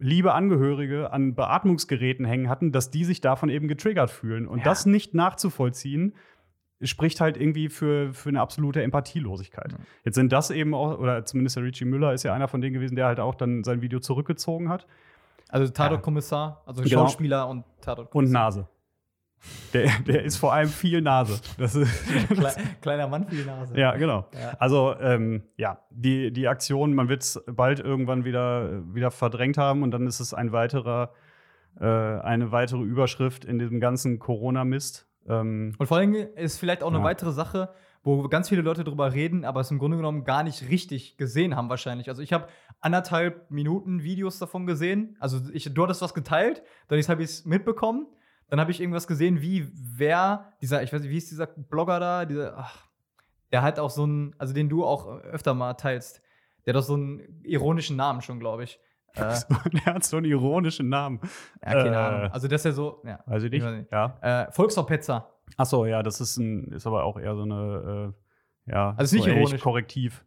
liebe 0.00 0.32
Angehörige 0.32 1.12
an 1.12 1.34
Beatmungsgeräten 1.34 2.24
hängen 2.24 2.48
hatten, 2.48 2.72
dass 2.72 2.90
die 2.90 3.04
sich 3.04 3.20
davon 3.20 3.48
eben 3.48 3.68
getriggert 3.68 4.10
fühlen. 4.10 4.46
Und 4.46 4.58
Ja. 4.58 4.64
das 4.64 4.86
nicht 4.86 5.14
nachzuvollziehen, 5.14 6.14
spricht 6.82 7.20
halt 7.20 7.36
irgendwie 7.36 7.68
für, 7.68 8.12
für 8.12 8.28
eine 8.28 8.40
absolute 8.40 8.80
Empathielosigkeit. 8.82 9.72
Ja. 9.72 9.78
Jetzt 10.04 10.14
sind 10.14 10.32
das 10.32 10.52
eben 10.52 10.74
auch, 10.74 10.96
oder 10.98 11.24
zumindest 11.24 11.56
der 11.56 11.64
Richie 11.64 11.84
Müller 11.84 12.12
ist 12.12 12.22
ja 12.22 12.32
einer 12.32 12.46
von 12.46 12.60
denen 12.60 12.74
gewesen, 12.74 12.94
der 12.94 13.06
halt 13.06 13.18
auch 13.18 13.34
dann 13.34 13.64
sein 13.64 13.82
Video 13.82 13.98
zurückgezogen 13.98 14.68
hat. 14.68 14.86
Also 15.48 15.72
Tatort-Kommissar, 15.72 16.62
also 16.66 16.82
Genau. 16.82 17.02
Schauspieler 17.06 17.48
und 17.48 17.64
Tatort. 17.80 18.14
Und 18.14 18.30
Nase. 18.30 18.68
Der, 19.72 19.88
der 20.06 20.24
ist 20.24 20.36
vor 20.36 20.52
allem 20.52 20.68
viel 20.68 21.00
Nase. 21.00 21.40
Das 21.58 21.74
ist, 21.76 21.88
Kle 22.28 22.52
kleiner 22.82 23.06
Mann, 23.06 23.28
viel 23.28 23.44
Nase. 23.44 23.78
ja, 23.78 23.96
genau. 23.96 24.26
Ja. 24.34 24.56
Also, 24.58 24.96
ähm, 25.00 25.44
ja, 25.56 25.78
die, 25.90 26.32
die 26.32 26.48
Aktion, 26.48 26.92
man 26.94 27.08
wird 27.08 27.22
es 27.22 27.40
bald 27.46 27.78
irgendwann 27.78 28.24
wieder, 28.24 28.82
wieder 28.94 29.10
verdrängt 29.12 29.56
haben 29.56 29.82
und 29.84 29.92
dann 29.92 30.06
ist 30.08 30.18
es 30.18 30.34
ein 30.34 30.50
weiterer, 30.50 31.12
äh, 31.80 31.84
eine 31.84 32.50
weitere 32.50 32.82
Überschrift 32.82 33.44
in 33.44 33.60
diesem 33.60 33.78
ganzen 33.78 34.18
Corona-Mist. 34.18 35.06
Ähm, 35.28 35.74
Und 35.78 35.86
vor 35.86 35.98
allem 35.98 36.14
ist 36.14 36.58
vielleicht 36.58 36.82
auch 36.82 36.88
eine 36.88 36.98
Ja. 36.98 37.04
weitere 37.04 37.30
Sache, 37.32 37.68
wo 38.02 38.26
ganz 38.28 38.48
viele 38.48 38.62
Leute 38.62 38.82
drüber 38.82 39.12
reden, 39.12 39.44
aber 39.44 39.60
es 39.60 39.70
im 39.70 39.78
Grunde 39.78 39.98
genommen 39.98 40.24
gar 40.24 40.42
nicht 40.42 40.68
richtig 40.68 41.16
gesehen 41.16 41.54
haben 41.54 41.68
wahrscheinlich. 41.68 42.08
Also 42.08 42.22
ich 42.22 42.32
habe 42.32 42.48
anderthalb 42.80 43.50
Minuten 43.50 44.02
Videos 44.02 44.38
davon 44.38 44.66
gesehen. 44.66 45.16
Also 45.20 45.40
ich, 45.52 45.72
du 45.72 45.82
hattest 45.82 46.02
was 46.02 46.14
geteilt, 46.14 46.62
dann 46.88 47.00
habe 47.02 47.22
ich 47.22 47.30
es 47.30 47.44
mitbekommen. 47.44 48.06
Dann 48.50 48.60
habe 48.60 48.70
ich 48.70 48.80
irgendwas 48.80 49.06
gesehen, 49.06 49.42
wie 49.42 49.70
wer, 49.74 50.52
dieser, 50.62 50.82
ich 50.82 50.92
weiß 50.92 51.02
nicht, 51.02 51.10
wie 51.10 51.18
ist 51.18 51.30
dieser 51.30 51.46
Blogger 51.46 52.00
da, 52.00 52.24
dieser, 52.24 52.56
ach, 52.56 52.86
der 53.52 53.62
hat 53.62 53.78
auch 53.78 53.90
so 53.90 54.04
einen, 54.04 54.34
also 54.38 54.54
den 54.54 54.68
du 54.68 54.84
auch 54.86 55.06
öfter 55.22 55.52
mal 55.54 55.74
teilst. 55.74 56.22
Der 56.64 56.72
hat 56.74 56.80
doch 56.80 56.86
so 56.86 56.94
einen 56.94 57.42
ironischen 57.44 57.96
Namen 57.96 58.20
schon, 58.22 58.40
glaube 58.40 58.64
ich. 58.64 58.78
Äh, 59.14 59.22
ja, 59.22 59.40
der 59.72 59.94
hat 59.94 60.04
so 60.04 60.18
einen 60.18 60.26
ironischen 60.26 60.90
Namen. 60.90 61.18
keine 61.62 61.90
Äh, 61.90 61.94
Ahnung. 61.96 62.30
Also 62.30 62.46
das 62.46 62.60
ist 62.60 62.64
ja 62.66 62.72
so, 62.72 63.02
ja. 63.04 63.18
Weiß 63.26 63.42
ich 63.42 63.50
nicht. 63.50 63.64
weiß 63.64 63.74
nicht. 63.78 63.90
Ja. 63.90 64.18
Äh, 64.20 64.52
Volksverpetzer. 64.52 65.32
Achso, 65.56 65.86
ja, 65.86 66.02
das 66.02 66.20
ist, 66.20 66.36
ein, 66.36 66.64
ist 66.72 66.86
aber 66.86 67.04
auch 67.04 67.18
eher 67.18 67.34
so 67.34 67.42
eine, 67.42 68.14
äh, 68.66 68.70
ja, 68.70 68.90
Also 68.90 69.02
ist 69.04 69.12
nicht 69.14 69.22
so 69.24 69.30
ähnlich 69.30 69.44
ironisch. 69.46 69.62
korrektiv. 69.62 70.24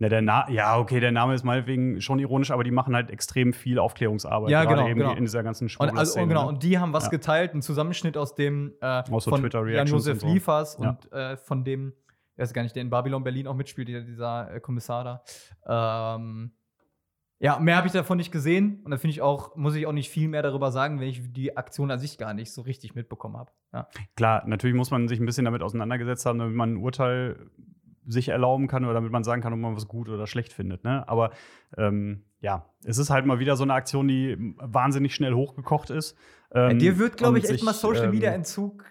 Ja, 0.00 0.08
der 0.08 0.22
Na 0.22 0.48
ja, 0.48 0.78
okay, 0.78 1.00
der 1.00 1.10
Name 1.10 1.34
ist 1.34 1.44
meinetwegen 1.44 2.00
schon 2.00 2.20
ironisch, 2.20 2.50
aber 2.52 2.62
die 2.62 2.70
machen 2.70 2.94
halt 2.94 3.10
extrem 3.10 3.52
viel 3.52 3.78
Aufklärungsarbeit. 3.80 4.50
Ja, 4.50 4.64
genau, 4.64 4.86
eben 4.86 5.00
genau. 5.00 5.12
in 5.14 5.24
dieser 5.24 5.42
ganzen 5.42 5.64
Und, 5.64 5.70
Schwuler 5.70 5.96
also, 5.96 6.20
und 6.20 6.28
genau, 6.28 6.42
ne? 6.42 6.48
und 6.48 6.62
die 6.62 6.78
haben 6.78 6.92
was 6.92 7.04
Ja. 7.04 7.10
geteilt, 7.10 7.52
einen 7.52 7.62
Zusammenschnitt 7.62 8.16
aus 8.16 8.34
dem 8.36 8.74
äh, 8.80 9.02
Aus 9.10 9.24
so 9.24 9.30
von 9.30 9.42
Jan-Josef 9.50 10.14
und 10.14 10.20
so. 10.20 10.26
Liefers 10.28 10.78
Ja. 10.80 10.90
und 10.90 11.12
äh, 11.12 11.36
von 11.36 11.64
dem, 11.64 11.94
ich 12.36 12.42
weiß 12.42 12.52
gar 12.52 12.62
nicht, 12.62 12.76
der 12.76 12.82
in 12.82 12.90
Babylon 12.90 13.24
Berlin 13.24 13.48
auch 13.48 13.54
mitspielt, 13.56 13.88
dieser, 13.88 14.02
dieser 14.02 14.54
äh, 14.54 14.60
Kommissar 14.60 15.22
da. 15.66 16.14
Ähm, 16.16 16.52
ja, 17.40 17.58
mehr 17.60 17.76
habe 17.76 17.86
ich 17.86 17.92
davon 17.92 18.18
nicht 18.18 18.32
gesehen 18.32 18.80
und 18.84 18.90
da 18.92 18.96
finde 18.98 19.12
ich 19.12 19.22
auch, 19.22 19.54
muss 19.56 19.74
ich 19.74 19.86
auch 19.86 19.92
nicht 19.92 20.10
viel 20.10 20.28
mehr 20.28 20.42
darüber 20.42 20.70
sagen, 20.72 21.00
wenn 21.00 21.08
ich 21.08 21.32
die 21.32 21.56
Aktion 21.56 21.90
an 21.90 21.98
sich 21.98 22.18
gar 22.18 22.34
nicht 22.34 22.52
so 22.52 22.62
richtig 22.62 22.94
mitbekommen 22.94 23.36
habe. 23.36 23.50
Ja. 23.72 23.88
Klar, 24.16 24.42
natürlich 24.46 24.76
muss 24.76 24.90
man 24.90 25.06
sich 25.08 25.20
ein 25.20 25.26
bisschen 25.26 25.44
damit 25.44 25.62
auseinandergesetzt 25.62 26.26
haben, 26.26 26.38
damit 26.38 26.54
man 26.54 26.74
ein 26.74 26.76
Urteil 26.78 27.50
sich 28.08 28.28
erlauben 28.28 28.66
kann 28.66 28.84
oder 28.84 28.94
damit 28.94 29.12
man 29.12 29.22
sagen 29.22 29.42
kann, 29.42 29.52
ob 29.52 29.58
man 29.58 29.76
was 29.76 29.86
gut 29.86 30.08
oder 30.08 30.26
schlecht 30.26 30.52
findet. 30.52 30.82
Ne? 30.82 31.06
Aber 31.08 31.30
ähm, 31.76 32.24
ja, 32.40 32.66
es 32.84 32.98
ist 32.98 33.10
halt 33.10 33.26
mal 33.26 33.38
wieder 33.38 33.56
so 33.56 33.62
eine 33.62 33.74
Aktion, 33.74 34.08
die 34.08 34.54
wahnsinnig 34.58 35.14
schnell 35.14 35.34
hochgekocht 35.34 35.90
ist. 35.90 36.16
Ähm, 36.52 36.78
dir 36.78 36.98
wird, 36.98 37.16
glaube 37.16 37.38
ich, 37.38 37.44
echt 37.44 37.54
sich, 37.54 37.62
mal 37.62 37.74
Social 37.74 38.06
ähm, 38.06 38.12
Media 38.12 38.30
Entzug 38.30 38.84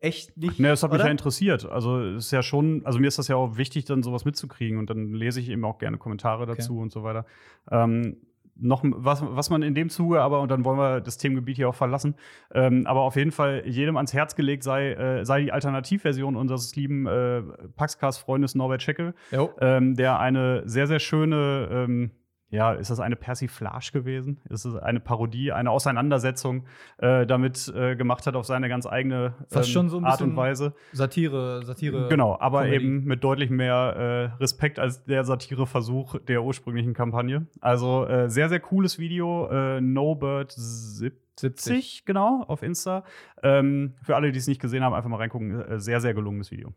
echt 0.00 0.36
nicht. 0.36 0.60
Ne, 0.60 0.68
das 0.68 0.82
hat 0.82 0.90
mich 0.90 1.00
oder? 1.00 1.06
ja 1.06 1.10
interessiert. 1.10 1.64
Also 1.64 2.00
ist 2.00 2.30
ja 2.30 2.42
schon, 2.42 2.84
also 2.84 2.98
mir 2.98 3.08
ist 3.08 3.18
das 3.18 3.28
ja 3.28 3.36
auch 3.36 3.56
wichtig, 3.56 3.84
dann 3.84 4.02
sowas 4.02 4.24
mitzukriegen 4.24 4.78
und 4.78 4.90
dann 4.90 5.12
lese 5.12 5.40
ich 5.40 5.48
eben 5.48 5.64
auch 5.64 5.78
gerne 5.78 5.98
Kommentare 5.98 6.46
dazu 6.46 6.78
und 6.78 6.92
so 6.92 7.02
weiter. 7.02 7.26
Ähm, 7.70 8.18
noch 8.58 8.82
was, 8.84 9.22
was 9.24 9.50
man 9.50 9.62
in 9.62 9.74
dem 9.74 9.88
Zuge, 9.88 10.20
aber 10.20 10.40
und 10.40 10.50
dann 10.50 10.64
wollen 10.64 10.78
wir 10.78 11.00
das 11.00 11.18
Themengebiet 11.18 11.56
hier 11.56 11.68
auch 11.68 11.74
verlassen, 11.74 12.14
ähm, 12.54 12.86
aber 12.86 13.00
auf 13.00 13.16
jeden 13.16 13.32
Fall 13.32 13.62
jedem 13.66 13.96
ans 13.96 14.12
Herz 14.12 14.34
gelegt 14.34 14.62
sei, 14.62 14.92
äh, 14.92 15.24
sei 15.24 15.42
die 15.42 15.52
Alternativversion 15.52 16.36
unseres 16.36 16.74
lieben 16.76 17.06
äh, 17.06 17.42
Paxcast-Freundes 17.76 18.54
Norbert 18.54 18.82
Scheckel, 18.82 19.14
ähm, 19.60 19.94
der 19.94 20.18
eine 20.18 20.62
sehr, 20.66 20.86
sehr 20.86 20.98
schöne 20.98 21.68
ähm, 21.70 22.10
ja, 22.50 22.72
ist 22.72 22.90
das 22.90 22.98
eine 22.98 23.16
Persiflage 23.16 23.90
gewesen? 23.92 24.40
Ist 24.48 24.64
es 24.64 24.74
eine 24.74 25.00
Parodie, 25.00 25.52
eine 25.52 25.70
Auseinandersetzung 25.70 26.64
äh, 26.96 27.26
damit 27.26 27.68
äh, 27.74 27.94
gemacht 27.94 28.26
hat 28.26 28.36
auf 28.36 28.46
seine 28.46 28.68
ganz 28.70 28.86
eigene 28.86 29.34
ähm, 29.52 29.64
schon 29.64 29.90
so 29.90 29.98
ein 29.98 30.04
Art 30.04 30.22
und 30.22 30.34
Weise? 30.34 30.74
Satire, 30.92 31.62
Satire. 31.64 32.08
Genau, 32.08 32.38
aber 32.40 32.62
Comedy. 32.62 32.76
eben 32.76 33.04
mit 33.04 33.22
deutlich 33.22 33.50
mehr 33.50 34.32
äh, 34.36 34.40
Respekt 34.40 34.78
als 34.78 35.04
der 35.04 35.24
Satireversuch 35.24 36.18
der 36.20 36.42
ursprünglichen 36.42 36.94
Kampagne. 36.94 37.46
Also 37.60 38.06
äh, 38.06 38.30
sehr, 38.30 38.48
sehr 38.48 38.60
cooles 38.60 38.98
Video. 38.98 39.48
Äh, 39.50 39.78
NoBird70, 39.80 41.12
70. 41.38 42.04
genau, 42.06 42.44
auf 42.48 42.62
Insta. 42.62 43.04
Ähm, 43.42 43.94
für 44.02 44.16
alle, 44.16 44.32
die 44.32 44.38
es 44.38 44.46
nicht 44.46 44.60
gesehen 44.60 44.82
haben, 44.82 44.94
einfach 44.94 45.10
mal 45.10 45.18
reingucken. 45.18 45.60
Äh, 45.60 45.80
sehr, 45.80 46.00
sehr 46.00 46.14
gelungenes 46.14 46.50
Video. 46.50 46.72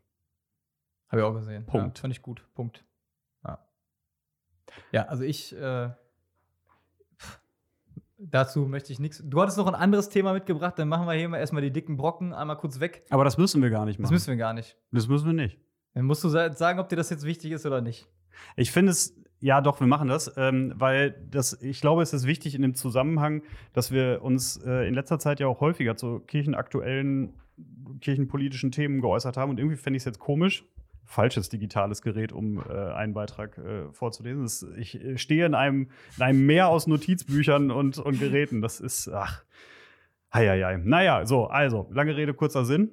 Habe 1.07 1.21
ich 1.21 1.27
auch 1.27 1.33
gesehen. 1.33 1.65
Punkt. 1.65 1.97
Ja, 1.97 2.01
fand 2.01 2.13
ich 2.13 2.21
gut. 2.21 2.45
Punkt. 2.53 2.83
Ja, 4.91 5.03
also 5.05 5.23
ich. 5.23 5.55
Äh, 5.55 5.89
dazu 8.17 8.67
möchte 8.67 8.93
ich 8.93 8.99
nichts. 8.99 9.21
Du 9.25 9.41
hattest 9.41 9.57
noch 9.57 9.67
ein 9.67 9.75
anderes 9.75 10.09
Thema 10.09 10.33
mitgebracht, 10.33 10.77
dann 10.77 10.87
machen 10.87 11.07
wir 11.07 11.13
hier 11.13 11.27
mal 11.29 11.37
erstmal 11.39 11.61
die 11.61 11.71
dicken 11.71 11.97
Brocken 11.97 12.33
einmal 12.33 12.57
kurz 12.57 12.79
weg. 12.79 13.03
Aber 13.09 13.23
das 13.23 13.37
müssen 13.37 13.61
wir 13.61 13.69
gar 13.69 13.85
nicht 13.85 13.97
machen. 13.99 14.03
Das 14.03 14.11
müssen 14.11 14.27
wir 14.29 14.37
gar 14.37 14.53
nicht. 14.53 14.77
das 14.91 15.07
müssen 15.07 15.25
wir 15.25 15.33
nicht. 15.33 15.59
Dann 15.93 16.05
musst 16.05 16.23
du 16.23 16.29
sa- 16.29 16.51
sagen, 16.53 16.79
ob 16.79 16.89
dir 16.89 16.95
das 16.95 17.09
jetzt 17.09 17.25
wichtig 17.25 17.51
ist 17.51 17.65
oder 17.65 17.81
nicht. 17.81 18.07
Ich 18.55 18.71
finde 18.71 18.91
es, 18.91 19.15
ja 19.39 19.59
doch, 19.59 19.79
wir 19.79 19.87
machen 19.87 20.07
das, 20.07 20.31
ähm, 20.37 20.73
weil 20.75 21.11
das, 21.29 21.61
ich 21.61 21.81
glaube, 21.81 22.01
es 22.03 22.13
ist 22.13 22.25
wichtig 22.27 22.55
in 22.55 22.61
dem 22.61 22.75
Zusammenhang, 22.75 23.43
dass 23.73 23.91
wir 23.91 24.21
uns 24.21 24.57
äh, 24.57 24.87
in 24.87 24.93
letzter 24.93 25.19
Zeit 25.19 25.39
ja 25.39 25.47
auch 25.47 25.59
häufiger 25.59 25.97
zu 25.97 26.19
kirchenaktuellen, 26.19 27.33
kirchenpolitischen 27.99 28.71
Themen 28.71 29.01
geäußert 29.01 29.35
haben. 29.35 29.49
Und 29.49 29.59
irgendwie 29.59 29.77
fände 29.77 29.97
ich 29.97 30.01
es 30.01 30.05
jetzt 30.05 30.19
komisch, 30.19 30.63
falsches 31.05 31.49
digitales 31.49 32.01
Gerät, 32.01 32.31
um 32.31 32.59
äh, 32.59 32.71
einen 32.71 33.13
Beitrag 33.13 33.57
äh, 33.57 33.91
vorzulesen. 33.91 34.43
Das, 34.43 34.65
ich 34.77 34.95
äh, 35.03 35.17
stehe 35.17 35.45
in 35.45 35.55
einem, 35.55 35.89
in 36.17 36.23
einem 36.23 36.45
Meer 36.45 36.67
aus 36.69 36.87
Notizbüchern 36.87 37.71
und, 37.71 37.97
und 37.97 38.19
Geräten. 38.19 38.61
Das 38.61 38.79
ist, 38.79 39.09
ach, 39.09 39.43
heieiei. 40.33 40.77
Naja, 40.77 41.25
so, 41.25 41.47
also, 41.47 41.87
lange 41.91 42.15
Rede, 42.15 42.33
kurzer 42.33 42.65
Sinn. 42.65 42.91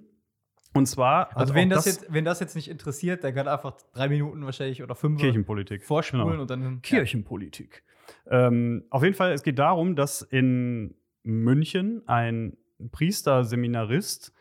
Und 0.74 0.86
zwar, 0.86 1.34
Also, 1.36 1.54
hat 1.54 1.60
wen 1.60 1.72
auch 1.72 1.76
das, 1.76 1.86
jetzt, 1.86 2.12
wen 2.12 2.24
das 2.24 2.40
jetzt 2.40 2.54
nicht 2.54 2.68
interessiert, 2.68 3.24
der 3.24 3.32
kann 3.32 3.48
einfach 3.48 3.76
drei 3.94 4.08
Minuten 4.08 4.44
wahrscheinlich 4.44 4.82
oder 4.82 4.94
fünf 4.94 5.20
Kirchenpolitik. 5.20 5.82
vorspulen 5.82 6.26
Genau. 6.28 6.42
und 6.42 6.50
dann. 6.50 6.82
Kirchenpolitik. 6.82 7.84
Ähm, 8.26 8.84
auf 8.90 9.02
jeden 9.02 9.14
Fall, 9.14 9.32
es 9.32 9.42
geht 9.42 9.58
darum, 9.58 9.96
dass 9.96 10.22
in 10.22 10.94
München 11.22 12.02
ein 12.06 12.56
Priester-Seminarist 12.90 14.32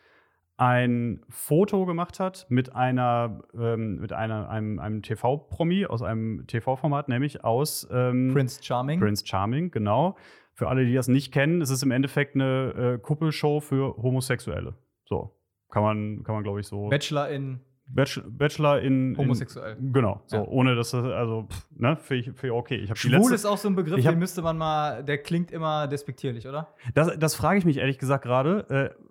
ein 0.58 1.20
Foto 1.28 1.86
gemacht 1.86 2.18
hat 2.20 2.46
mit 2.50 2.74
einer, 2.74 3.40
ähm, 3.58 4.00
mit 4.00 4.12
einer, 4.12 4.48
einem, 4.50 4.78
einem 4.80 5.02
TV-Promi 5.02 5.86
aus 5.86 6.02
einem 6.02 6.46
TV-Format, 6.46 7.08
nämlich 7.08 7.44
aus 7.44 7.88
ähm. 7.90 8.30
Prince 8.32 8.62
Charming. 8.62 9.00
Prince 9.00 9.24
Charming, 9.26 9.70
genau. 9.70 10.16
Für 10.54 10.68
alle, 10.68 10.84
die 10.84 10.92
das 10.94 11.06
nicht 11.06 11.32
kennen, 11.32 11.62
es 11.62 11.70
ist 11.70 11.84
im 11.84 11.92
Endeffekt 11.92 12.34
eine 12.34 12.96
äh, 12.96 12.98
Kuppelshow 12.98 13.60
für 13.60 13.96
Homosexuelle. 13.96 14.74
So. 15.06 15.32
Kann 15.70 15.82
man, 15.84 16.24
kann 16.24 16.34
man 16.34 16.42
glaube 16.42 16.58
ich, 16.60 16.66
so. 16.66 16.88
Bachelor 16.88 17.28
in 17.28 17.60
Bachelor, 17.90 18.80
in. 18.82 19.16
homosexuell. 19.16 19.76
In, 19.78 19.92
genau, 19.94 20.20
so, 20.26 20.36
Ja. 20.36 20.44
ohne 20.44 20.74
dass 20.74 20.90
das, 20.90 21.04
also, 21.04 21.46
pff, 21.50 21.66
ne, 21.74 21.96
finde 21.96 22.30
ich, 22.42 22.50
okay. 22.50 22.76
Ich 22.76 22.90
habe 22.90 23.00
die 23.00 23.08
Schwul 23.08 23.12
letzte, 23.20 23.34
ist 23.34 23.46
auch 23.46 23.56
so 23.56 23.68
ein 23.68 23.76
Begriff, 23.76 24.04
hab- 24.04 24.12
den 24.12 24.18
müsste 24.18 24.42
man 24.42 24.58
mal, 24.58 25.02
der 25.04 25.18
klingt 25.18 25.50
immer 25.52 25.86
despektierlich, 25.88 26.46
oder? 26.46 26.74
Das, 26.94 27.18
das 27.18 27.34
frage 27.34 27.58
ich 27.58 27.64
mich 27.64 27.78
ehrlich 27.78 27.98
gesagt 27.98 28.24
gerade. 28.24 28.94
Äh, 28.98 29.07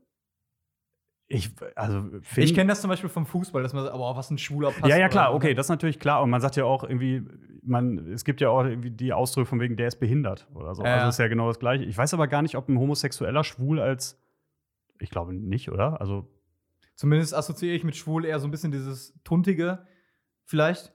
ich, 1.29 1.51
also, 1.75 2.05
Ich 2.38 2.55
kenne 2.55 2.69
das 2.69 2.81
zum 2.81 2.89
Beispiel 2.89 3.10
vom 3.10 3.25
Fußball, 3.25 3.62
dass 3.62 3.74
man 3.74 3.84
sagt, 3.84 3.93
aber 3.93 4.15
was 4.15 4.31
ein 4.31 4.38
schwuler 4.38 4.72
Pass. 4.72 4.89
Ja, 4.89 4.98
ja, 4.98 5.10
klar, 5.10 5.34
okay, 5.34 5.50
ne? 5.50 5.55
das 5.55 5.65
ist 5.65 5.69
natürlich 5.69 6.00
klar. 6.00 6.24
Und 6.24 6.29
man 6.29 6.39
sagt 6.39 6.55
ja 6.55 6.63
auch 6.63 6.84
irgendwie, 6.84 7.24
man, 7.63 7.98
es 8.13 8.24
gibt 8.24 8.39
ja 8.39 8.50
auch 8.50 8.63
irgendwie 8.63 8.91
die 8.91 9.12
Ausdrücke 9.12 9.48
von 9.48 9.60
wegen, 9.60 9.75
der 9.75 9.89
ist 9.89 10.00
behindert 10.00 10.48
oder 10.53 10.74
so. 10.74 10.84
Ja, 10.84 10.96
also 10.96 11.10
ist 11.10 11.19
ja 11.19 11.27
genau 11.27 11.48
das 11.48 11.60
Gleiche. 11.60 11.84
Ich 11.84 11.98
weiß 11.98 12.13
aber 12.13 12.27
gar 12.27 12.41
nicht, 12.41 12.55
ob 12.55 12.69
ein 12.69 12.79
Homosexueller 12.79 13.43
schwul 13.43 13.79
als. 13.79 14.17
Ich 15.00 15.10
glaube 15.10 15.34
nicht, 15.34 15.69
oder? 15.69 16.00
Also, 16.00 16.27
Zumindest 16.96 17.36
assoziiere 17.36 17.75
ich 17.75 17.84
mit 17.84 17.96
schwul 17.96 18.25
eher 18.25 18.39
so 18.39 18.48
ein 18.48 18.51
bisschen 18.51 18.72
dieses 18.72 19.13
Tuntige, 19.23 19.86
vielleicht. 20.45 20.93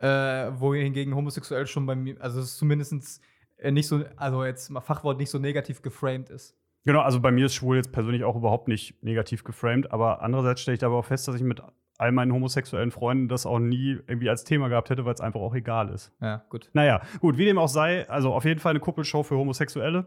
Äh, 0.00 0.50
wohingegen 0.58 1.14
homosexuell 1.14 1.66
schon 1.66 1.84
bei 1.86 1.96
mir, 1.96 2.20
also 2.20 2.38
es 2.40 2.50
ist 2.50 2.58
zumindest 2.58 3.20
äh, 3.56 3.72
nicht 3.72 3.88
so, 3.88 4.04
also 4.16 4.44
jetzt 4.44 4.70
mal 4.70 4.80
Fachwort 4.80 5.18
nicht 5.18 5.30
so 5.30 5.38
negativ 5.38 5.82
geframed 5.82 6.30
ist. 6.30 6.56
Genau, 6.84 7.00
also 7.00 7.20
bei 7.20 7.30
mir 7.30 7.46
ist 7.46 7.54
schwul 7.54 7.76
jetzt 7.76 7.92
persönlich 7.92 8.24
auch 8.24 8.36
überhaupt 8.36 8.68
nicht 8.68 9.02
negativ 9.02 9.44
geframed. 9.44 9.92
Aber 9.92 10.22
andererseits 10.22 10.60
stelle 10.60 10.76
ich 10.76 10.84
aber 10.84 10.96
auch 10.96 11.04
fest, 11.04 11.28
dass 11.28 11.34
ich 11.36 11.42
mit 11.42 11.62
all 11.98 12.12
meinen 12.12 12.32
homosexuellen 12.32 12.90
Freunden 12.92 13.28
das 13.28 13.44
auch 13.44 13.58
nie 13.58 13.98
irgendwie 14.06 14.30
als 14.30 14.44
Thema 14.44 14.68
gehabt 14.68 14.88
hätte, 14.90 15.04
weil 15.04 15.14
es 15.14 15.20
einfach 15.20 15.40
auch 15.40 15.54
egal 15.54 15.88
ist. 15.88 16.12
Ja, 16.20 16.44
gut. 16.48 16.70
Naja, 16.72 17.00
gut, 17.20 17.38
wie 17.38 17.44
dem 17.44 17.58
auch 17.58 17.68
sei, 17.68 18.08
also 18.08 18.32
auf 18.32 18.44
jeden 18.44 18.60
Fall 18.60 18.70
eine 18.70 18.80
Kuppelshow 18.80 19.22
für 19.24 19.36
Homosexuelle. 19.36 20.06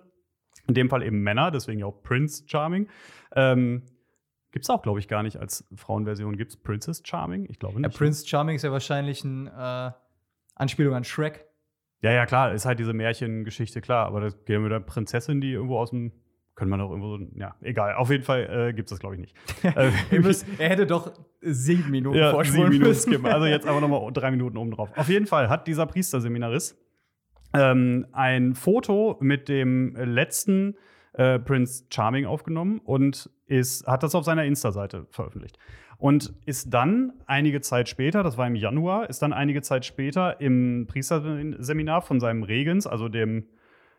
In 0.67 0.73
dem 0.73 0.89
Fall 0.89 1.03
eben 1.03 1.21
Männer, 1.21 1.51
deswegen 1.51 1.79
ja 1.79 1.88
auch 1.88 2.01
Prince 2.03 2.43
Charming. 2.47 2.88
Ähm, 3.36 3.84
Gibt 4.51 4.65
es 4.65 4.69
auch, 4.69 4.81
glaube 4.81 4.99
ich, 4.99 5.07
gar 5.07 5.23
nicht 5.23 5.38
als 5.38 5.67
Frauenversion. 5.75 6.36
Gibt 6.38 6.51
es 6.51 6.57
Princess 6.57 7.01
Charming? 7.05 7.45
Ich 7.49 7.57
glaube 7.57 7.75
Ja, 7.81 7.88
nicht. 7.88 7.97
Prince 7.97 8.27
Charming 8.27 8.55
ist 8.57 8.63
ja 8.63 8.71
wahrscheinlich 8.71 9.23
eine 9.23 9.95
äh, 9.95 10.01
Anspielung 10.55 10.93
an 10.93 11.03
Shrek. 11.05 11.45
ja, 12.01 12.12
ja, 12.12 12.25
klar, 12.25 12.51
ist 12.53 12.65
halt 12.65 12.79
diese 12.79 12.93
Märchengeschichte, 12.93 13.79
klar. 13.81 14.05
Aber 14.05 14.19
das 14.21 14.43
geht 14.45 14.60
mit 14.60 14.71
der 14.71 14.81
Prinzessin, 14.81 15.41
die 15.41 15.51
irgendwo 15.53 15.77
aus 15.77 15.89
dem. 15.91 16.12
Können 16.62 16.69
wir 16.69 16.78
doch 16.78 16.91
irgendwo 16.91 17.17
so. 17.17 17.26
Ja, 17.34 17.56
egal. 17.62 17.95
Auf 17.95 18.12
jeden 18.12 18.24
Fall 18.24 18.67
äh, 18.69 18.74
gibt 18.74 18.86
es 18.86 18.91
das, 18.91 19.00
glaube 19.00 19.15
ich, 19.15 19.21
nicht. 19.21 19.36
äh, 19.76 19.89
Ihr 20.12 20.21
müsst, 20.21 20.45
er 20.60 20.69
hätte 20.69 20.86
doch 20.86 21.12
sieben 21.41 21.89
Minuten 21.89 22.19
ja, 22.19 22.30
vorspulen 22.30 22.71
sieben 22.74 22.84
Minuten 22.84 23.00
skippen. 23.00 23.26
Also 23.26 23.47
jetzt 23.47 23.65
aber 23.67 23.82
nochmal 23.82 24.13
drei 24.13 24.30
Minuten 24.30 24.58
oben 24.58 24.69
drauf. 24.69 24.91
Auf 24.95 25.10
jeden 25.10 25.26
Fall 25.26 25.50
hat 25.50 25.65
dieser 25.65 25.88
Priesterseminarist 25.88 26.78
ähm, 27.56 28.06
ein 28.12 28.54
Foto 28.54 29.17
mit 29.21 29.50
dem 29.50 29.95
letzten 29.95 30.76
äh, 31.13 31.39
Prince 31.39 31.86
Charming 31.89 32.28
aufgenommen 32.28 32.80
und 32.84 33.32
ist, 33.47 33.88
hat 33.88 34.04
das 34.04 34.13
auf 34.13 34.24
seiner 34.24 34.45
Insta-Seite 34.45 35.08
veröffentlicht. 35.10 35.58
Und 35.97 36.32
ist 36.45 36.71
dann 36.71 37.13
einige 37.26 37.62
Zeit 37.62 37.89
später, 37.89 38.21
das 38.21 38.38
war 38.38 38.45
im 38.45 38.54
Januar, 38.54 39.10
ist 39.10 39.24
dann 39.24 39.34
einige 39.34 39.63
Zeit 39.63 39.84
später 39.84 40.39
im 40.39 40.86
Priesterseminar 40.88 42.04
von 42.04 42.19
seinem 42.19 42.43
Regens, 42.43 42.86
also 42.86 43.10
dem 43.10 43.47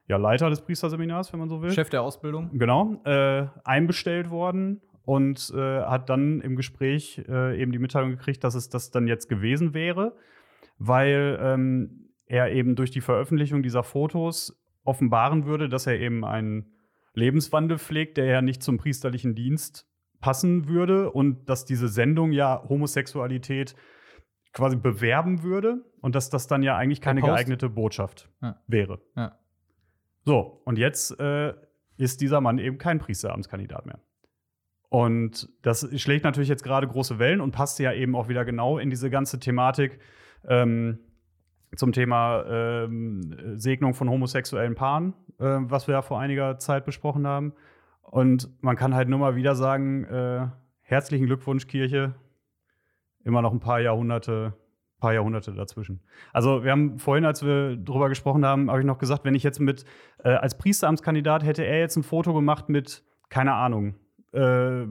ja, 0.08 0.16
Leiter 0.16 0.50
des 0.50 0.62
Priesterseminars, 0.62 1.32
wenn 1.32 1.40
man 1.40 1.48
so 1.48 1.62
will, 1.62 1.70
Chef 1.70 1.90
der 1.90 2.02
Ausbildung. 2.02 2.50
Genau, 2.58 3.00
äh, 3.04 3.46
einbestellt 3.64 4.30
worden 4.30 4.80
und 5.04 5.52
äh, 5.54 5.82
hat 5.82 6.10
dann 6.10 6.40
im 6.40 6.56
Gespräch 6.56 7.22
äh, 7.28 7.60
eben 7.60 7.72
die 7.72 7.78
Mitteilung 7.78 8.10
gekriegt, 8.10 8.44
dass 8.44 8.54
es 8.54 8.68
das 8.68 8.90
dann 8.90 9.06
jetzt 9.06 9.28
gewesen 9.28 9.74
wäre, 9.74 10.16
weil 10.78 11.38
ähm, 11.40 12.10
er 12.26 12.52
eben 12.52 12.76
durch 12.76 12.90
die 12.90 13.00
Veröffentlichung 13.00 13.62
dieser 13.62 13.82
Fotos 13.82 14.58
offenbaren 14.84 15.46
würde, 15.46 15.68
dass 15.68 15.86
er 15.86 15.98
eben 16.00 16.24
einen 16.24 16.72
Lebenswandel 17.14 17.78
pflegt, 17.78 18.16
der 18.16 18.24
ja 18.26 18.42
nicht 18.42 18.62
zum 18.62 18.78
priesterlichen 18.78 19.34
Dienst 19.34 19.86
passen 20.20 20.68
würde 20.68 21.10
und 21.10 21.48
dass 21.48 21.64
diese 21.64 21.88
Sendung 21.88 22.32
ja 22.32 22.62
Homosexualität 22.68 23.74
quasi 24.52 24.76
bewerben 24.76 25.42
würde 25.42 25.84
und 26.00 26.14
dass 26.14 26.30
das 26.30 26.46
dann 26.46 26.62
ja 26.62 26.76
eigentlich 26.76 27.00
keine 27.00 27.20
geeignete 27.20 27.68
Botschaft 27.68 28.30
Ja. 28.40 28.60
wäre. 28.66 29.00
Ja. 29.16 29.38
So, 30.24 30.61
und 30.64 30.78
jetzt 30.78 31.18
äh, 31.18 31.54
ist 31.96 32.20
dieser 32.20 32.40
Mann 32.40 32.58
eben 32.58 32.78
kein 32.78 32.98
Priesteramtskandidat 32.98 33.87
mehr. 33.87 34.00
Und 34.88 35.48
das 35.62 35.88
schlägt 36.00 36.24
natürlich 36.24 36.50
jetzt 36.50 36.64
gerade 36.64 36.87
große 36.87 37.18
Wellen 37.18 37.40
und 37.40 37.52
passt 37.52 37.78
ja 37.78 37.92
eben 37.92 38.14
auch 38.14 38.28
wieder 38.28 38.44
genau 38.44 38.78
in 38.78 38.90
diese 38.90 39.08
ganze 39.08 39.40
Thematik 39.40 39.98
ähm, 40.46 40.98
zum 41.76 41.92
Thema 41.92 42.44
ähm, 42.46 43.54
Segnung 43.56 43.94
von 43.94 44.11
homosexuellen 44.11 44.74
Paaren, 44.74 45.14
äh, 45.38 45.44
was 45.44 45.87
wir 45.87 45.94
ja 45.94 46.02
vor 46.02 46.20
einiger 46.20 46.58
Zeit 46.58 46.85
besprochen 46.85 47.26
haben. 47.26 47.54
Und 48.02 48.50
man 48.62 48.76
kann 48.76 48.94
halt 48.94 49.08
nur 49.08 49.18
mal 49.18 49.35
wieder 49.35 49.54
sagen, 49.54 50.04
äh, 50.04 50.48
herzlichen 50.82 51.24
Glückwunsch, 51.24 51.66
Kirche. 51.66 52.14
Immer 53.24 53.40
noch 53.40 53.52
ein 53.52 53.61
paar 53.61 53.80
Jahrhunderte, 53.80 54.52
paar 55.02 55.12
Jahrhunderte 55.12 55.52
dazwischen. 55.52 56.00
Also 56.32 56.62
wir 56.62 56.70
haben 56.70 57.00
vorhin, 57.00 57.24
als 57.24 57.44
wir 57.44 57.76
drüber 57.76 58.08
gesprochen 58.08 58.46
haben, 58.46 58.70
habe 58.70 58.80
ich 58.80 58.86
noch 58.86 58.98
gesagt, 58.98 59.24
wenn 59.24 59.34
ich 59.34 59.42
jetzt 59.42 59.58
mit 59.58 59.84
äh, 60.22 60.30
als 60.30 60.56
Priesteramtskandidat 60.56 61.42
hätte 61.44 61.64
er 61.64 61.80
jetzt 61.80 61.96
ein 61.96 62.04
Foto 62.04 62.32
gemacht 62.32 62.68
mit, 62.68 63.02
keine 63.28 63.52
Ahnung, 63.54 63.96
äh, 64.32 64.82
äh, 64.82 64.86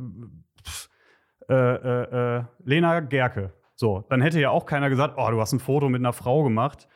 äh, 1.49 2.37
äh, 2.39 2.43
Lena 2.65 2.99
Gerke. 2.99 3.53
So, 3.75 4.03
dann 4.09 4.21
hätte 4.21 4.39
ja 4.41 4.49
auch 4.49 4.65
keiner 4.65 4.89
gesagt, 4.89 5.15
oh, 5.17 5.31
du 5.31 5.39
hast 5.39 5.53
ein 5.53 5.59
Foto 5.59 5.87
mit 5.87 6.01
einer 6.01 6.13
Frau 6.13 6.43
gemacht. 6.43 6.89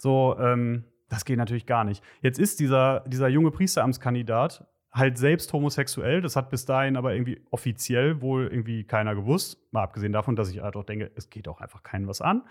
So, 0.00 0.36
ähm, 0.38 0.84
das 1.08 1.24
geht 1.24 1.38
natürlich 1.38 1.66
gar 1.66 1.82
nicht. 1.82 2.02
Jetzt 2.22 2.38
ist 2.38 2.60
dieser, 2.60 3.00
dieser 3.08 3.26
junge 3.28 3.50
Priesteramtskandidat 3.50 4.64
halt 4.92 5.16
selbst 5.18 5.52
homosexuell. 5.52 6.20
Das 6.20 6.36
hat 6.36 6.50
bis 6.50 6.64
dahin 6.64 6.96
aber 6.96 7.14
irgendwie 7.14 7.42
offiziell 7.50 8.20
wohl 8.20 8.46
irgendwie 8.48 8.84
keiner 8.84 9.14
gewusst. 9.14 9.58
Mal 9.72 9.82
abgesehen 9.82 10.12
davon, 10.12 10.36
dass 10.36 10.50
ich 10.50 10.60
halt 10.60 10.76
auch 10.76 10.84
denke, 10.84 11.10
es 11.14 11.30
geht 11.30 11.48
auch 11.48 11.60
einfach 11.60 11.82
keinen 11.82 12.06
was 12.08 12.20
an. 12.20 12.42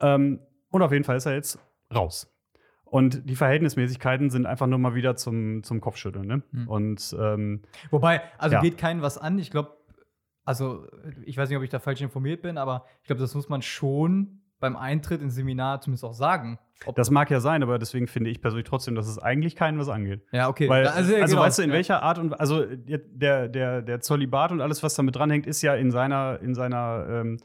Ähm, 0.00 0.40
und 0.70 0.82
auf 0.82 0.92
jeden 0.92 1.04
Fall 1.04 1.16
ist 1.16 1.26
er 1.26 1.34
jetzt 1.34 1.58
raus. 1.94 2.32
Und 2.84 3.28
die 3.28 3.34
Verhältnismäßigkeiten 3.34 4.30
sind 4.30 4.46
einfach 4.46 4.66
nur 4.66 4.78
mal 4.78 4.94
wieder 4.94 5.16
zum, 5.16 5.62
zum 5.64 5.80
Kopfschütteln. 5.80 6.26
Ne? 6.26 6.42
Hm. 6.52 6.68
Und 6.68 7.16
ähm, 7.18 7.62
Wobei, 7.90 8.20
also 8.38 8.54
Ja. 8.56 8.60
geht 8.62 8.78
keinen 8.78 9.02
was 9.02 9.18
an. 9.18 9.38
Ich 9.38 9.50
glaube, 9.50 9.76
also 10.44 10.86
ich 11.24 11.36
weiß 11.36 11.48
nicht, 11.48 11.58
ob 11.58 11.64
ich 11.64 11.70
da 11.70 11.80
falsch 11.80 12.00
informiert 12.02 12.42
bin, 12.42 12.58
aber 12.58 12.84
ich 13.00 13.06
glaube, 13.06 13.20
das 13.20 13.34
muss 13.34 13.48
man 13.48 13.62
schon 13.62 14.42
beim 14.66 14.76
Eintritt 14.76 15.22
ins 15.22 15.34
Seminar 15.34 15.80
zumindest 15.80 16.04
auch 16.04 16.12
sagen. 16.14 16.58
ob- 16.86 16.94
Das 16.96 17.10
mag 17.10 17.30
ja 17.30 17.40
sein, 17.40 17.62
aber 17.62 17.78
deswegen 17.78 18.06
finde 18.06 18.30
ich 18.30 18.40
persönlich 18.40 18.66
trotzdem, 18.68 18.94
dass 18.94 19.08
es 19.08 19.18
eigentlich 19.18 19.56
keinen 19.56 19.78
was 19.78 19.88
angeht. 19.88 20.22
ja, 20.32 20.48
okay. 20.48 20.68
Weil, 20.68 20.86
also, 20.88 21.12
ja, 21.16 21.24
genau. 21.24 21.40
weißt 21.40 21.58
du, 21.58 21.62
in 21.62 21.72
welcher 21.72 22.02
Art 22.02 22.18
und 22.18 22.38
also 22.38 22.64
der, 22.66 23.48
der, 23.48 23.82
der 23.82 24.00
Zölibat 24.00 24.52
und 24.52 24.60
alles, 24.60 24.82
was 24.82 24.94
damit 24.94 25.16
dranhängt, 25.16 25.46
ist 25.46 25.62
ja 25.62 25.74
in 25.74 25.90
seiner, 25.90 26.38
in 26.42 26.54
seiner, 26.54 27.06
ähm, 27.08 27.38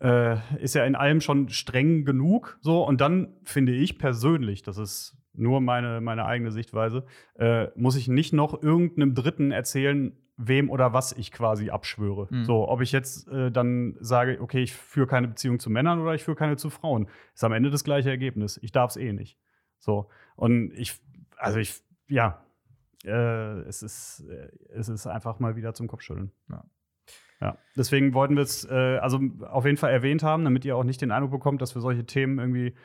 äh, 0.00 0.36
ist 0.60 0.74
ja 0.74 0.84
in 0.84 0.94
allem 0.96 1.20
schon 1.20 1.48
streng 1.48 2.04
genug. 2.04 2.58
So, 2.60 2.86
und 2.86 3.00
dann 3.00 3.34
finde 3.44 3.72
ich 3.72 3.98
persönlich, 3.98 4.62
das 4.62 4.78
ist 4.78 5.16
nur 5.34 5.60
meine, 5.60 6.00
meine 6.00 6.24
eigene 6.26 6.50
Sichtweise, 6.50 7.04
äh, 7.38 7.68
muss 7.76 7.96
ich 7.96 8.08
nicht 8.08 8.32
noch 8.32 8.62
irgendeinem 8.62 9.14
Dritten 9.14 9.50
erzählen, 9.50 10.12
wem 10.36 10.70
oder 10.70 10.92
was 10.92 11.12
ich 11.12 11.30
quasi 11.30 11.70
abschwöre. 11.70 12.28
Mhm. 12.30 12.44
So, 12.44 12.68
ob 12.68 12.80
ich 12.80 12.92
jetzt 12.92 13.28
äh, 13.28 13.50
dann 13.50 13.96
sage, 14.00 14.40
okay, 14.40 14.62
ich 14.62 14.74
führe 14.74 15.06
keine 15.06 15.28
Beziehung 15.28 15.58
zu 15.58 15.70
Männern 15.70 16.00
oder 16.00 16.14
ich 16.14 16.24
führe 16.24 16.36
keine 16.36 16.56
zu 16.56 16.70
Frauen, 16.70 17.08
ist 17.34 17.44
am 17.44 17.52
Ende 17.52 17.70
das 17.70 17.84
gleiche 17.84 18.10
Ergebnis. 18.10 18.58
Ich 18.62 18.72
darf 18.72 18.90
es 18.90 18.96
eh 18.96 19.12
nicht. 19.12 19.38
So. 19.78 20.08
Und 20.36 20.72
ich, 20.74 21.00
also 21.36 21.58
ich, 21.58 21.82
ja, 22.08 22.44
äh, 23.04 23.60
es, 23.62 23.82
ist, 23.82 24.24
äh, 24.28 24.48
es 24.70 24.88
ist 24.88 25.06
einfach 25.06 25.38
mal 25.38 25.56
wieder 25.56 25.74
zum 25.74 25.88
Kopfschütteln. 25.88 26.32
Ja. 26.50 26.64
Ja, 27.40 27.58
deswegen 27.76 28.14
wollten 28.14 28.36
wir 28.36 28.44
es 28.44 28.64
äh, 28.70 28.98
also 28.98 29.18
auf 29.50 29.64
jeden 29.64 29.76
Fall 29.76 29.90
erwähnt 29.90 30.22
haben, 30.22 30.44
damit 30.44 30.64
ihr 30.64 30.76
auch 30.76 30.84
nicht 30.84 31.02
den 31.02 31.10
Eindruck 31.10 31.32
bekommt, 31.32 31.60
dass 31.60 31.74
wir 31.74 31.82
solche 31.82 32.06
Themen 32.06 32.38
irgendwie 32.38 32.76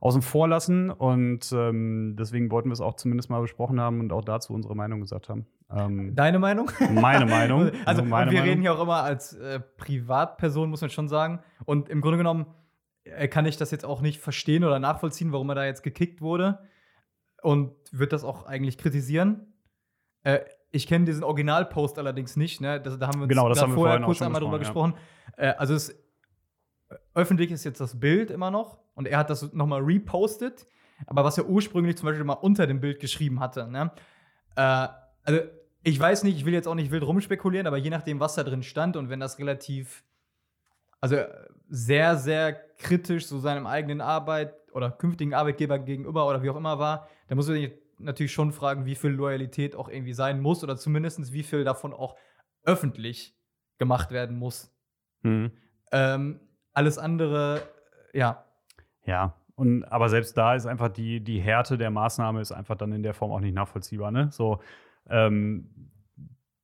außen 0.00 0.22
vor 0.22 0.46
lassen. 0.46 0.90
Und 0.90 1.52
ähm, 1.52 2.14
deswegen 2.16 2.52
wollten 2.52 2.68
wir 2.68 2.74
es 2.74 2.80
auch 2.80 2.94
zumindest 2.94 3.28
mal 3.28 3.40
besprochen 3.40 3.80
haben 3.80 3.98
und 3.98 4.12
auch 4.12 4.24
dazu 4.24 4.54
unsere 4.54 4.76
Meinung 4.76 5.00
gesagt 5.00 5.28
haben. 5.28 5.46
Ähm, 5.70 6.14
Deine 6.14 6.38
Meinung? 6.38 6.70
meine 6.92 7.26
Meinung. 7.26 7.70
Also, 7.84 8.02
meine 8.02 8.26
und 8.26 8.32
wir 8.32 8.40
Meinung. 8.40 8.44
reden 8.44 8.60
hier 8.62 8.74
auch 8.74 8.82
immer 8.82 9.02
als 9.02 9.34
äh, 9.34 9.60
Privatperson, 9.60 10.70
muss 10.70 10.80
man 10.80 10.90
schon 10.90 11.08
sagen. 11.08 11.40
Und 11.64 11.88
im 11.88 12.00
Grunde 12.00 12.18
genommen 12.18 12.46
äh, 13.04 13.28
kann 13.28 13.46
ich 13.46 13.56
das 13.56 13.70
jetzt 13.70 13.84
auch 13.84 14.00
nicht 14.00 14.20
verstehen 14.20 14.64
oder 14.64 14.78
nachvollziehen, 14.78 15.32
warum 15.32 15.48
er 15.50 15.54
da 15.54 15.64
jetzt 15.64 15.82
gekickt 15.82 16.20
wurde. 16.20 16.60
Und 17.42 17.72
wird 17.92 18.12
das 18.12 18.24
auch 18.24 18.46
eigentlich 18.46 18.78
kritisieren. 18.78 19.52
Äh, 20.22 20.40
ich 20.70 20.86
kenne 20.86 21.04
diesen 21.04 21.22
Originalpost 21.24 21.98
allerdings 21.98 22.36
nicht. 22.36 22.60
Ne? 22.60 22.80
Das, 22.80 22.98
da 22.98 23.06
haben 23.06 23.18
wir 23.18 23.22
uns 23.24 23.28
Genau, 23.28 23.48
das 23.48 23.58
da 23.58 23.64
haben 23.64 23.72
wir 23.72 23.76
vorher 23.76 24.00
kurz 24.00 24.22
einmal 24.22 24.40
drüber 24.40 24.58
besprochen, 24.58 24.92
gesprochen. 24.92 25.36
Äh, 25.36 25.54
also 25.58 25.74
es, 25.74 25.94
öffentlich 27.14 27.50
ist 27.50 27.64
jetzt 27.64 27.80
das 27.80 27.98
Bild 28.00 28.30
immer 28.30 28.50
noch. 28.50 28.78
Und 28.94 29.06
er 29.06 29.18
hat 29.18 29.30
das 29.30 29.52
nochmal 29.52 29.82
repostet. 29.82 30.66
Aber 31.06 31.24
was 31.24 31.38
er 31.38 31.46
ursprünglich 31.48 31.96
zum 31.96 32.06
Beispiel 32.06 32.24
mal 32.24 32.34
unter 32.34 32.66
dem 32.66 32.80
Bild 32.80 33.00
geschrieben 33.00 33.38
hatte. 33.38 33.68
Ne? 33.70 33.92
Äh, 34.56 34.88
also 35.22 35.40
ich 35.88 35.98
weiß 35.98 36.22
nicht, 36.24 36.36
ich 36.36 36.44
will 36.44 36.52
jetzt 36.52 36.68
auch 36.68 36.74
nicht 36.74 36.90
wild 36.90 37.02
rumspekulieren, 37.02 37.66
aber 37.66 37.78
je 37.78 37.90
nachdem, 37.90 38.20
was 38.20 38.34
da 38.34 38.44
drin 38.44 38.62
stand 38.62 38.96
und 38.96 39.08
wenn 39.08 39.20
das 39.20 39.38
relativ, 39.38 40.04
also 41.00 41.16
äh, 41.16 41.28
sehr, 41.68 42.16
sehr 42.16 42.52
kritisch 42.52 43.26
so 43.26 43.38
seinem 43.38 43.66
eigenen 43.66 44.00
Arbeit 44.00 44.54
oder 44.72 44.90
künftigen 44.90 45.34
Arbeitgeber 45.34 45.78
gegenüber 45.78 46.28
oder 46.28 46.42
wie 46.42 46.50
auch 46.50 46.56
immer 46.56 46.78
war, 46.78 47.08
dann 47.28 47.36
muss 47.36 47.48
man 47.48 47.56
sich 47.56 47.72
natürlich 47.98 48.32
schon 48.32 48.52
fragen, 48.52 48.86
wie 48.86 48.94
viel 48.94 49.10
Loyalität 49.10 49.74
auch 49.74 49.88
irgendwie 49.88 50.12
sein 50.12 50.40
muss 50.40 50.62
oder 50.62 50.76
zumindest 50.76 51.32
wie 51.32 51.42
viel 51.42 51.64
davon 51.64 51.92
auch 51.92 52.16
öffentlich 52.64 53.36
gemacht 53.78 54.10
werden 54.10 54.38
muss. 54.38 54.70
Mhm. 55.22 55.52
Ähm, 55.90 56.40
alles 56.72 56.98
andere, 56.98 57.62
äh, 58.12 58.18
ja, 58.18 58.44
Ja, 59.04 59.34
und 59.56 59.84
aber 59.84 60.08
selbst 60.08 60.36
da 60.36 60.54
ist 60.54 60.66
einfach 60.66 60.88
die, 60.88 61.20
die 61.20 61.40
Härte 61.40 61.78
der 61.78 61.90
Maßnahme 61.90 62.40
ist 62.40 62.52
einfach 62.52 62.76
dann 62.76 62.92
in 62.92 63.02
der 63.02 63.14
Form 63.14 63.32
auch 63.32 63.40
nicht 63.40 63.54
nachvollziehbar. 63.54 64.12
Ne? 64.12 64.28
So, 64.30 64.60
ähm, 65.10 65.70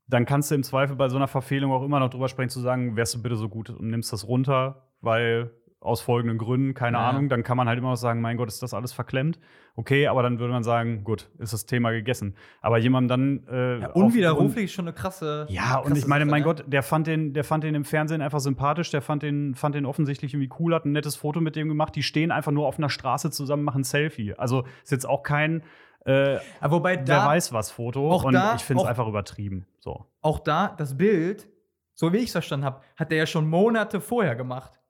dann 0.07 0.27
kannst 0.27 0.51
du 0.51 0.55
im 0.55 0.63
Zweifel 0.63 0.97
bei 0.97 1.09
so 1.09 1.17
einer 1.17 1.29
Verfehlung 1.29 1.73
auch 1.73 1.83
immer 1.83 1.99
noch 1.99 2.11
drüber 2.11 2.29
sprechen, 2.29 2.51
zu 2.51 2.61
sagen, 2.61 2.97
wärst 2.97 3.15
du 3.15 3.23
bitte 3.23 3.37
so 3.37 3.49
gut 3.49 3.71
und 3.71 3.89
nimmst 3.89 4.13
das 4.13 4.27
runter, 4.29 4.89
weil 5.01 5.51
aus 5.81 6.01
folgenden 6.01 6.39
Gründen, 6.39 6.73
keine 6.73 6.97
Ja. 6.97 7.11
Ahnung, 7.11 7.29
dann 7.29 7.43
kann 7.43 7.59
man 7.59 7.69
halt 7.69 7.79
immer 7.79 7.91
noch 7.91 7.97
sagen, 7.97 8.23
mein 8.23 8.39
Gott, 8.39 8.49
ist 8.49 8.63
das 8.63 8.73
alles 8.73 8.95
verklemmt. 8.95 9.39
Okay, 9.77 10.07
aber 10.07 10.23
dann 10.23 10.39
würde 10.39 10.53
man 10.53 10.63
sagen, 10.63 11.05
gut, 11.05 11.29
ist 11.39 11.53
das 11.53 11.67
Thema 11.67 11.91
gegessen. 11.91 12.37
Aber 12.63 12.79
jemandem 12.79 13.45
dann 13.45 13.55
äh, 13.55 13.81
ja 13.81 13.91
auf- 13.91 13.97
unwiderruflich 13.97 14.65
ist 14.67 14.73
schon 14.73 14.87
eine 14.87 14.95
krasse. 14.95 15.47
ja, 15.51 15.77
und 15.79 15.89
krasse 15.89 16.01
ich 16.01 16.07
meine, 16.07 16.25
Sache, 16.25 16.31
mein 16.31 16.41
ne? 16.41 16.45
Gott, 16.47 16.65
der 16.67 16.83
fand, 16.83 17.07
den, 17.07 17.35
der 17.35 17.45
fand 17.45 17.65
den 17.65 17.75
im 17.75 17.85
Fernsehen 17.85 18.23
einfach 18.23 18.41
sympathisch, 18.41 18.91
der 18.93 19.03
fand 19.03 19.23
den, 19.23 19.55
fand 19.55 19.75
den 19.75 19.85
offensichtlich 19.85 20.33
irgendwie 20.33 20.51
cool, 20.59 20.75
hat 20.75 20.87
ein 20.87 20.93
nettes 20.93 21.17
Foto 21.17 21.41
mit 21.43 21.55
dem 21.55 21.69
gemacht. 21.69 21.95
Die 21.97 22.03
stehen 22.03 22.31
einfach 22.31 22.53
nur 22.53 22.67
auf 22.67 22.79
einer 22.79 22.89
Straße 22.89 23.31
zusammen, 23.31 23.63
machen 23.65 23.81
ein 23.83 23.85
Selfie. 23.85 24.33
Also 24.39 24.65
ist 24.83 24.93
jetzt 24.93 25.07
auch 25.07 25.23
kein 25.23 25.63
äh, 26.05 26.39
Aber 26.61 26.77
wobei 26.77 26.97
wer 26.97 27.05
da, 27.05 27.27
weiß 27.27 27.53
was 27.53 27.71
Foto. 27.71 28.11
auch 28.13 28.25
und 28.25 28.35
da- 28.35 28.55
ich 28.57 28.63
finde 28.65 28.83
es 28.83 28.89
einfach 28.89 29.07
übertrieben. 29.09 29.67
So. 29.79 30.07
auch 30.21 30.39
da, 30.41 30.69
das 30.77 30.97
Bild, 30.97 31.49
so 31.95 32.13
wie 32.13 32.19
ich 32.19 32.27
es 32.27 32.33
verstanden 32.33 32.65
habe, 32.67 32.83
hat 32.97 33.11
er 33.13 33.19
ja 33.19 33.27
schon 33.27 33.49
Monate 33.49 34.01
vorher 34.01 34.35
gemacht. 34.37 34.81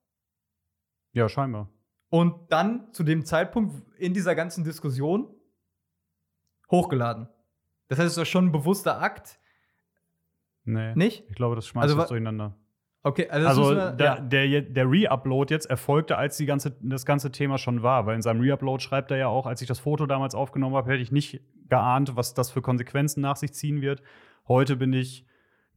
Ja, 1.13 1.29
scheinbar. 1.29 1.69
Und 2.11 2.51
dann 2.53 2.93
zu 2.93 3.03
dem 3.05 3.25
Zeitpunkt 3.25 3.75
in 3.99 4.15
dieser 4.15 4.35
ganzen 4.35 4.65
Diskussion 4.65 5.29
hochgeladen. 6.71 7.29
Das 7.89 7.99
heißt, 7.99 8.13
es 8.13 8.17
war 8.17 8.25
schon 8.25 8.47
ein 8.47 8.53
bewusster 8.53 9.01
Akt, 9.01 9.39
Nee. 10.65 10.95
nicht? 10.95 11.25
Ich 11.29 11.35
glaube, 11.37 11.57
das 11.57 11.67
schmeißt 11.67 11.85
Also 11.85 11.99
wa- 11.99 12.07
durcheinander. 12.07 12.57
Okay, 13.07 13.29
also, 13.29 13.47
Also 13.49 13.63
wir- 13.77 13.91
der, 13.93 14.07
ja. 14.07 14.21
der, 14.21 14.63
der 14.63 14.91
Re-Upload 14.91 15.53
jetzt 15.53 15.67
erfolgte, 15.67 16.17
als 16.17 16.39
die 16.39 16.47
ganze, 16.47 16.75
das 16.81 17.05
ganze 17.05 17.31
Thema 17.31 17.59
schon 17.59 17.83
war. 17.83 18.07
Weil 18.07 18.17
in 18.17 18.23
seinem 18.23 18.41
Re-Upload 18.41 18.83
schreibt 18.83 19.11
er 19.11 19.19
ja 19.19 19.29
auch, 19.29 19.47
als 19.47 19.61
ich 19.61 19.69
das 19.69 19.79
Foto 19.79 20.07
damals 20.07 20.35
aufgenommen 20.35 20.75
habe, 20.75 20.91
hätte 20.91 21.03
ich 21.03 21.13
nicht 21.13 21.41
geahnt, 21.69 22.17
was 22.17 22.33
das 22.35 22.51
für 22.51 22.63
Konsequenzen 22.63 23.21
nach 23.21 23.37
sich 23.37 23.53
ziehen 23.53 23.83
wird. 23.83 24.03
Heute 24.49 24.77
bin 24.77 24.95
ich 24.95 25.27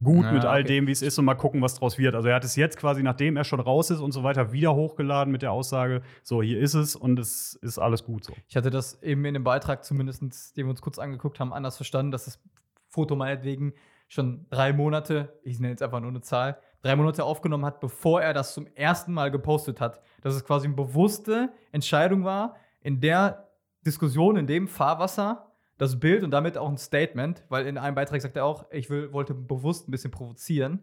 gut 0.02 0.24
Ja, 0.24 0.32
mit 0.32 0.44
all 0.46 0.60
okay. 0.60 0.68
dem, 0.68 0.86
wie 0.86 0.92
es 0.92 1.02
ist 1.02 1.18
und 1.18 1.26
mal 1.26 1.34
gucken, 1.34 1.60
was 1.60 1.74
draus 1.74 1.98
wird. 1.98 2.14
Also 2.14 2.28
er 2.28 2.36
hat 2.36 2.44
es 2.44 2.56
jetzt 2.56 2.78
quasi, 2.78 3.02
nachdem 3.02 3.36
er 3.36 3.44
schon 3.44 3.60
raus 3.60 3.90
ist 3.90 4.00
und 4.00 4.12
so 4.12 4.22
weiter, 4.22 4.52
wieder 4.52 4.74
hochgeladen 4.74 5.30
mit 5.32 5.42
der 5.42 5.52
Aussage, 5.52 6.02
so, 6.22 6.40
hier 6.42 6.58
ist 6.60 6.74
es 6.74 6.94
und 6.96 7.18
es 7.18 7.54
ist 7.62 7.78
alles 7.78 8.04
gut 8.04 8.24
so. 8.24 8.32
Ich 8.46 8.56
hatte 8.56 8.70
das 8.70 9.02
eben 9.02 9.24
in 9.24 9.34
dem 9.34 9.44
Beitrag, 9.44 9.84
zumindest, 9.84 10.56
den 10.56 10.66
wir 10.66 10.70
uns 10.70 10.80
kurz 10.82 10.98
angeguckt 10.98 11.40
haben, 11.40 11.52
anders 11.52 11.76
verstanden, 11.76 12.12
dass 12.12 12.26
das 12.26 12.40
Foto 12.88 13.16
meinetwegen 13.16 13.74
schon 14.06 14.46
drei 14.50 14.72
Monate, 14.72 15.36
ich 15.42 15.58
nenne 15.58 15.72
jetzt 15.72 15.82
einfach 15.82 16.00
nur 16.00 16.10
eine 16.10 16.20
Zahl, 16.20 16.58
drei 16.82 16.96
Monate 16.96 17.24
aufgenommen 17.24 17.64
hat, 17.64 17.80
bevor 17.80 18.22
er 18.22 18.32
das 18.32 18.54
zum 18.54 18.66
ersten 18.74 19.12
Mal 19.12 19.30
gepostet 19.30 19.80
hat. 19.80 20.00
Dass 20.22 20.34
es 20.34 20.44
quasi 20.44 20.66
eine 20.66 20.76
bewusste 20.76 21.52
Entscheidung 21.72 22.24
war, 22.24 22.56
in 22.80 23.00
der 23.00 23.48
Diskussion, 23.84 24.36
in 24.36 24.46
dem 24.46 24.68
Fahrwasser, 24.68 25.52
das 25.78 26.00
Bild 26.00 26.24
und 26.24 26.32
damit 26.32 26.58
auch 26.58 26.68
ein 26.68 26.76
Statement, 26.76 27.44
weil 27.48 27.66
in 27.66 27.78
einem 27.78 27.94
Beitrag 27.94 28.20
sagt 28.20 28.36
er 28.36 28.44
auch, 28.44 28.70
ich 28.70 28.90
will, 28.90 29.12
wollte 29.12 29.34
bewusst 29.34 29.88
ein 29.88 29.92
bisschen 29.92 30.10
provozieren, 30.10 30.82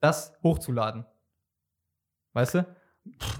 das 0.00 0.36
hochzuladen. 0.42 1.06
Weißt 2.32 2.54
du? 2.54 2.66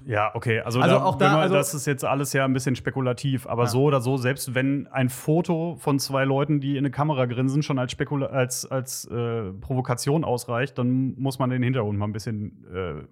Ja, 0.06 0.34
okay. 0.34 0.60
Also, 0.60 0.80
Also 0.80 0.96
da, 0.96 1.04
auch 1.04 1.16
da- 1.16 1.30
man, 1.32 1.40
also- 1.40 1.54
das 1.54 1.74
ist 1.74 1.86
jetzt 1.86 2.04
alles 2.04 2.32
ja 2.32 2.44
ein 2.44 2.52
bisschen 2.52 2.76
spekulativ, 2.76 3.46
aber 3.46 3.64
Ja. 3.64 3.68
so 3.68 3.84
oder 3.84 4.00
so, 4.00 4.16
selbst 4.16 4.54
wenn 4.54 4.86
ein 4.88 5.08
Foto 5.10 5.76
von 5.76 5.98
zwei 5.98 6.24
Leuten, 6.24 6.60
die 6.60 6.72
in 6.72 6.78
eine 6.78 6.90
Kamera 6.90 7.26
grinsen, 7.26 7.62
schon 7.62 7.78
als, 7.78 7.92
Spekula 7.92 8.26
als, 8.26 8.64
als 8.70 9.04
äh, 9.06 9.52
Provokation 9.52 10.24
ausreicht, 10.24 10.78
dann 10.78 11.14
muss 11.18 11.38
man 11.38 11.50
den 11.50 11.62
Hintergrund 11.62 11.98
mal 11.98 12.06
ein 12.06 12.12
bisschen 12.12 12.64
äh, 12.74 13.04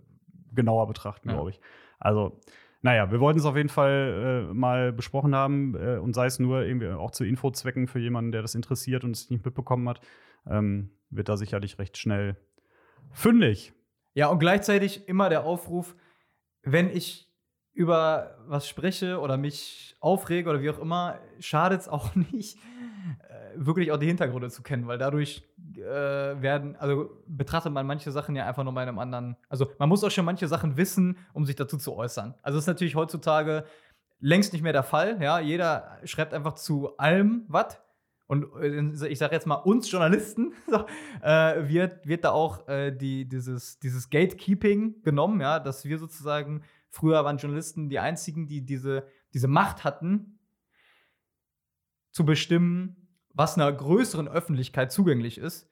genauer 0.55 0.87
betrachten, 0.89 1.29
Ja. 1.29 1.35
glaube 1.35 1.51
ich. 1.51 1.61
Also, 1.99 2.41
naja, 2.81 3.11
wir 3.11 3.21
wollten 3.21 3.39
es 3.41 3.45
auf 3.45 3.57
jeden 3.57 3.69
Fall 3.69 4.49
äh, 4.51 4.55
mal 4.55 4.93
besprochen 4.93 5.35
haben 5.35 5.75
äh, 5.77 5.99
und 5.99 6.15
sei 6.15 6.27
es 6.27 6.39
nur 6.39 6.63
irgendwie 6.65 6.89
auch 6.89 7.11
zu 7.11 7.25
Infozwecken 7.25 7.87
für 7.89 7.99
jemanden, 7.99 8.33
der 8.33 8.41
das 8.43 8.55
interessiert 8.55 9.05
und 9.05 9.11
es 9.13 9.29
nicht 9.31 9.45
mitbekommen 9.45 9.89
hat, 9.89 10.01
ähm, 10.49 10.91
wird 11.11 11.29
da 11.29 11.37
sicherlich 11.37 11.79
recht 11.79 11.99
schnell 11.99 12.37
fündig. 13.13 13.73
Ja, 14.15 14.29
und 14.29 14.39
gleichzeitig 14.39 15.09
immer 15.09 15.29
der 15.29 15.45
Aufruf, 15.45 15.95
wenn 16.63 16.91
ich 16.91 17.29
über 17.73 18.37
was 18.47 18.67
spreche 18.67 19.21
oder 19.21 19.37
mich 19.37 19.97
aufrege 20.01 20.51
oder 20.51 20.61
wie 20.61 20.71
auch 20.71 20.81
immer, 20.81 21.19
schadet 21.39 21.83
es 21.83 21.89
auch 21.89 22.15
nicht, 22.15 22.59
äh, 23.29 23.55
wirklich 23.55 23.93
auch 23.93 23.99
die 23.99 24.07
Hintergründe 24.07 24.51
zu 24.51 24.63
kennen, 24.63 24.87
weil 24.89 24.99
dadurch 24.99 25.45
äh, 25.77 25.81
werden, 25.81 26.77
also 26.77 27.11
betrachtet 27.27 27.73
man 27.73 27.87
manche 27.87 28.11
Sachen 28.11 28.35
ja 28.35 28.47
einfach 28.47 28.65
nur 28.65 28.75
bei 28.75 28.83
einem 28.83 28.99
anderen. 28.99 29.37
Also 29.49 29.71
man 29.79 29.89
muss 29.89 30.03
auch 30.03 30.11
schon 30.11 30.25
manche 30.25 30.49
Sachen 30.49 30.77
wissen, 30.77 31.17
um 31.33 31.47
sich 31.47 31.57
dazu 31.57 31.79
zu 31.79 31.95
äußern. 31.95 32.35
Also 32.43 32.59
das 32.59 32.65
ist 32.65 32.69
natürlich 32.69 32.97
heutzutage 32.97 33.65
längst 34.21 34.53
nicht 34.53 34.63
mehr 34.63 34.73
der 34.73 34.83
Fall. 34.83 35.23
Ja, 35.23 35.39
jeder 35.39 35.99
schreibt 36.05 36.35
einfach 36.35 36.55
zu 36.55 36.97
allem 36.97 37.45
was. 37.49 37.79
Und 38.29 38.47
äh, 38.63 39.09
ich 39.09 39.19
sage 39.19 39.35
jetzt 39.35 39.47
mal, 39.47 39.57
uns 39.57 39.91
Journalisten 39.91 40.53
so, 40.69 40.85
äh, 41.23 41.69
wird, 41.69 42.07
wird 42.07 42.25
da 42.25 42.31
auch 42.31 42.69
äh, 42.69 42.93
die, 42.93 43.27
dieses, 43.27 43.81
dieses 43.81 44.11
Gatekeeping 44.11 45.03
genommen, 45.03 45.41
ja, 45.41 45.59
dass 45.59 45.85
wir 45.85 45.99
sozusagen, 45.99 46.63
früher 46.91 47.25
waren 47.25 47.39
Journalisten 47.39 47.89
die 47.89 47.99
einzigen, 47.99 48.47
die 48.47 48.65
diese, 48.65 49.07
diese 49.33 49.49
Macht 49.49 49.83
hatten, 49.83 50.39
zu 52.13 52.25
bestimmen, 52.25 53.09
was 53.33 53.57
einer 53.57 53.73
größeren 53.73 54.29
Öffentlichkeit 54.29 54.93
zugänglich 54.93 55.39
ist. 55.39 55.69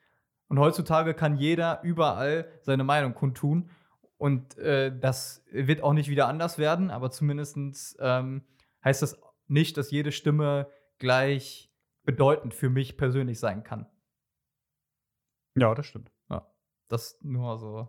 Und 0.49 0.59
heutzutage 0.59 1.12
kann 1.12 1.37
jeder 1.37 1.81
überall 1.83 2.49
seine 2.62 2.85
Meinung 2.85 3.14
kundtun. 3.14 3.71
Und 4.16 4.57
äh, 4.59 4.97
das 4.97 5.45
wird 5.51 5.83
auch 5.83 5.92
nicht 5.92 6.09
wieder 6.09 6.29
anders 6.29 6.57
werden, 6.57 6.90
aber 6.90 7.11
zumindest 7.11 7.97
ähm, 7.99 8.45
heißt 8.85 9.03
das 9.03 9.19
nicht, 9.49 9.77
dass 9.77 9.90
jede 9.90 10.12
Stimme 10.12 10.69
gleich 10.99 11.71
bedeutend 12.07 12.55
für 12.55 12.71
mich 12.71 12.97
persönlich 12.97 13.38
sein 13.38 13.62
kann. 13.64 13.87
Ja, 15.57 15.75
das 15.75 15.87
stimmt. 15.87 16.11
Das 16.88 17.19
nur 17.21 17.59
so 17.59 17.88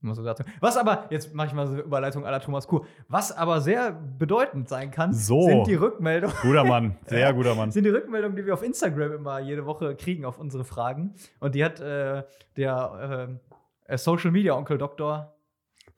Immer 0.00 0.14
so 0.14 0.22
dazu. 0.22 0.44
Was 0.60 0.76
aber, 0.76 1.06
jetzt 1.10 1.34
mache 1.34 1.48
ich 1.48 1.52
mal 1.54 1.66
so 1.66 1.72
eine 1.72 1.82
Überleitung 1.82 2.24
aller 2.24 2.40
Thomas 2.40 2.68
Kuh, 2.68 2.84
was 3.08 3.30
aber 3.32 3.60
sehr 3.60 3.90
bedeutend 3.92 4.68
sein 4.68 4.92
kann, 4.92 5.12
So. 5.12 5.42
sind 5.42 5.66
die 5.66 5.74
Rückmeldungen. 5.74 6.36
Guter 6.40 6.62
Mann, 6.62 6.96
sehr 7.06 7.18
Ja. 7.18 7.32
guter 7.32 7.56
Mann. 7.56 7.72
sind 7.72 7.82
die 7.82 7.90
Rückmeldungen, 7.90 8.36
die 8.36 8.46
wir 8.46 8.54
auf 8.54 8.62
Instagram 8.62 9.12
immer 9.12 9.40
jede 9.40 9.66
Woche 9.66 9.96
kriegen 9.96 10.24
auf 10.24 10.38
unsere 10.38 10.64
Fragen. 10.64 11.14
Und 11.40 11.56
die 11.56 11.64
hat 11.64 11.80
äh, 11.80 12.22
der 12.56 13.38
äh, 13.86 13.98
Social 13.98 14.30
Media 14.30 14.54
Onkel 14.54 14.78
Doktor 14.78 15.36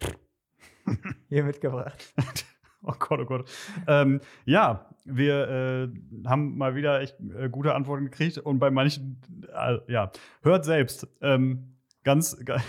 hier 1.29 1.45
mitgebracht. 1.45 2.15
Oh 2.83 2.95
Gott, 2.99 3.21
oh 3.21 3.27
Gott. 3.27 3.51
Ähm, 3.87 4.23
ja, 4.47 4.90
wir 5.05 5.49
äh, 5.93 6.29
haben 6.29 6.57
mal 6.59 6.75
wieder 6.75 7.01
echt 7.01 7.17
äh, 7.37 7.49
gute 7.49 7.75
Antworten 7.75 8.05
gekriegt 8.05 8.39
und 8.39 8.59
bei 8.59 8.71
manchen, 8.71 9.21
äh, 9.55 9.79
ja, 9.89 10.11
hört 10.43 10.65
selbst. 10.65 11.07
Ähm, 11.21 11.77
ganz, 12.05 12.37
ga- 12.45 12.63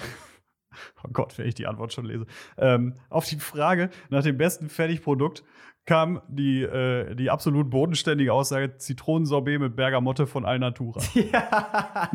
oh 1.03 1.09
Gott, 1.11 1.37
wenn 1.37 1.47
ich 1.47 1.55
die 1.55 1.67
Antwort 1.67 1.93
schon 1.93 2.05
lese. 2.05 2.25
Ähm, 2.57 2.95
auf 3.09 3.25
die 3.25 3.39
Frage 3.39 3.89
nach 4.09 4.23
dem 4.23 4.37
besten 4.37 4.69
Fertigprodukt 4.69 5.43
kam 5.85 6.21
die, 6.27 6.61
äh, 6.61 7.15
die 7.15 7.29
absolut 7.29 7.69
bodenständige 7.69 8.33
Aussage: 8.33 8.77
Zitronensorbet 8.77 9.59
mit 9.59 9.75
Bergamotte 9.75 10.27
von 10.27 10.45
Alnatura. 10.45 11.01
ja. 11.13 12.09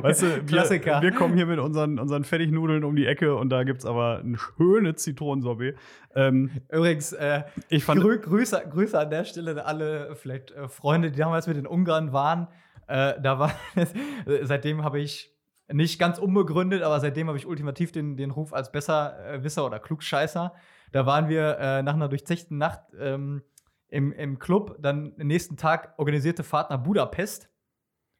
Weißt 0.00 0.22
du, 0.22 0.26
wir, 0.26 0.46
Klassiker. 0.46 1.02
wir 1.02 1.12
kommen 1.12 1.34
hier 1.34 1.46
mit 1.46 1.58
unseren, 1.58 1.98
unseren 1.98 2.24
Fertignudeln 2.24 2.84
um 2.84 2.94
die 2.94 3.06
Ecke 3.06 3.34
und 3.34 3.50
da 3.50 3.64
gibt 3.64 3.80
es 3.80 3.86
aber 3.86 4.20
ein 4.20 4.36
schönes 4.36 5.02
Zitronensorbet. 5.02 5.76
Ähm, 6.14 6.50
Übrigens, 6.70 7.12
äh, 7.12 7.42
ich 7.68 7.84
fand. 7.84 8.00
Grü 8.00 8.18
Grüße, 8.18 8.62
Grüße 8.70 8.98
an 8.98 9.10
der 9.10 9.24
Stelle 9.24 9.52
an 9.52 9.58
alle 9.58 10.14
vielleicht 10.14 10.52
äh, 10.52 10.68
Freunde, 10.68 11.10
die 11.10 11.18
damals 11.18 11.46
mit 11.46 11.56
den 11.56 11.66
Ungarn 11.66 12.12
waren. 12.12 12.48
Äh, 12.86 13.20
da 13.20 13.38
war 13.38 13.52
seitdem 14.42 14.84
habe 14.84 15.00
ich 15.00 15.32
nicht 15.72 15.98
ganz 15.98 16.18
unbegründet, 16.18 16.82
aber 16.82 16.98
seitdem 17.00 17.28
habe 17.28 17.38
ich 17.38 17.46
ultimativ 17.46 17.92
den, 17.92 18.16
den 18.16 18.30
Ruf 18.30 18.52
als 18.52 18.72
Besserwisser 18.72 19.64
oder 19.64 19.78
Klugscheißer. 19.78 20.54
Da 20.92 21.06
waren 21.06 21.28
wir 21.28 21.58
äh, 21.58 21.82
nach 21.82 21.94
einer 21.94 22.08
durchzechten 22.08 22.58
Nacht 22.58 22.80
ähm, 22.98 23.42
im, 23.88 24.12
im 24.12 24.38
Club, 24.38 24.76
dann 24.80 25.14
am 25.18 25.26
nächsten 25.26 25.56
Tag 25.56 25.94
organisierte 25.98 26.44
Fahrt 26.44 26.70
nach 26.70 26.82
Budapest 26.82 27.48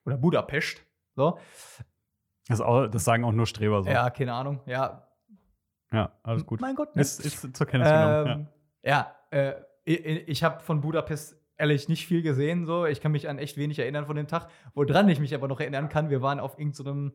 oder 0.05 0.17
Budapest. 0.17 0.85
So. 1.17 1.39
Das, 2.49 2.61
auch, 2.61 2.87
das 2.89 3.05
sagen 3.05 3.25
auch 3.25 3.33
nur 3.33 3.47
Streber 3.47 3.83
so. 3.83 3.91
Ja, 3.91 4.11
keine 4.11 4.33
Ahnung. 4.33 4.61
Ja, 4.67 5.09
Ja, 5.93 6.13
alles 6.23 6.45
gut. 6.47 6.61
mein 6.61 6.75
Gott. 6.75 6.95
ne? 6.97 7.03
Ist, 7.03 7.25
ist 7.25 7.57
zur 7.57 7.67
Kenntnis 7.67 7.93
genommen. 7.93 8.27
Ähm, 8.27 8.47
ja, 8.83 9.15
äh, 9.31 9.55
ich, 9.85 10.05
ich 10.05 10.43
habe 10.45 10.61
von 10.61 10.81
Budapest 10.81 11.37
ehrlich 11.57 11.89
nicht 11.89 12.07
viel 12.07 12.23
gesehen. 12.23 12.67
So. 12.67 12.87
Ich 12.87 13.01
kann 13.01 13.13
mich 13.13 13.29
an 13.29 13.39
echt 13.39 13.57
wenig 13.57 13.79
erinnern 13.79 14.07
von 14.07 14.17
dem 14.17 14.27
Tag. 14.27 14.49
Woran 14.75 15.09
ich 15.09 15.21
mich 15.21 15.35
aber 15.35 15.47
noch 15.47 15.61
erinnern 15.61 15.89
kann, 15.89 16.11
wir 16.11 16.23
waren 16.23 16.41
auf 16.41 16.59
irgendeinem 16.59 17.13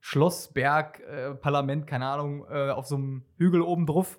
Schlossberg, 0.00 1.00
äh, 1.00 1.34
Parlament, 1.34 1.86
keine 1.86 2.06
Ahnung, 2.06 2.44
äh, 2.50 2.70
auf 2.70 2.86
so 2.86 2.96
einem 2.96 3.24
Hügel 3.38 3.62
oben 3.62 3.86
drauf. 3.86 4.18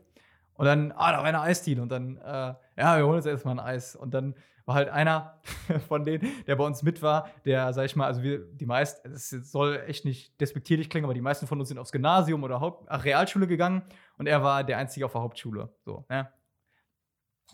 Und 0.56 0.66
dann, 0.66 0.92
ah, 0.94 1.12
da 1.12 1.18
war 1.20 1.26
eine 1.26 1.42
Eisdiele. 1.42 1.82
Und 1.82 1.90
dann, 1.90 2.18
äh, 2.18 2.54
ja, 2.78 2.98
wir 2.98 3.06
holen 3.06 3.18
uns 3.18 3.26
erstmal 3.26 3.56
ein 3.56 3.60
Eis. 3.60 3.96
Und 3.96 4.14
dann 4.14 4.36
war 4.66 4.76
halt 4.76 4.90
einer 4.90 5.40
von 5.88 6.04
denen, 6.04 6.28
der 6.48 6.56
bei 6.56 6.66
uns 6.66 6.82
mit 6.84 7.02
war, 7.02 7.30
der, 7.46 7.72
sag 7.74 7.86
ich 7.86 7.96
mal, 7.96 8.08
also 8.08 8.24
wir, 8.24 8.40
die 8.40 8.66
meisten, 8.66 9.12
es 9.12 9.30
soll 9.30 9.84
echt 9.88 10.06
nicht 10.06 10.40
despektierlich 10.42 10.90
klingen, 10.90 11.06
aber 11.06 11.14
die 11.14 11.22
meisten 11.22 11.46
von 11.48 11.60
uns 11.60 11.70
sind 11.70 11.78
aufs 11.78 11.92
Gymnasium 11.92 12.44
oder 12.44 12.62
Haupt 12.62 12.88
ach, 12.90 13.04
Realschule 13.04 13.48
gegangen 13.48 13.84
und 14.18 14.28
er 14.28 14.44
war 14.44 14.64
der 14.64 14.78
Einzige 14.78 15.06
auf 15.06 15.12
der 15.12 15.22
Hauptschule. 15.22 15.70
So, 15.84 16.06
ne? 16.10 16.30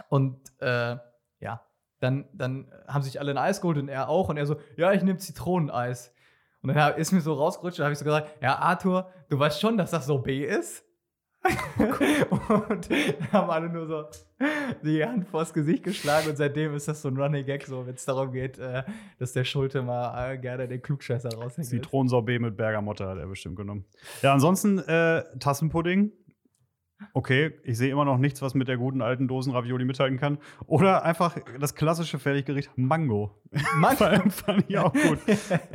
Und 0.07 0.39
äh, 0.59 0.97
ja, 1.39 1.65
dann, 1.99 2.29
dann 2.33 2.71
haben 2.87 3.03
sich 3.03 3.19
alle 3.19 3.31
ein 3.31 3.37
Eis 3.37 3.61
geholt 3.61 3.77
und 3.77 3.89
er 3.89 4.09
auch. 4.09 4.29
Und 4.29 4.37
er 4.37 4.45
so, 4.45 4.55
ja, 4.77 4.91
ich 4.93 5.03
nehme 5.03 5.19
Zitroneneis. 5.19 6.13
Und 6.61 6.73
dann 6.73 6.95
ist 6.95 7.11
mir 7.11 7.21
so 7.21 7.33
rausgerutscht, 7.33 7.79
da 7.79 7.83
habe 7.83 7.93
ich 7.93 7.99
so 7.99 8.05
gesagt, 8.05 8.41
ja, 8.41 8.57
Arthur, 8.57 9.11
du 9.29 9.37
weißt 9.37 9.59
schon, 9.59 9.77
dass 9.77 9.91
das 9.91 10.05
Sorbet 10.05 10.49
ist? 10.49 10.85
und 12.49 12.89
haben 13.31 13.49
alle 13.49 13.69
nur 13.69 13.87
so 13.87 14.05
die 14.83 15.03
Hand 15.03 15.27
vors 15.27 15.53
Gesicht 15.53 15.83
geschlagen 15.83 16.29
und 16.29 16.37
seitdem 16.37 16.75
ist 16.75 16.87
das 16.87 17.01
so 17.01 17.09
ein 17.09 17.17
Running 17.17 17.45
Gag, 17.45 17.65
so 17.65 17.85
wenn 17.87 17.95
es 17.95 18.05
darum 18.05 18.31
geht, 18.31 18.59
äh, 18.59 18.83
dass 19.17 19.33
der 19.33 19.43
Schulte 19.43 19.81
mal 19.81 20.33
äh, 20.33 20.37
gerne 20.37 20.67
den 20.67 20.81
Klugscheißer 20.81 21.29
raushängt. 21.33 21.67
Zitronensorbet 21.67 22.41
mit 22.41 22.57
Bergamotte 22.57 23.07
hat 23.07 23.17
er 23.17 23.27
bestimmt 23.27 23.55
genommen. 23.55 23.85
Ja, 24.21 24.33
ansonsten 24.33 24.79
äh, 24.79 25.23
Tassenpudding. 25.39 26.11
Okay, 27.13 27.53
ich 27.63 27.77
sehe 27.77 27.91
immer 27.91 28.05
noch 28.05 28.19
nichts, 28.19 28.43
was 28.43 28.53
mit 28.53 28.67
der 28.67 28.77
guten 28.77 29.01
alten 29.01 29.27
Dosen-Ravioli 29.27 29.85
mithalten 29.85 30.19
kann. 30.19 30.37
Oder 30.67 31.03
einfach 31.03 31.35
das 31.59 31.73
klassische 31.73 32.19
Fertiggericht 32.19 32.69
Mango. 32.75 33.41
Mann, 33.77 33.95
fand, 34.29 34.65
ich 34.67 34.77
auch 34.77 34.93
gut. 34.93 35.17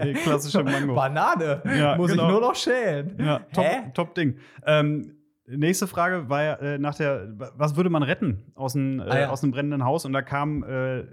Die 0.03 0.13
klassische 0.13 0.63
Mango. 0.63 0.95
Banane. 0.95 1.63
Ja, 1.65 1.97
Muss 1.97 2.13
genau. 2.13 2.27
ich 2.27 2.31
nur 2.31 2.41
noch 2.41 2.55
schälen. 2.55 3.17
Ja, 3.19 3.41
top, 3.53 3.95
top 3.95 4.15
Ding. 4.15 4.39
Ähm, 4.65 5.16
nächste 5.49 5.87
Frage 5.87 6.29
war 6.29 6.43
ja 6.43 6.55
äh, 6.55 6.79
nach 6.79 6.95
der, 6.95 7.29
was 7.57 7.77
würde 7.77 7.91
man 7.91 8.03
retten 8.03 8.53
aus 8.55 8.75
einem, 8.77 9.01
äh, 9.01 9.03
Ah, 9.05 9.19
ja. 9.21 9.29
aus 9.31 9.43
einem 9.43 9.53
brennenden 9.53 9.85
Haus? 9.85 10.05
Und 10.05 10.13
da 10.13 10.23
kam 10.23 10.63
äh, 10.65 11.05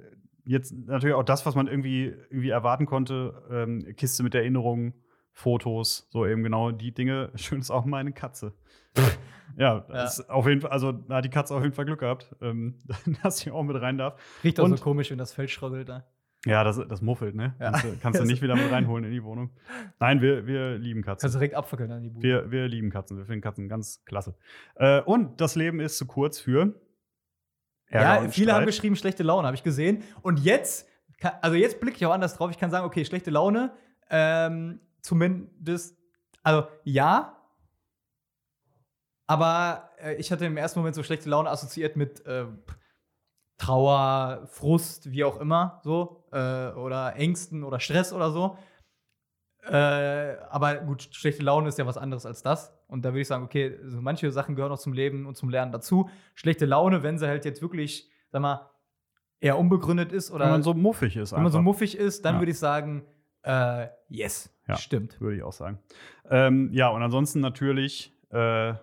jetzt 0.45 0.73
natürlich 0.73 1.15
auch 1.15 1.23
das, 1.23 1.45
was 1.45 1.55
man 1.55 1.67
irgendwie, 1.67 2.13
irgendwie 2.29 2.49
erwarten 2.49 2.85
konnte: 2.85 3.41
ähm, 3.51 3.85
Kiste 3.95 4.23
mit 4.23 4.35
Erinnerungen, 4.35 4.93
Fotos, 5.31 6.07
so 6.11 6.25
eben 6.25 6.43
genau 6.43 6.71
die 6.71 6.93
Dinge. 6.93 7.31
Schön 7.35 7.59
ist 7.59 7.71
auch 7.71 7.85
meine 7.85 8.11
Katze. 8.13 8.53
ja, 9.57 9.79
Ist 10.05 10.29
auf 10.29 10.47
jeden 10.47 10.61
Fall, 10.61 10.69
also 10.71 10.91
da 10.91 11.15
hat 11.15 11.25
die 11.25 11.29
Katze 11.29 11.55
auf 11.55 11.63
jeden 11.63 11.73
Fall 11.73 11.85
Glück 11.85 11.99
gehabt, 12.01 12.35
ähm, 12.41 12.79
dass 13.23 13.39
sie 13.39 13.49
auch 13.51 13.63
mit 13.63 13.79
rein 13.81 13.97
darf. 13.97 14.15
Riecht 14.43 14.59
auch 14.59 14.65
Und- 14.65 14.77
so 14.77 14.83
komisch, 14.83 15.09
wenn 15.11 15.17
das 15.17 15.33
Feld 15.33 15.49
schroggelt 15.49 15.89
da. 15.89 16.05
Ja, 16.45 16.63
das, 16.65 16.79
das 16.89 17.01
muffelt, 17.01 17.35
ne? 17.35 17.55
Ja. 17.59 17.71
Kannst, 17.71 17.85
du- 17.85 17.97
kannst 18.01 18.19
du 18.19 18.25
nicht 18.25 18.41
wieder 18.41 18.55
mit 18.55 18.69
reinholen 18.71 19.05
in 19.05 19.11
die 19.11 19.23
Wohnung. 19.23 19.51
Nein, 19.99 20.21
wir, 20.21 20.45
wir 20.45 20.77
lieben 20.77 21.01
Katzen. 21.01 21.21
Kannst 21.21 21.35
du 21.35 21.39
direkt 21.39 21.55
abfackeln 21.55 21.91
an 21.91 22.01
die 22.03 22.09
Bude. 22.09 22.27
Wir, 22.27 22.51
wir 22.51 22.67
lieben 22.67 22.89
Katzen. 22.89 23.17
Wir 23.17 23.25
finden 23.25 23.41
Katzen 23.41 23.69
ganz 23.69 24.03
klasse. 24.05 24.35
Äh, 24.75 25.01
und 25.01 25.39
das 25.39 25.55
Leben 25.55 25.79
ist 25.79 25.97
zu 25.97 26.05
kurz 26.05 26.39
für. 26.39 26.73
Ärger 27.87 28.23
ja, 28.25 28.29
viele 28.29 28.51
haben 28.51 28.61
Streit. 28.63 28.67
geschrieben, 28.67 28.95
schlechte 28.95 29.23
Laune, 29.23 29.45
habe 29.47 29.55
ich 29.55 29.63
gesehen. 29.63 30.03
Und 30.21 30.39
jetzt, 30.39 30.87
also 31.41 31.55
jetzt 31.55 31.79
blicke 31.79 31.95
ich 31.97 32.05
auch 32.05 32.11
anders 32.13 32.35
drauf. 32.35 32.51
Ich 32.51 32.57
kann 32.57 32.71
sagen, 32.71 32.85
okay, 32.85 33.05
schlechte 33.05 33.29
Laune, 33.31 33.71
ähm, 34.09 34.79
zumindest, 35.01 35.97
also 36.41 36.67
ja. 36.83 37.37
Aber 39.27 39.91
äh, 39.99 40.15
ich 40.15 40.31
hatte 40.31 40.45
im 40.45 40.57
ersten 40.57 40.79
Moment 40.79 40.95
so 40.95 41.03
schlechte 41.03 41.29
Laune 41.29 41.49
assoziiert 41.49 41.95
mit 41.95 42.25
äh, 42.25 42.45
Trauer, 43.63 44.41
Frust, 44.47 45.11
wie 45.11 45.23
auch 45.23 45.39
immer, 45.39 45.79
so. 45.83 46.23
Äh, 46.31 46.71
oder 46.71 47.15
Ängsten 47.15 47.63
oder 47.63 47.79
Stress 47.79 48.11
oder 48.13 48.31
so. 48.31 48.57
Äh, 49.65 50.35
aber 50.49 50.75
gut, 50.77 51.07
schlechte 51.11 51.43
Laune 51.43 51.69
ist 51.69 51.77
ja 51.77 51.85
was 51.85 51.97
anderes 51.97 52.25
als 52.25 52.43
das. 52.43 52.73
Und 52.87 53.05
da 53.05 53.09
würde 53.09 53.21
ich 53.21 53.27
sagen, 53.27 53.43
okay, 53.45 53.77
so 53.85 54.01
manche 54.01 54.29
Sachen 54.31 54.55
gehören 54.55 54.71
auch 54.73 54.79
zum 54.79 54.91
Leben 54.93 55.25
und 55.25 55.37
zum 55.37 55.49
Lernen 55.49 55.71
dazu. 55.71 56.09
Schlechte 56.35 56.65
Laune, 56.65 57.01
wenn 57.03 57.17
sie 57.17 57.27
halt 57.27 57.45
jetzt 57.45 57.61
wirklich, 57.61 58.09
sag 58.29 58.41
mal, 58.41 58.69
eher 59.39 59.57
unbegründet 59.57 60.11
ist 60.11 60.31
oder 60.31 60.45
Wenn 60.45 60.51
man 60.51 60.63
so 60.63 60.73
muffig 60.73 61.15
ist, 61.15 61.31
wenn 61.33 61.43
man 61.43 61.51
so 61.51 61.61
muffig 61.61 61.97
ist, 61.97 62.25
dann 62.25 62.35
Ja. 62.35 62.41
würde 62.41 62.51
ich 62.51 62.59
sagen, 62.59 63.05
äh, 63.43 63.87
yes, 64.09 64.53
Ja. 64.67 64.75
stimmt. 64.75 65.19
würde 65.21 65.37
ich 65.37 65.43
auch 65.43 65.53
sagen. 65.53 65.79
Ähm, 66.29 66.69
ja, 66.73 66.89
und 66.89 67.01
ansonsten 67.01 67.39
natürlich 67.39 68.13
äh, 68.31 68.73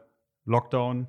Lockdown. 0.44 1.06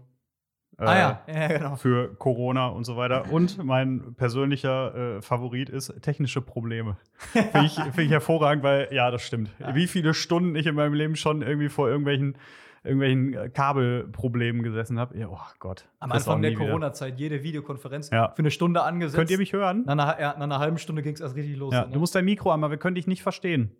Äh, 0.79 0.83
ah 0.85 0.97
ja, 0.97 1.21
ja, 1.27 1.47
genau. 1.47 1.75
Für 1.75 2.13
Corona 2.15 2.67
und 2.69 2.85
so 2.85 2.97
weiter. 2.97 3.31
Und 3.31 3.63
mein 3.63 4.15
persönlicher 4.15 5.17
äh, 5.17 5.21
Favorit 5.21 5.69
ist 5.69 5.93
technische 6.01 6.41
Probleme. 6.41 6.97
Finde 7.33 7.65
ich, 7.65 7.73
find 7.75 7.97
ich 7.99 8.09
hervorragend, 8.11 8.63
weil, 8.63 8.87
ja, 8.91 9.11
das 9.11 9.21
stimmt. 9.21 9.51
Ja. 9.59 9.75
Wie 9.75 9.85
viele 9.87 10.13
Stunden 10.13 10.55
ich 10.55 10.65
in 10.65 10.75
meinem 10.75 10.93
Leben 10.93 11.15
schon 11.15 11.41
irgendwie 11.43 11.69
vor 11.69 11.87
irgendwelchen, 11.87 12.35
irgendwelchen 12.83 13.53
Kabelproblemen 13.53 14.63
gesessen 14.63 14.97
habe. 14.99 15.15
Ja, 15.19 15.27
oh 15.29 15.37
Gott. 15.59 15.87
Am 15.99 16.11
Anfang 16.11 16.41
der. 16.41 16.55
Corona-Zeit 16.55 17.19
jede 17.19 17.43
Videokonferenz 17.43 18.09
Ja. 18.09 18.31
für 18.35 18.39
eine 18.39 18.49
Stunde 18.49 18.81
angesetzt. 18.81 19.17
Könnt 19.17 19.29
ihr 19.29 19.37
mich 19.37 19.53
hören? 19.53 19.83
Nach 19.85 19.91
einer, 19.91 20.19
ja, 20.19 20.33
nach 20.33 20.41
einer 20.45 20.57
halben 20.59 20.79
Stunde 20.79 21.03
ging 21.03 21.13
es 21.13 21.21
erst 21.21 21.35
richtig 21.35 21.57
los. 21.57 21.73
Ja, 21.75 21.85
ne? 21.85 21.91
du 21.93 21.99
musst 21.99 22.15
dein 22.15 22.25
Mikro 22.25 22.49
an, 22.51 22.63
aber 22.63 22.71
wir 22.71 22.77
können 22.79 22.95
dich 22.95 23.05
nicht 23.05 23.21
verstehen. 23.21 23.75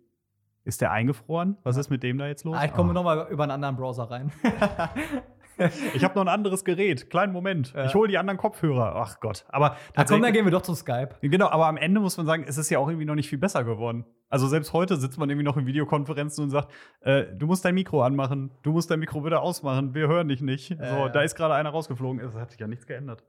Ist 0.64 0.80
der 0.80 0.92
eingefroren? 0.92 1.56
Was 1.64 1.76
ist 1.76 1.90
mit 1.90 2.04
dem 2.04 2.18
da 2.18 2.28
jetzt 2.28 2.44
los? 2.44 2.56
ah, 2.56 2.64
ich 2.64 2.72
komme 2.72 2.90
Oh. 2.90 2.92
noch 2.92 3.02
mal 3.02 3.26
über 3.28 3.42
einen 3.42 3.50
anderen 3.50 3.74
Browser 3.76 4.04
rein. 4.04 4.30
Ich 5.94 6.04
habe 6.04 6.14
noch 6.14 6.22
ein 6.22 6.28
anderes 6.28 6.64
Gerät. 6.64 7.10
Kleinen 7.10 7.32
Moment. 7.32 7.72
Ja. 7.74 7.86
Ich 7.86 7.94
hole 7.94 8.08
die 8.08 8.18
anderen 8.18 8.38
Kopfhörer. 8.38 8.94
Ach 8.96 9.20
Gott. 9.20 9.44
Aber 9.48 9.76
Ah, 9.94 10.04
komm, 10.04 10.22
dann 10.22 10.32
gehen 10.32 10.44
wir 10.44 10.52
doch 10.52 10.62
zu 10.62 10.74
Skype. 10.74 11.10
genau, 11.22 11.48
aber 11.48 11.66
am 11.66 11.76
Ende 11.76 12.00
muss 12.00 12.16
man 12.16 12.26
sagen, 12.26 12.44
es 12.46 12.58
ist 12.58 12.70
ja 12.70 12.78
auch 12.78 12.88
irgendwie 12.88 13.06
noch 13.06 13.14
nicht 13.14 13.28
viel 13.28 13.38
besser 13.38 13.64
geworden. 13.64 14.04
Also 14.32 14.48
selbst 14.48 14.72
heute 14.72 14.96
sitzt 14.96 15.18
man 15.18 15.28
irgendwie 15.28 15.44
noch 15.44 15.58
in 15.58 15.66
Videokonferenzen 15.66 16.44
und 16.44 16.48
sagt, 16.48 16.72
äh, 17.02 17.26
du 17.36 17.46
musst 17.46 17.66
dein 17.66 17.74
Mikro 17.74 18.02
anmachen, 18.02 18.50
du 18.62 18.72
musst 18.72 18.90
dein 18.90 18.98
Mikro 18.98 19.26
wieder 19.26 19.42
ausmachen, 19.42 19.92
wir 19.92 20.08
hören 20.08 20.28
dich 20.28 20.40
nicht. 20.40 20.68
so, 20.68 20.82
ja. 20.82 21.08
da 21.10 21.20
ist 21.20 21.34
gerade 21.34 21.52
einer 21.52 21.68
rausgeflogen. 21.68 22.18
Es 22.18 22.34
hat 22.34 22.50
sich 22.50 22.58
ja 22.58 22.66
nichts 22.66 22.86
geändert. 22.86 23.22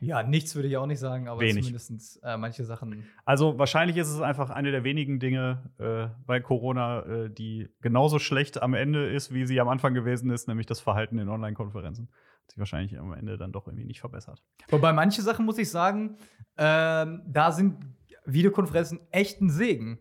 Ja, 0.00 0.22
nichts 0.22 0.54
würde 0.54 0.68
ich 0.68 0.76
auch 0.76 0.84
nicht 0.84 0.98
sagen, 0.98 1.28
aber 1.28 1.40
Wenig. 1.40 1.64
zumindest 1.64 2.22
äh, 2.22 2.36
manche 2.36 2.66
Sachen. 2.66 3.06
Also 3.24 3.58
wahrscheinlich 3.58 3.96
ist 3.96 4.10
es 4.10 4.20
einfach 4.20 4.50
eine 4.50 4.70
der 4.70 4.84
wenigen 4.84 5.18
Dinge 5.18 5.70
äh, 5.78 6.08
bei 6.26 6.40
Corona, 6.40 7.06
äh, 7.06 7.30
die 7.30 7.70
genauso 7.80 8.18
schlecht 8.18 8.62
am 8.62 8.74
Ende 8.74 9.10
ist, 9.10 9.32
wie 9.32 9.46
sie 9.46 9.58
am 9.62 9.68
Anfang 9.68 9.94
gewesen 9.94 10.30
ist, 10.30 10.46
nämlich 10.46 10.66
das 10.66 10.78
Verhalten 10.78 11.18
in 11.18 11.30
Online-Konferenzen. 11.30 12.10
Hat 12.42 12.50
sich 12.50 12.58
wahrscheinlich 12.58 12.98
am 12.98 13.14
Ende 13.14 13.38
dann 13.38 13.52
doch 13.52 13.66
irgendwie 13.66 13.86
nicht 13.86 14.00
verbessert. 14.00 14.42
Wobei 14.68 14.92
manche 14.92 15.22
Sachen, 15.22 15.46
muss 15.46 15.56
ich 15.56 15.70
sagen, 15.70 16.18
ähm, 16.58 17.22
da 17.26 17.50
sind 17.50 17.78
Videokonferenzen 18.26 19.00
echt 19.10 19.40
ein 19.40 19.48
Segen. 19.48 19.98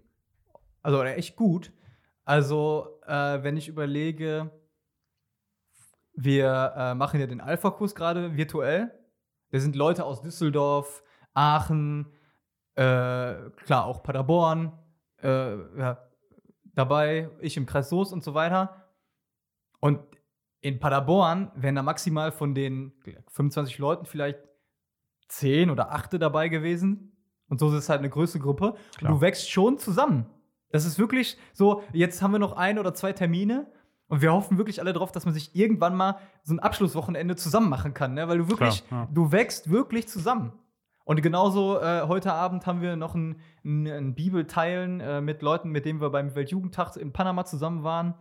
Also 0.81 0.99
oder 0.99 1.17
echt 1.17 1.35
gut. 1.35 1.71
Also, 2.25 2.99
äh, 3.07 3.43
wenn 3.43 3.57
ich 3.57 3.67
überlege, 3.67 4.51
wir 6.13 6.73
äh, 6.75 6.95
machen 6.95 7.19
ja 7.19 7.27
den 7.27 7.41
Alpha-Kurs 7.41 7.95
gerade 7.95 8.37
virtuell. 8.37 8.91
Da 9.51 9.59
sind 9.59 9.75
Leute 9.75 10.05
aus 10.05 10.21
Düsseldorf, 10.21 11.03
Aachen, 11.33 12.13
äh, 12.75 13.49
klar 13.63 13.85
auch 13.85 14.03
Paderborn 14.03 14.77
äh, 15.21 15.55
ja, 15.77 16.07
dabei, 16.75 17.29
ich 17.39 17.57
im 17.57 17.65
Kreis 17.65 17.89
Soest 17.89 18.13
und 18.13 18.23
so 18.23 18.33
weiter. 18.33 18.85
Und 19.79 19.99
in 20.61 20.79
Paderborn 20.79 21.51
wären 21.55 21.75
da 21.75 21.83
maximal 21.83 22.31
von 22.31 22.53
den 22.53 22.93
25 23.29 23.77
Leuten 23.79 24.05
vielleicht 24.05 24.39
10 25.29 25.69
oder 25.69 25.91
8 25.91 26.21
dabei 26.21 26.49
gewesen. 26.49 27.15
Und 27.47 27.59
so 27.59 27.69
ist 27.69 27.75
es 27.75 27.89
halt 27.89 27.99
eine 27.99 28.09
größere 28.09 28.41
Gruppe. 28.41 28.75
Klar. 28.97 29.13
Du 29.13 29.21
wächst 29.21 29.49
schon 29.49 29.77
zusammen. 29.77 30.25
Das 30.71 30.85
ist 30.85 30.99
wirklich 30.99 31.37
so, 31.53 31.83
jetzt 31.93 32.21
haben 32.21 32.31
wir 32.31 32.39
noch 32.39 32.53
ein 32.53 32.79
oder 32.79 32.93
zwei 32.93 33.13
Termine 33.13 33.71
und 34.07 34.21
wir 34.21 34.33
hoffen 34.33 34.57
wirklich 34.57 34.81
alle 34.81 34.93
drauf, 34.93 35.11
dass 35.11 35.25
man 35.25 35.33
sich 35.33 35.55
irgendwann 35.55 35.95
mal 35.95 36.17
so 36.43 36.53
ein 36.53 36.59
Abschlusswochenende 36.59 37.35
zusammen 37.35 37.69
machen 37.69 37.93
kann, 37.93 38.13
ne? 38.13 38.27
weil 38.27 38.39
du 38.39 38.49
wirklich, 38.49 38.85
Klar, 38.87 39.03
ja. 39.03 39.09
du 39.11 39.31
wächst 39.31 39.69
wirklich 39.69 40.07
zusammen. 40.07 40.53
Und 41.05 41.21
genauso 41.23 41.79
äh, 41.79 42.03
heute 42.07 42.33
Abend 42.33 42.67
haben 42.67 42.81
wir 42.81 42.95
noch 42.95 43.15
ein, 43.15 43.41
ein, 43.65 43.87
ein 43.87 44.15
Bibelteilen 44.15 44.99
äh, 44.99 45.21
mit 45.21 45.41
Leuten, 45.41 45.69
mit 45.69 45.85
denen 45.85 46.01
wir 46.01 46.11
beim 46.11 46.35
Weltjugendtag 46.35 46.97
in 46.97 47.13
Panama 47.13 47.45
zusammen 47.45 47.83
waren. 47.83 48.13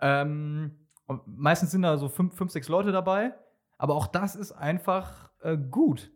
Ähm, 0.00 0.88
meistens 1.24 1.70
sind 1.70 1.82
da 1.82 1.96
so 1.98 2.08
fünf, 2.08 2.34
fünf, 2.34 2.50
sechs 2.50 2.68
Leute 2.68 2.90
dabei. 2.90 3.32
Aber 3.78 3.94
auch 3.94 4.08
das 4.08 4.34
ist 4.34 4.52
einfach 4.52 5.30
äh, 5.42 5.56
gut. 5.56 6.10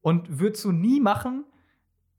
Und 0.00 0.40
würdest 0.40 0.64
du 0.64 0.72
nie 0.72 1.00
machen, 1.00 1.44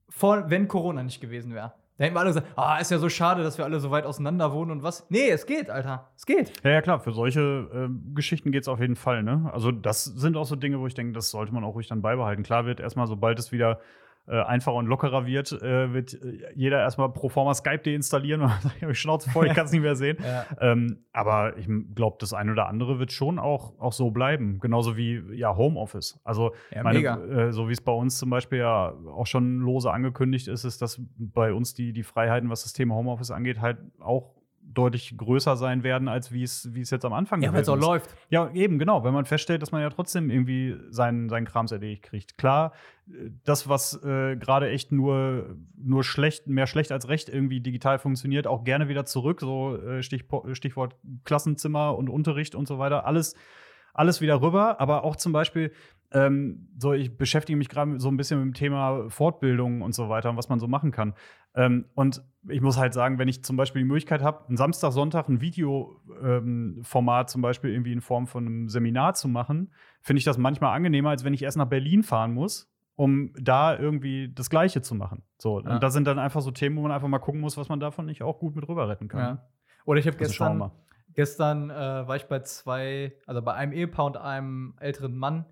vor, 0.07 0.49
wenn 0.49 0.67
Corona 0.67 1.03
nicht 1.03 1.19
gewesen 1.19 1.53
wäre. 1.53 1.73
Da 1.97 2.03
hätten 2.03 2.15
wir 2.15 2.19
alle 2.19 2.29
gesagt, 2.29 2.47
ah, 2.57 2.77
ist 2.77 2.91
ja 2.91 2.97
so 2.97 3.07
schade, 3.07 3.41
dass 3.41 3.57
wir 3.57 3.63
alle 3.63 3.79
so 3.79 3.89
weit 3.89 4.05
auseinander 4.05 4.51
wohnen 4.51 4.71
und 4.71 4.83
was. 4.83 5.05
Nee, 5.09 5.29
es 5.29 5.45
geht, 5.45 5.69
Alter. 5.69 6.09
Es 6.17 6.25
geht. 6.25 6.51
Ja, 6.63 6.71
ja, 6.71 6.81
klar, 6.81 6.99
für 6.99 7.13
solche 7.13 7.39
äh, 7.73 8.13
Geschichten 8.13 8.51
geht 8.51 8.63
es 8.63 8.67
auf 8.67 8.81
jeden 8.81 8.97
Fall. 8.97 9.23
Ne? 9.23 9.49
Also, 9.53 9.71
das 9.71 10.03
sind 10.03 10.35
auch 10.35 10.45
so 10.45 10.57
Dinge, 10.57 10.79
wo 10.79 10.87
ich 10.87 10.93
denke, 10.93 11.13
das 11.13 11.29
sollte 11.29 11.53
man 11.53 11.63
auch 11.63 11.73
ruhig 11.73 11.87
dann 11.87 12.01
beibehalten. 12.01 12.43
Klar 12.43 12.65
wird 12.65 12.81
erstmal, 12.81 13.07
sobald 13.07 13.39
es 13.39 13.53
wieder 13.53 13.79
äh, 14.27 14.41
einfacher 14.41 14.75
und 14.75 14.87
lockerer 14.87 15.25
wird, 15.25 15.51
äh, 15.51 15.93
wird 15.93 16.13
äh, 16.13 16.51
jeder 16.55 16.79
erstmal 16.79 17.09
pro 17.11 17.29
forma 17.29 17.53
Skype 17.53 17.79
deinstallieren 17.79 18.41
und 18.41 18.49
sagt, 18.49 18.75
ich 18.77 18.83
habe 18.83 18.95
Schnauze 18.95 19.29
voll, 19.29 19.47
ich 19.47 19.53
kann 19.53 19.65
es 19.65 19.71
nicht 19.71 19.81
mehr 19.81 19.95
sehen. 19.95 20.17
Ja. 20.25 20.45
Ähm, 20.59 21.05
aber 21.13 21.55
ich 21.57 21.67
glaube, 21.93 22.17
das 22.19 22.33
eine 22.33 22.51
oder 22.51 22.67
andere 22.67 22.97
wird 22.97 23.11
schon 23.11 23.37
auch, 23.37 23.77
auch 23.79 23.93
so 23.93 24.09
bleiben. 24.09 24.59
Genauso 24.59 24.97
wie 24.97 25.21
ja, 25.33 25.55
Homeoffice. 25.55 26.19
Also, 26.23 26.53
Ja, 26.71 26.81
meine. 26.83 26.99
Äh, 26.99 27.51
so 27.51 27.67
wie 27.69 27.73
es 27.73 27.81
bei 27.81 27.91
uns 27.91 28.17
zum 28.17 28.31
Beispiel 28.31 28.59
ja 28.59 28.93
auch 29.15 29.27
schon 29.27 29.59
lose 29.59 29.91
angekündigt 29.91 30.47
ist, 30.47 30.63
ist, 30.63 30.81
dass 30.81 30.99
bei 31.17 31.53
uns 31.53 31.75
die, 31.75 31.93
die 31.93 32.03
Freiheiten, 32.03 32.49
was 32.49 32.63
das 32.63 32.73
Thema 32.73 32.95
Homeoffice 32.95 33.29
angeht, 33.29 33.61
halt 33.61 33.77
auch 33.99 34.33
deutlich 34.73 35.15
größer 35.17 35.55
sein 35.55 35.83
werden, 35.83 36.07
als 36.07 36.31
wie 36.31 36.43
es 36.43 36.73
wie 36.73 36.81
es 36.81 36.89
jetzt 36.89 37.05
am 37.05 37.13
Anfang 37.13 37.41
Ja, 37.41 37.53
weil 37.53 37.61
es 37.61 37.69
auch 37.69 37.75
gewesen 37.75 37.83
ist. 37.83 37.87
läuft. 37.87 38.15
Ja, 38.29 38.51
eben, 38.53 38.79
genau, 38.79 39.03
wenn 39.03 39.13
man 39.13 39.25
feststellt, 39.25 39.61
dass 39.61 39.71
man 39.71 39.81
ja 39.81 39.89
trotzdem 39.89 40.29
irgendwie 40.29 40.75
seinen, 40.89 41.29
seinen 41.29 41.45
Krams 41.45 41.71
erledigt 41.71 42.03
kriegt. 42.03 42.37
Klar, 42.37 42.73
das, 43.43 43.69
was 43.69 44.03
äh, 44.03 44.35
gerade 44.35 44.69
echt 44.69 44.91
nur, 44.91 45.55
nur 45.77 46.03
schlecht, 46.03 46.47
mehr 46.47 46.67
schlecht 46.67 46.91
als 46.91 47.07
recht 47.07 47.29
irgendwie 47.29 47.61
digital 47.61 47.99
funktioniert, 47.99 48.47
auch 48.47 48.63
gerne 48.63 48.89
wieder 48.89 49.05
zurück. 49.05 49.41
So 49.41 49.77
äh, 49.77 50.01
Stichwort 50.01 50.95
Klassenzimmer 51.23 51.97
und 51.97 52.09
Unterricht 52.09 52.55
und 52.55 52.67
so 52.67 52.79
weiter. 52.79 53.05
Alles, 53.05 53.35
alles 53.95 54.21
wieder 54.21 54.41
rüber. 54.41 54.79
Aber 54.79 55.03
auch 55.03 55.15
zum 55.15 55.31
Beispiel, 55.33 55.71
ähm, 56.11 56.69
so 56.77 56.93
ich 56.93 57.17
beschäftige 57.17 57.57
mich 57.57 57.67
gerade 57.69 57.99
so 57.99 58.09
ein 58.09 58.17
bisschen 58.17 58.39
mit 58.39 58.45
dem 58.47 58.53
Thema 58.53 59.09
Fortbildung 59.09 59.81
und 59.81 59.93
so 59.95 60.07
weiter 60.09 60.29
und 60.29 60.37
was 60.37 60.49
man 60.49 60.59
so 60.59 60.67
machen 60.67 60.91
kann. 60.91 61.13
Ähm, 61.55 61.85
und 61.95 62.21
ich 62.47 62.61
muss 62.61 62.77
halt 62.77 62.93
sagen, 62.93 63.17
wenn 63.17 63.27
ich 63.27 63.43
zum 63.43 63.57
Beispiel 63.57 63.81
die 63.81 63.87
Möglichkeit 63.87 64.21
habe, 64.21 64.45
einen 64.47 64.57
Samstag, 64.57 64.91
Sonntag 64.91 65.27
ein 65.29 65.41
Videoformat 65.41 67.29
zum 67.29 67.41
Beispiel 67.41 67.71
irgendwie 67.71 67.93
in 67.93 68.01
Form 68.01 68.27
von 68.27 68.45
einem 68.45 68.69
Seminar 68.69 69.13
zu 69.13 69.27
machen, 69.27 69.71
finde 70.01 70.19
ich 70.19 70.25
das 70.25 70.37
manchmal 70.37 70.75
angenehmer, 70.75 71.09
als 71.09 71.23
wenn 71.23 71.33
ich 71.33 71.43
erst 71.43 71.57
nach 71.57 71.67
Berlin 71.67 72.03
fahren 72.03 72.33
muss, 72.33 72.71
um 72.95 73.31
da 73.39 73.77
irgendwie 73.77 74.31
das 74.33 74.49
Gleiche 74.49 74.81
zu 74.81 74.95
machen. 74.95 75.23
So, 75.37 75.59
Ja. 75.61 75.75
und 75.75 75.83
das 75.83 75.93
sind 75.93 76.05
dann 76.07 76.19
einfach 76.19 76.41
so 76.41 76.51
Themen, 76.51 76.77
wo 76.77 76.81
man 76.81 76.91
einfach 76.91 77.07
mal 77.07 77.19
gucken 77.19 77.41
muss, 77.41 77.57
was 77.57 77.69
man 77.69 77.79
davon 77.79 78.05
nicht 78.05 78.21
auch 78.21 78.39
gut 78.39 78.55
mit 78.55 78.67
rüber 78.67 78.87
retten 78.87 79.07
kann. 79.07 79.19
Ja. 79.19 79.45
Oder 79.85 79.99
ich 79.99 80.07
habe 80.07 80.17
gestern. 80.17 80.71
Gestern 81.15 81.69
äh, 81.69 81.73
war 82.07 82.15
ich 82.15 82.25
bei 82.25 82.39
zwei, 82.41 83.13
also 83.25 83.41
bei 83.41 83.53
einem 83.53 83.73
Ehepaar 83.73 84.05
und 84.05 84.17
einem 84.17 84.75
älteren 84.79 85.17
Mann, 85.17 85.45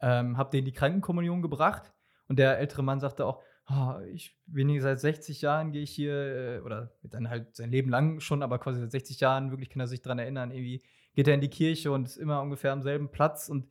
ähm, 0.00 0.36
habe 0.36 0.50
denen 0.50 0.64
die 0.64 0.72
Krankenkommunion 0.72 1.42
gebracht. 1.42 1.92
Und 2.28 2.38
der 2.38 2.58
ältere 2.58 2.82
Mann 2.82 3.00
sagte 3.00 3.26
auch, 3.26 3.42
"Ah, 3.66 4.00
ich 4.12 4.38
hier 4.54 4.82
seit 4.82 5.00
60 5.00 5.42
Jahren, 5.42 5.72
gehe 5.72 5.82
ich 5.82 5.90
hier, 5.90 6.14
äh, 6.14 6.60
oder 6.60 6.92
dann 7.02 7.28
halt 7.28 7.56
sein 7.56 7.70
Leben 7.70 7.90
lang 7.90 8.20
schon, 8.20 8.42
aber 8.42 8.58
quasi 8.58 8.80
seit 8.80 8.92
60 8.92 9.20
Jahren, 9.20 9.50
wirklich 9.50 9.70
kann 9.70 9.80
er 9.80 9.88
sich 9.88 10.02
dran 10.02 10.18
erinnern, 10.18 10.50
irgendwie 10.50 10.82
geht 11.14 11.28
er 11.28 11.34
in 11.34 11.40
die 11.40 11.50
Kirche 11.50 11.92
und 11.92 12.06
ist 12.06 12.16
immer 12.16 12.40
ungefähr 12.40 12.72
am 12.72 12.82
selben 12.82 13.10
Platz. 13.10 13.48
Und 13.48 13.68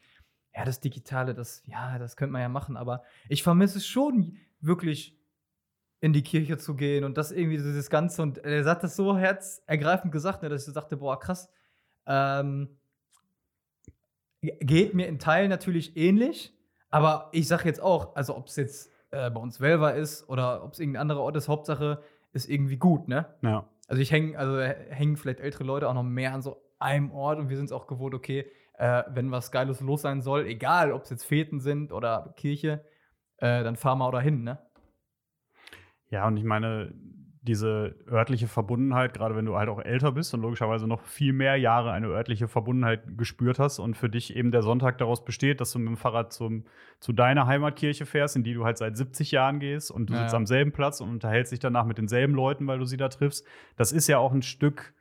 ja, 0.54 0.66
das 0.66 0.80
Digitale, 0.80 1.34
das, 1.34 1.64
ja, 1.66 1.98
das 2.00 2.18
könnte 2.18 2.34
man 2.34 2.42
ja 2.42 2.50
machen, 2.50 2.76
aber 2.78 3.04
ich 3.30 3.44
vermisse 3.44 3.78
es 3.78 3.88
schon 3.88 4.38
wirklich 4.60 5.19
in 6.02 6.14
die 6.14 6.24
Kirche 6.24 6.58
zu 6.58 6.76
gehen 6.76 7.04
und 7.04 7.18
das 7.18 7.32
irgendwie 7.32 7.58
so 7.58 7.66
dieses 7.66 7.90
Ganze. 7.90 8.22
Und 8.22 8.38
er 8.40 8.64
hat 8.66 8.84
das 8.84 8.96
so 8.96 9.18
herzergreifend 9.18 10.12
gesagt, 10.12 10.42
ne, 10.44 10.50
dass 10.50 10.68
ich 10.68 10.74
dachte, 10.74 10.98
boah, 10.98 11.20
krass. 11.20 11.50
Ähm, 12.06 12.80
ge- 14.42 14.58
geht 14.62 14.94
mir 14.94 15.08
in 15.08 15.20
Teilen 15.20 15.50
natürlich 15.50 15.98
ähnlich, 15.98 16.54
aber 16.90 17.30
ich 17.34 17.48
sage 17.48 17.66
jetzt 17.66 17.82
auch, 17.82 18.16
also 18.16 18.36
ob 18.38 18.48
es 18.48 18.56
jetzt 18.56 18.92
äh, 19.12 19.30
bei 19.30 19.40
uns 19.40 19.60
Velva 19.60 19.92
ist 19.92 20.28
oder 20.30 20.64
ob 20.64 20.74
es 20.74 20.80
irgendein 20.80 21.02
anderer 21.02 21.22
Ort 21.22 21.36
ist, 21.36 21.48
Hauptsache 21.50 22.02
ist 22.32 22.50
irgendwie 22.50 22.78
gut, 22.78 23.08
ne? 23.08 23.26
Ja. 23.42 23.68
Also 23.88 24.02
ich 24.02 24.12
hänge, 24.12 24.38
also 24.38 24.60
hängen 24.60 25.18
vielleicht 25.18 25.40
ältere 25.40 25.64
Leute 25.64 25.90
auch 25.90 25.96
noch 25.96 26.04
mehr 26.04 26.34
an 26.34 26.42
so 26.42 26.62
einem 26.78 27.12
Ort 27.12 27.40
und 27.40 27.50
wir 27.50 27.58
sind 27.58 27.66
es 27.66 27.72
auch 27.72 27.88
gewohnt, 27.88 28.14
okay, 28.14 28.46
äh, 28.78 29.04
wenn 29.10 29.32
was 29.32 29.52
Geiles 29.52 29.82
los 29.82 30.04
sein 30.04 30.22
soll, 30.22 30.46
egal 30.46 30.94
ob 30.94 31.04
es 31.04 31.10
jetzt 31.10 31.26
Feten 31.26 31.60
sind 31.60 31.92
oder 31.92 32.34
Kirche, 32.38 32.86
äh, 33.38 33.64
dann 33.64 33.76
fahren 33.76 33.98
wir 33.98 34.06
auch 34.06 34.12
dahin, 34.12 34.44
ne? 34.44 34.60
Ja, 36.10 36.28
und 36.28 36.38
ich 36.38 36.44
meine, 36.44 36.94
diese 37.42 37.96
örtliche 38.12 38.48
Verbundenheit, 38.48 39.14
gerade 39.14 39.36
wenn 39.36 39.46
du 39.46 39.56
halt 39.56 39.70
auch 39.70 39.80
älter 39.80 40.12
bist 40.12 40.34
und 40.34 40.42
logischerweise 40.42 40.88
noch 40.88 41.02
viel 41.02 41.32
mehr 41.34 41.56
Jahre 41.56 41.92
eine 41.92 42.08
örtliche 42.08 42.48
Verbundenheit 42.48 43.18
gespürt 43.18 43.60
hast 43.60 43.80
und 43.80 43.96
für 43.96 44.10
dich 44.10 44.36
eben 44.36 44.52
der 44.52 44.62
Sonntag 44.62 44.98
daraus 44.98 45.24
besteht, 45.24 45.62
dass 45.62 45.72
du 45.72 45.80
mit 45.80 45.88
dem 45.88 45.98
Fahrrad 45.98 46.34
zum, 46.34 46.66
zu 47.00 47.14
deiner 47.14 47.48
Heimatkirche 47.48 48.06
fährst, 48.06 48.36
in 48.36 48.44
die 48.44 48.54
du 48.54 48.66
halt 48.66 48.78
seit 48.78 48.98
70 48.98 49.32
Jahren 49.32 49.60
gehst 49.60 49.90
und 49.90 50.10
du 50.10 50.14
Ja, 50.14 50.20
sitzt 50.20 50.34
ja. 50.34 50.38
am 50.38 50.46
selben 50.46 50.74
Platz 50.74 51.00
und 51.00 51.10
unterhältst 51.10 51.52
dich 51.52 51.60
danach 51.60 51.86
mit 51.86 51.98
denselben 51.98 52.34
Leuten, 52.36 52.68
weil 52.68 52.78
du 52.80 52.86
sie 52.86 52.98
da 52.98 53.08
triffst. 53.08 53.46
Das 53.78 53.92
ist 53.94 54.08
ja 54.08 54.18
auch 54.18 54.34
ein 54.34 54.42
Stück, 54.42 54.94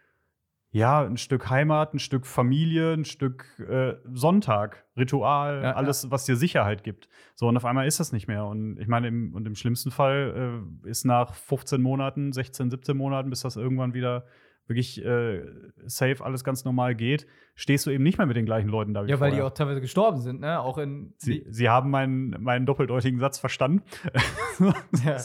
ja, 0.70 1.02
ein 1.04 1.16
Stück 1.16 1.48
Heimat, 1.48 1.94
ein 1.94 1.98
Stück 1.98 2.26
Familie, 2.26 2.92
ein 2.92 3.04
Stück 3.04 3.46
äh, 3.68 3.94
Sonntag, 4.12 4.84
Ritual, 4.96 5.56
Ja, 5.56 5.62
ja. 5.62 5.72
alles, 5.74 6.10
was 6.10 6.24
dir 6.26 6.36
Sicherheit 6.36 6.84
gibt. 6.84 7.08
So, 7.34 7.48
und 7.48 7.56
auf 7.56 7.64
einmal 7.64 7.86
ist 7.86 8.00
das 8.00 8.12
nicht 8.12 8.28
mehr. 8.28 8.44
Und 8.44 8.78
ich 8.78 8.88
meine, 8.88 9.08
im, 9.08 9.34
und 9.34 9.46
im 9.46 9.54
schlimmsten 9.54 9.90
Fall 9.90 10.62
äh, 10.84 10.88
ist 10.88 11.04
nach 11.04 11.34
15 11.34 11.80
Monaten, 11.80 12.32
16, 12.32 12.70
17 12.70 12.96
Monaten, 12.96 13.30
bis 13.30 13.40
das 13.40 13.56
irgendwann 13.56 13.94
wieder 13.94 14.24
wirklich 14.66 15.02
äh, 15.02 15.42
safe 15.86 16.22
alles 16.22 16.44
ganz 16.44 16.64
normal 16.66 16.94
geht, 16.94 17.26
stehst 17.54 17.86
du 17.86 17.90
eben 17.90 18.04
nicht 18.04 18.18
mehr 18.18 18.26
mit 18.26 18.36
den 18.36 18.44
gleichen 18.44 18.68
Leuten 18.68 18.92
da 18.92 19.06
wie 19.06 19.10
Ja, 19.10 19.18
weil 19.18 19.30
die 19.30 19.36
vorher. 19.38 19.46
auch 19.50 19.54
teilweise 19.54 19.80
gestorben 19.80 20.20
sind, 20.20 20.40
ne? 20.40 20.60
Auch 20.60 20.76
in. 20.76 21.14
Sie, 21.16 21.46
sie 21.48 21.70
haben 21.70 21.88
meinen, 21.90 22.36
meinen 22.42 22.66
doppeldeutigen 22.66 23.18
Satz 23.18 23.38
verstanden. 23.38 23.82
ja, 25.06 25.16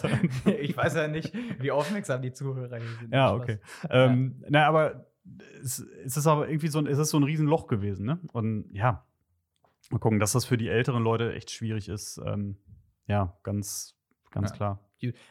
ich 0.59 0.77
weiß 0.77 0.95
ja 0.95 1.09
nicht, 1.09 1.33
wie 1.59 1.71
aufmerksam 1.71 2.21
die 2.21 2.31
Zuhörer 2.31 2.77
hier 2.77 2.87
sind. 3.01 3.13
Ja, 3.13 3.33
okay. 3.33 3.59
Ähm, 3.89 4.41
na, 4.49 4.65
aber 4.65 5.07
es, 5.61 5.79
es 5.79 6.17
ist 6.17 6.27
aber 6.27 6.47
irgendwie 6.49 6.67
so 6.67 6.79
ein, 6.79 6.87
es 6.87 6.97
ist 6.97 7.09
so 7.09 7.17
ein 7.17 7.23
Riesenloch 7.23 7.67
gewesen, 7.67 8.05
ne? 8.05 8.19
Und 8.33 8.69
ja, 8.73 9.05
mal 9.89 9.99
gucken, 9.99 10.19
dass 10.19 10.33
das 10.33 10.45
für 10.45 10.57
die 10.57 10.69
älteren 10.69 11.03
Leute 11.03 11.33
echt 11.33 11.51
schwierig 11.51 11.89
ist. 11.89 12.19
Ähm, 12.25 12.57
ja, 13.07 13.37
ganz, 13.43 13.95
ganz 14.31 14.51
Ja. 14.51 14.55
klar. 14.55 14.79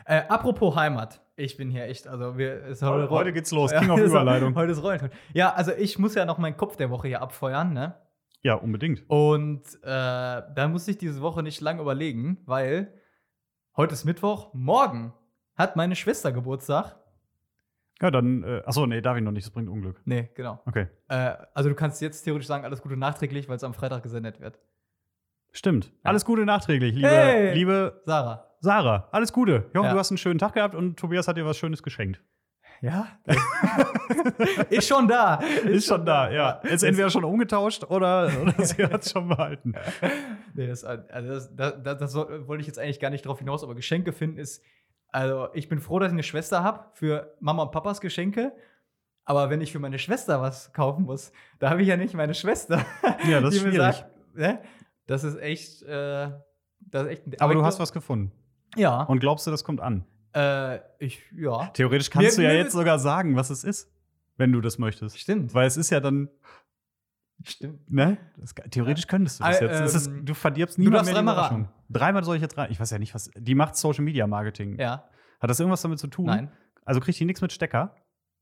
Äh, 0.04 0.24
apropos 0.28 0.76
Heimat. 0.76 1.22
Ich 1.34 1.56
bin 1.56 1.70
hier 1.70 1.84
echt, 1.84 2.06
also 2.06 2.36
wir. 2.36 2.62
Es 2.66 2.82
Heute, 2.82 3.08
heute 3.08 3.32
geht's 3.32 3.50
los, 3.52 3.70
Ja, 3.72 3.80
King 3.80 3.90
of 3.90 4.00
ist- 4.00 4.10
Überleitung. 4.10 4.54
Heute 4.54 4.72
ist 4.72 4.82
Rollen. 4.82 5.08
Ja, 5.32 5.54
also 5.54 5.72
ich 5.72 5.98
muss 5.98 6.14
ja 6.14 6.26
noch 6.26 6.36
meinen 6.36 6.58
Kopf 6.58 6.76
der 6.76 6.90
Woche 6.90 7.08
hier 7.08 7.22
abfeuern, 7.22 7.72
ne? 7.72 7.94
Ja, 8.42 8.54
unbedingt. 8.54 9.04
Und 9.08 9.62
äh, 9.82 9.86
da 9.86 10.68
muss 10.68 10.86
ich 10.88 10.98
diese 10.98 11.22
Woche 11.22 11.42
nicht 11.42 11.60
lang 11.62 11.80
überlegen, 11.80 12.42
weil 12.44 12.92
heute 13.76 13.94
ist 13.94 14.04
Mittwoch, 14.04 14.52
morgen 14.52 15.14
hat 15.54 15.76
meine 15.76 15.96
Schwester 15.96 16.32
Geburtstag. 16.32 16.96
Ja, 18.02 18.10
dann, 18.10 18.42
äh, 18.42 18.62
achso, 18.66 18.84
nee, 18.86 19.00
darf 19.00 19.16
ich 19.16 19.22
noch 19.22 19.30
nicht, 19.30 19.46
das 19.46 19.52
bringt 19.52 19.68
Unglück. 19.68 20.00
Nee, 20.04 20.28
genau. 20.34 20.60
Okay. 20.66 20.88
Äh, 21.08 21.34
also 21.54 21.68
du 21.68 21.74
kannst 21.76 22.02
jetzt 22.02 22.22
theoretisch 22.22 22.48
sagen, 22.48 22.64
alles 22.64 22.82
Gute 22.82 22.96
nachträglich, 22.96 23.48
weil 23.48 23.56
es 23.56 23.64
am 23.64 23.74
Freitag 23.74 24.02
gesendet 24.02 24.40
wird. 24.40 24.58
Stimmt. 25.52 25.92
Alles 26.02 26.24
Gute 26.24 26.44
nachträglich, 26.44 26.94
liebe, 26.96 27.08
Hey! 27.08 27.54
liebe 27.54 28.02
Sarah. 28.04 28.48
Sarah. 28.60 29.08
Alles 29.12 29.32
Gute. 29.32 29.66
Ich 29.70 29.76
hoffe, 29.76 29.86
Ja. 29.86 29.92
du 29.92 29.98
hast 29.98 30.10
einen 30.10 30.18
schönen 30.18 30.38
Tag 30.38 30.54
gehabt 30.54 30.74
und 30.74 30.98
Tobias 30.98 31.28
hat 31.28 31.36
dir 31.36 31.46
was 31.46 31.56
Schönes 31.58 31.82
geschenkt. 31.82 32.20
Ja? 32.80 33.06
ist 34.70 34.88
schon 34.88 35.06
da. 35.06 35.36
Ist 35.64 35.86
schon 35.86 36.04
da, 36.04 36.30
ja. 36.30 36.50
Ist 36.62 36.82
entweder 36.82 37.10
schon 37.10 37.22
umgetauscht 37.22 37.84
oder, 37.84 38.30
oder 38.40 38.54
sie 38.64 38.82
hat 38.82 39.04
es 39.04 39.12
schon 39.12 39.28
behalten. 39.28 39.74
Nee, 40.54 40.66
das, 40.66 40.82
also 40.82 41.28
das, 41.28 41.54
das, 41.54 41.74
das, 41.82 41.98
das 41.98 42.14
wollte 42.16 42.60
ich 42.62 42.66
jetzt 42.66 42.78
eigentlich 42.80 42.98
gar 42.98 43.10
nicht 43.10 43.24
drauf 43.24 43.38
hinaus, 43.38 43.62
aber 43.62 43.74
Geschenke 43.76 44.12
finden 44.12 44.38
ist. 44.38 44.64
Also, 45.12 45.48
ich 45.52 45.68
bin 45.68 45.78
froh, 45.78 45.98
dass 45.98 46.08
ich 46.08 46.14
eine 46.14 46.22
Schwester 46.22 46.64
habe 46.64 46.86
für 46.94 47.34
Mama 47.40 47.62
und 47.64 47.70
Papas 47.72 48.00
Geschenke. 48.00 48.52
Aber 49.24 49.50
wenn 49.50 49.60
ich 49.60 49.70
für 49.70 49.78
meine 49.78 49.98
Schwester 50.00 50.40
was 50.42 50.72
kaufen 50.72 51.04
muss, 51.04 51.30
da 51.60 51.70
habe 51.70 51.82
ich 51.82 51.88
ja 51.88 51.96
nicht 51.96 52.14
meine 52.14 52.34
Schwester. 52.34 52.84
Ja, 53.28 53.40
das 53.40 53.54
ist 53.54 53.60
schwierig. 53.60 53.76
sagt, 53.78 54.06
ne? 54.34 54.58
Das 55.06 55.22
ist 55.22 55.36
echt, 55.38 55.82
äh, 55.82 56.30
das 56.80 57.04
ist 57.04 57.08
echt 57.10 57.26
ein 57.26 57.40
Aber 57.40 57.54
du 57.54 57.64
hast 57.64 57.78
was 57.78 57.92
gefunden. 57.92 58.32
Ja. 58.74 59.02
Und 59.04 59.20
glaubst 59.20 59.46
du, 59.46 59.50
das 59.52 59.62
kommt 59.62 59.80
an? 59.80 60.04
äh, 60.34 60.78
ich, 60.98 61.20
ja. 61.36 61.66
Theoretisch 61.68 62.10
kannst 62.10 62.38
Mir- 62.38 62.44
du 62.48 62.52
ja 62.52 62.58
jetzt 62.58 62.72
sogar 62.72 62.98
sagen, 62.98 63.36
was 63.36 63.50
es 63.50 63.62
ist, 63.64 63.92
wenn 64.38 64.50
du 64.50 64.60
das 64.62 64.78
möchtest. 64.78 65.18
Stimmt. 65.20 65.52
Weil 65.54 65.66
es 65.68 65.76
ist 65.76 65.90
ja 65.90 66.00
dann, 66.00 66.28
Stimmt. 67.44 67.90
ne? 67.90 68.18
Das, 68.36 68.54
theoretisch 68.70 69.06
könntest 69.06 69.40
du 69.40 69.44
das 69.44 69.60
Äh, 69.60 69.64
jetzt. 69.66 69.80
es 69.80 69.94
ist, 69.94 70.06
ähm, 70.08 70.24
du 70.24 70.34
verdirbst 70.34 70.76
du 70.78 70.82
niemand 70.82 70.96
darfst 71.00 71.06
mehr 71.12 71.14
dreimal 71.22 71.34
Überraschung. 71.34 71.68
Dreimal 71.90 72.24
soll 72.24 72.36
ich 72.36 72.42
jetzt 72.42 72.56
rein. 72.58 72.70
Ich 72.70 72.80
weiß 72.80 72.90
ja 72.90 72.98
nicht, 72.98 73.14
was. 73.14 73.30
Die 73.36 73.54
macht 73.54 73.76
Social 73.76 74.04
Media 74.04 74.26
Marketing. 74.26 74.78
Ja. 74.78 75.04
Hat 75.40 75.50
das 75.50 75.58
irgendwas 75.60 75.82
damit 75.82 75.98
zu 75.98 76.06
tun? 76.06 76.26
Nein. 76.26 76.50
Also 76.84 77.00
kriegt 77.00 77.18
die 77.18 77.24
nichts 77.24 77.40
mit 77.40 77.52
Stecker? 77.52 77.94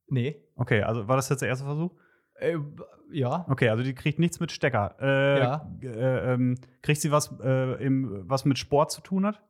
Nee. 0.08 0.42
Okay, 0.56 0.82
also 0.82 1.06
war 1.08 1.16
das 1.16 1.28
jetzt 1.28 1.40
der 1.40 1.48
erste 1.48 1.64
Versuch? 1.64 1.92
Äh, 2.34 2.56
ja. 3.12 3.44
Okay, 3.48 3.68
also 3.68 3.82
die 3.82 3.94
kriegt 3.94 4.18
nichts 4.18 4.40
mit 4.40 4.50
Stecker. 4.52 4.96
Äh, 5.00 5.38
Ja. 5.40 5.70
äh, 5.82 6.32
ähm, 6.34 6.56
kriegt 6.82 7.00
sie 7.00 7.10
was, 7.12 7.32
äh, 7.42 7.84
im, 7.84 8.22
was 8.28 8.44
mit 8.44 8.58
Sport 8.58 8.90
zu 8.92 9.00
tun 9.02 9.26
hat? 9.26 9.40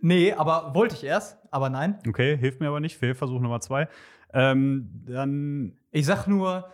Nee, 0.00 0.32
aber 0.32 0.74
wollte 0.74 0.94
ich 0.96 1.04
erst, 1.04 1.38
aber 1.50 1.70
nein. 1.70 1.98
Okay, 2.08 2.36
hilft 2.36 2.60
mir 2.60 2.68
aber 2.68 2.80
nicht. 2.80 2.96
Fehlversuch 2.98 3.40
Nummer 3.40 3.60
zwei. 3.60 3.88
Ähm, 4.32 4.90
dann 5.06 5.78
Ich 5.92 6.06
sag 6.06 6.26
nur 6.26 6.68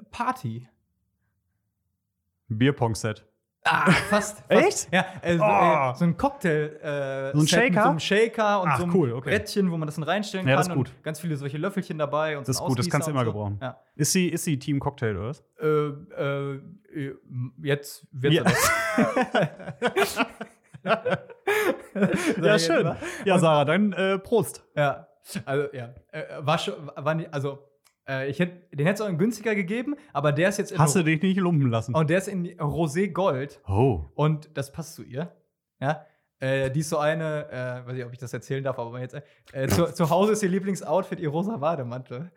äh, 0.00 0.04
Party. 0.10 0.68
Bierpong-Set. 2.48 3.26
Ah, 3.64 3.90
fast. 3.92 4.38
fast. 4.48 4.50
Echt? 4.50 4.88
Ja, 4.92 5.04
äh, 5.22 5.36
so, 5.38 5.44
Oh. 5.44 5.90
äh, 5.92 5.94
so 5.94 6.04
ein 6.04 6.16
Cocktail. 6.16 6.80
Äh, 6.82 7.30
So 7.32 7.38
ein 7.38 7.40
mit 7.42 7.48
Shaker? 7.50 7.82
So 7.84 7.88
einem 7.90 8.00
Shaker 8.00 8.60
und 8.62 8.68
Ach, 8.68 8.76
so 8.78 8.82
einem 8.84 8.94
cool, 8.94 9.12
okay. 9.12 9.30
Brettchen, 9.30 9.70
wo 9.70 9.76
man 9.76 9.86
das 9.86 9.94
dann 9.94 10.02
reinstellen 10.04 10.48
Ja, 10.48 10.54
kann. 10.54 10.60
das 10.60 10.68
ist 10.68 10.74
gut. 10.74 10.88
Und 10.88 11.02
ganz 11.04 11.20
viele 11.20 11.36
solche 11.36 11.58
Löffelchen 11.58 11.96
dabei. 11.98 12.36
Und 12.38 12.48
Das 12.48 12.56
so 12.56 12.62
ist 12.62 12.66
ein 12.66 12.68
gut, 12.70 12.78
das 12.80 12.90
kannst 12.90 13.06
du 13.06 13.12
immer 13.12 13.24
so. 13.24 13.32
gebrauchen. 13.32 13.58
Ja. 13.62 13.78
Ist 13.94 14.12
sie, 14.12 14.28
ist 14.28 14.42
sie 14.44 14.58
Team 14.58 14.80
Cocktail 14.80 15.16
oder 15.16 15.28
was? 15.28 15.44
Äh, 15.60 15.66
äh, 15.66 16.54
äh, 16.92 17.14
jetzt 17.62 18.04
wird 18.10 18.32
Ja. 18.34 18.42
das. 18.42 18.70
Ja, 22.42 22.58
schön. 22.58 22.90
Ja, 23.24 23.38
Sarah, 23.38 23.64
dann 23.64 23.92
äh, 23.92 24.18
Prost. 24.18 24.64
Ja, 24.74 25.06
also 25.44 25.68
ja, 25.72 25.90
äh, 26.10 26.24
war 26.40 26.58
schon, 26.58 26.74
war 26.96 27.14
nicht, 27.14 27.32
also 27.32 27.58
äh, 28.20 28.28
ich 28.28 28.38
hätte, 28.38 28.52
den 28.76 28.86
hätte 28.86 28.94
es 28.94 29.00
auch 29.00 29.08
in 29.10 29.18
günstiger 29.18 29.54
gegeben, 29.54 29.94
aber 30.12 30.32
der 30.32 30.48
ist 30.50 30.58
jetzt 30.58 30.72
in 30.72 30.78
Hast 30.78 30.94
du 30.96 31.02
dich 31.02 31.22
nicht 31.22 31.38
lumpen 31.40 31.70
lassen? 31.70 31.94
und 31.94 32.10
der 32.10 32.18
ist 32.18 32.28
in 32.28 32.46
Rosé 32.58 33.10
Gold 33.12 33.60
Oh. 33.68 34.04
und 34.14 34.50
das 34.56 34.72
passt 34.72 34.94
zu 34.94 35.02
ihr. 35.02 35.32
Ja, 35.80 36.04
äh, 36.40 36.70
die 36.70 36.80
ist 36.80 36.88
so 36.90 36.98
eine, 36.98 37.48
äh, 37.50 37.86
weiß 37.86 37.94
nicht, 37.94 38.04
ob 38.04 38.12
ich 38.12 38.18
das 38.18 38.32
erzählen 38.32 38.62
darf, 38.64 38.78
aber 38.78 39.00
jetzt 39.00 39.16
äh, 39.52 39.68
zu, 39.68 39.92
zu 39.92 40.10
Hause 40.10 40.32
ist 40.32 40.42
ihr 40.42 40.48
Lieblingsoutfit 40.48 41.20
ihr 41.20 41.28
rosa 41.30 41.56
Bademantel. 41.56 42.30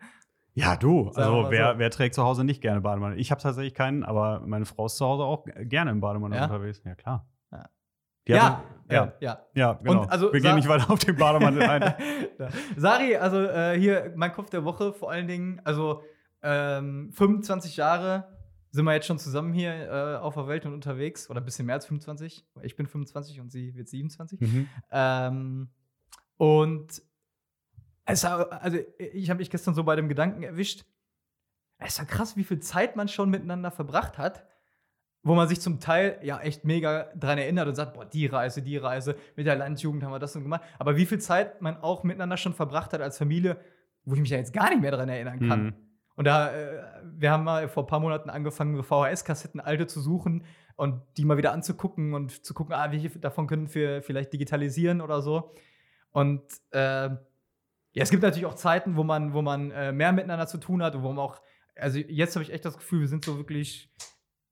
Ja, 0.54 0.74
du. 0.74 1.08
Also, 1.14 1.46
wer, 1.50 1.72
so. 1.74 1.78
wer 1.78 1.90
trägt 1.90 2.14
zu 2.14 2.22
Hause 2.24 2.42
nicht 2.42 2.62
gerne 2.62 2.80
Bademantel? 2.80 3.20
Ich 3.20 3.30
habe 3.30 3.40
tatsächlich 3.42 3.74
keinen, 3.74 4.02
aber 4.04 4.40
meine 4.46 4.64
Frau 4.64 4.86
ist 4.86 4.96
zu 4.96 5.04
Hause 5.04 5.22
auch 5.24 5.44
gerne 5.64 5.90
im 5.90 6.00
Bademantel 6.00 6.38
Ja? 6.38 6.44
unterwegs. 6.46 6.80
Ja, 6.84 6.94
klar. 6.94 7.26
Ja. 8.28 8.62
Die 8.88 8.94
Ja, 8.94 9.04
ja. 9.04 9.12
ja. 9.20 9.46
Ja, 9.54 9.72
genau. 9.74 10.02
Und 10.02 10.10
also 10.12 10.32
Wir 10.32 10.40
Sa- 10.40 10.48
gehen 10.48 10.56
nicht 10.56 10.68
weiter 10.68 10.90
auf 10.90 10.98
den 11.00 11.16
Bademantel 11.16 11.62
ein. 11.62 11.94
Ja. 12.38 12.48
Sari, 12.76 13.16
also 13.16 13.38
äh, 13.40 13.78
hier 13.78 14.12
mein 14.14 14.32
Kopf 14.32 14.50
der 14.50 14.64
Woche, 14.64 14.92
vor 14.92 15.10
allen 15.10 15.26
Dingen, 15.26 15.60
also 15.64 16.02
ähm, 16.42 17.10
25 17.12 17.76
Jahre 17.78 18.28
sind 18.70 18.84
wir 18.84 18.92
jetzt 18.92 19.06
schon 19.06 19.18
zusammen 19.18 19.54
hier 19.54 19.72
äh, 19.90 20.16
auf 20.16 20.34
der 20.34 20.46
Welt 20.48 20.66
und 20.66 20.74
unterwegs. 20.74 21.30
Oder 21.30 21.40
ein 21.40 21.44
bisschen 21.46 21.64
mehr 21.64 21.76
als 21.76 21.86
25. 21.86 22.46
Ich 22.62 22.76
bin 22.76 22.86
25 22.86 23.40
und 23.40 23.50
sie 23.50 23.74
wird 23.74 23.88
27. 23.88 24.38
Mhm. 24.40 24.68
Ähm, 24.90 25.70
und 26.36 27.02
es 28.04 28.24
also 28.24 28.78
ich 28.98 29.30
habe 29.30 29.38
mich 29.38 29.50
gestern 29.50 29.74
so 29.74 29.82
bei 29.82 29.96
dem 29.96 30.08
Gedanken 30.08 30.42
erwischt. 30.42 30.84
Es 31.78 31.98
war 31.98 32.06
krass, 32.06 32.36
wie 32.36 32.44
viel 32.44 32.60
Zeit 32.60 32.96
man 32.96 33.08
schon 33.08 33.30
miteinander 33.30 33.70
verbracht 33.70 34.18
hat, 34.18 34.46
wo 35.26 35.34
man 35.34 35.48
sich 35.48 35.60
zum 35.60 35.80
Teil 35.80 36.20
ja 36.22 36.38
echt 36.38 36.64
mega 36.64 37.08
dran 37.16 37.36
erinnert 37.36 37.66
und 37.66 37.74
sagt, 37.74 37.94
boah, 37.94 38.04
die 38.04 38.26
Reise, 38.26 38.62
die 38.62 38.76
Reise, 38.76 39.16
mit 39.34 39.44
der 39.44 39.56
Landjugend 39.56 40.04
haben 40.04 40.12
wir 40.12 40.20
das 40.20 40.36
und 40.36 40.44
gemacht. 40.44 40.62
Aber 40.78 40.96
wie 40.96 41.04
viel 41.04 41.18
Zeit 41.18 41.60
man 41.60 41.76
auch 41.78 42.04
miteinander 42.04 42.36
schon 42.36 42.54
verbracht 42.54 42.92
hat 42.92 43.00
als 43.00 43.18
Familie, 43.18 43.56
wo 44.04 44.14
ich 44.14 44.20
mich 44.20 44.30
ja 44.30 44.36
jetzt 44.36 44.52
gar 44.52 44.70
nicht 44.70 44.80
mehr 44.80 44.92
dran 44.92 45.08
erinnern 45.08 45.40
kann. 45.48 45.64
Mhm. 45.64 45.74
Und 46.14 46.26
da, 46.26 46.54
äh, 46.54 46.80
wir 47.18 47.32
haben 47.32 47.42
mal 47.42 47.68
vor 47.68 47.82
ein 47.82 47.86
paar 47.88 47.98
Monaten 47.98 48.30
angefangen, 48.30 48.80
VHS-Kassetten 48.80 49.58
alte 49.58 49.88
zu 49.88 50.00
suchen 50.00 50.44
und 50.76 51.02
die 51.16 51.24
mal 51.24 51.36
wieder 51.36 51.52
anzugucken 51.52 52.14
und 52.14 52.44
zu 52.46 52.54
gucken, 52.54 52.76
ah, 52.76 52.92
welche 52.92 53.10
davon 53.18 53.48
können 53.48 53.74
wir 53.74 54.02
vielleicht 54.02 54.32
digitalisieren 54.32 55.00
oder 55.00 55.22
so. 55.22 55.54
Und 56.12 56.44
äh, 56.70 57.08
ja, 57.08 57.18
es 57.94 58.10
gibt 58.10 58.22
natürlich 58.22 58.46
auch 58.46 58.54
Zeiten, 58.54 58.94
wo 58.94 59.02
man, 59.02 59.34
wo 59.34 59.42
man 59.42 59.72
äh, 59.72 59.90
mehr 59.90 60.12
miteinander 60.12 60.46
zu 60.46 60.58
tun 60.58 60.84
hat 60.84 60.94
und 60.94 61.02
wo 61.02 61.08
man 61.08 61.18
auch, 61.18 61.42
also 61.74 61.98
jetzt 61.98 62.36
habe 62.36 62.44
ich 62.44 62.52
echt 62.52 62.64
das 62.64 62.78
Gefühl, 62.78 63.00
wir 63.00 63.08
sind 63.08 63.24
so 63.24 63.36
wirklich 63.38 63.90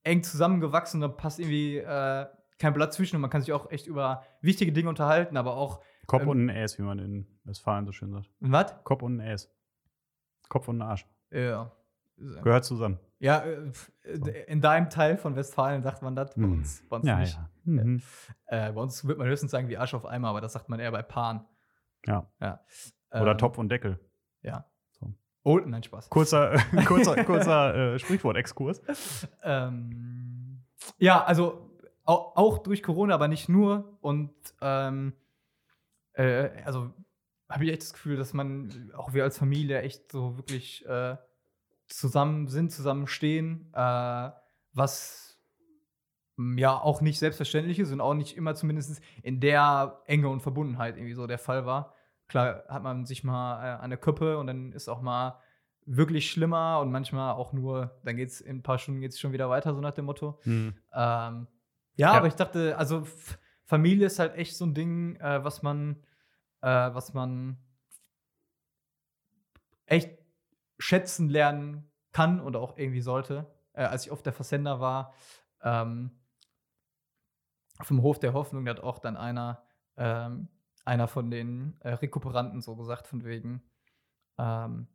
eng 0.04 0.22
zusammengewachsen, 0.22 1.00
da 1.00 1.08
passt 1.08 1.38
irgendwie 1.40 1.78
äh, 1.78 2.26
kein 2.58 2.72
Blatt 2.72 2.92
zwischen 2.94 3.16
und 3.16 3.22
man 3.22 3.30
kann 3.30 3.40
sich 3.40 3.52
auch 3.52 3.70
echt 3.70 3.86
über 3.86 4.22
wichtige 4.40 4.72
Dinge 4.72 4.88
unterhalten, 4.88 5.36
aber 5.36 5.56
auch, 5.56 5.82
Kopf 6.06 6.22
Ähm, 6.22 6.28
und 6.28 6.46
ein 6.46 6.48
Äs, 6.50 6.78
wie 6.78 6.82
man 6.82 6.98
in 6.98 7.26
Westfalen 7.44 7.86
so 7.86 7.92
schön 7.92 8.12
sagt. 8.12 8.30
was? 8.40 8.74
Kopf 8.84 9.02
und 9.02 9.16
ein 9.16 9.20
Äs. 9.26 9.50
Kopf 10.48 10.68
und 10.68 10.78
ein 10.78 10.82
Arsch. 10.82 11.06
Ja. 11.30 11.72
Gehört 12.16 12.64
zusammen. 12.64 12.98
Ja, 13.18 13.38
äh, 13.42 13.72
in 14.46 14.60
deinem 14.60 14.88
Teil 14.90 15.16
von 15.16 15.34
Westfalen 15.34 15.82
sagt 15.82 16.02
man 16.02 16.14
das, 16.14 16.34
bei 16.34 16.42
Hm. 16.42 16.52
uns, 16.52 16.86
bei 16.88 16.96
uns 16.96 17.06
Ja, 17.06 17.18
nicht. 17.18 17.34
ja. 17.34 17.50
Mhm. 17.64 18.02
Äh, 18.46 18.72
bei 18.72 18.80
uns 18.80 19.04
wird 19.06 19.18
man 19.18 19.26
höchstens 19.26 19.50
sagen 19.50 19.68
wie 19.68 19.78
Arsch 19.78 19.94
auf 19.94 20.04
Eimer, 20.06 20.28
aber 20.28 20.40
das 20.42 20.52
sagt 20.52 20.68
man 20.68 20.78
eher 20.78 20.92
bei 20.92 21.02
Paaren. 21.02 21.44
Ja. 22.06 22.30
ja. 22.40 22.60
Oder 23.10 23.32
Ähm, 23.32 23.38
Topf 23.38 23.56
und 23.58 23.70
Deckel. 23.70 23.98
Ja. 24.42 24.66
Oh, 25.44 25.58
nein, 25.58 25.82
Spaß. 25.82 26.10
Kurzer, 26.10 26.56
kurzer, 26.86 27.22
kurzer 27.24 27.94
äh, 27.94 27.98
Sprichwort-Exkurs. 27.98 28.82
Ähm, 29.42 30.64
ja, 30.98 31.22
also 31.22 31.70
auch, 32.04 32.34
auch 32.36 32.58
durch 32.58 32.82
Corona, 32.82 33.14
aber 33.14 33.28
nicht 33.28 33.48
nur. 33.48 33.96
Und 34.00 34.32
ähm, 34.60 35.12
äh, 36.14 36.48
also 36.64 36.92
habe 37.48 37.64
ich 37.64 37.72
echt 37.72 37.82
das 37.82 37.92
Gefühl, 37.92 38.16
dass 38.16 38.32
man, 38.32 38.90
auch 38.96 39.12
wir 39.12 39.22
als 39.22 39.38
Familie, 39.38 39.82
echt 39.82 40.10
so 40.10 40.36
wirklich 40.36 40.84
äh, 40.86 41.16
zusammen 41.86 42.48
sind, 42.48 42.72
zusammen 42.72 43.06
stehen, 43.06 43.70
äh, 43.74 44.30
was 44.72 45.38
m, 46.38 46.56
ja 46.56 46.76
auch 46.76 47.02
nicht 47.02 47.18
selbstverständlich 47.18 47.78
ist 47.78 47.92
und 47.92 48.00
auch 48.00 48.14
nicht 48.14 48.36
immer 48.36 48.54
zumindest 48.54 49.02
in 49.22 49.40
der 49.40 50.00
Enge 50.06 50.28
und 50.30 50.40
Verbundenheit 50.40 50.96
irgendwie 50.96 51.14
so 51.14 51.26
der 51.26 51.38
Fall 51.38 51.66
war. 51.66 51.94
Klar 52.34 52.64
hat 52.66 52.82
man 52.82 53.06
sich 53.06 53.22
mal 53.22 53.62
äh, 53.64 53.80
an 53.80 53.90
der 53.90 53.96
Köppe 53.96 54.38
und 54.38 54.48
dann 54.48 54.72
ist 54.72 54.88
auch 54.88 55.00
mal 55.00 55.38
wirklich 55.86 56.28
schlimmer 56.32 56.80
und 56.80 56.90
manchmal 56.90 57.34
auch 57.34 57.52
nur, 57.52 57.96
dann 58.02 58.16
geht's 58.16 58.40
in 58.40 58.56
ein 58.56 58.62
paar 58.64 58.78
Stunden 58.80 59.00
geht's 59.00 59.20
schon 59.20 59.30
wieder 59.30 59.48
weiter, 59.48 59.72
so 59.72 59.80
nach 59.80 59.94
dem 59.94 60.06
Motto. 60.06 60.40
Mhm. 60.42 60.74
Ähm, 60.92 61.46
ja, 61.46 61.46
Ja. 61.94 62.12
aber 62.14 62.26
ich 62.26 62.34
dachte, 62.34 62.76
also 62.76 63.06
Familie 63.66 64.08
ist 64.08 64.18
halt 64.18 64.34
echt 64.34 64.56
so 64.56 64.66
ein 64.66 64.74
Ding, 64.74 65.14
äh, 65.20 65.44
was 65.44 65.62
man, 65.62 66.02
äh, 66.60 66.66
was 66.66 67.14
man 67.14 67.56
echt 69.86 70.18
schätzen 70.80 71.28
lernen 71.28 71.88
kann 72.10 72.40
und 72.40 72.56
auch 72.56 72.76
irgendwie 72.76 73.00
sollte. 73.00 73.46
Äh, 73.74 73.84
als 73.84 74.06
ich 74.06 74.10
auf 74.10 74.24
der 74.24 74.32
Versender 74.32 74.80
war, 74.80 75.14
ähm, 75.62 76.10
auf 77.78 77.86
dem 77.86 78.02
Hof 78.02 78.18
der 78.18 78.32
Hoffnung, 78.32 78.64
da 78.64 78.72
hat 78.72 78.80
auch 78.80 78.98
dann 78.98 79.16
einer, 79.16 79.62
ähm, 79.96 80.48
einer 80.84 81.08
von 81.08 81.30
den 81.30 81.76
äh, 81.80 81.90
Rekuperanten 81.90 82.60
so 82.60 82.76
gesagt, 82.76 83.06
von 83.06 83.24
wegen, 83.24 83.62
ähm, 84.38 84.88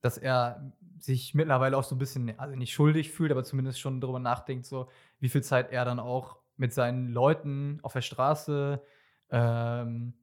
dass 0.00 0.18
er 0.18 0.72
sich 0.98 1.34
mittlerweile 1.34 1.76
auch 1.76 1.84
so 1.84 1.94
ein 1.94 1.98
bisschen, 1.98 2.38
also 2.38 2.56
nicht 2.56 2.72
schuldig 2.72 3.10
fühlt, 3.10 3.32
aber 3.32 3.44
zumindest 3.44 3.80
schon 3.80 4.00
darüber 4.00 4.18
nachdenkt, 4.18 4.66
so 4.66 4.88
wie 5.18 5.28
viel 5.28 5.42
Zeit 5.42 5.72
er 5.72 5.84
dann 5.84 5.98
auch 5.98 6.38
mit 6.56 6.72
seinen 6.72 7.08
Leuten 7.08 7.80
auf 7.82 7.94
der 7.94 8.02
Straße, 8.02 8.82
ähm, 9.30 10.14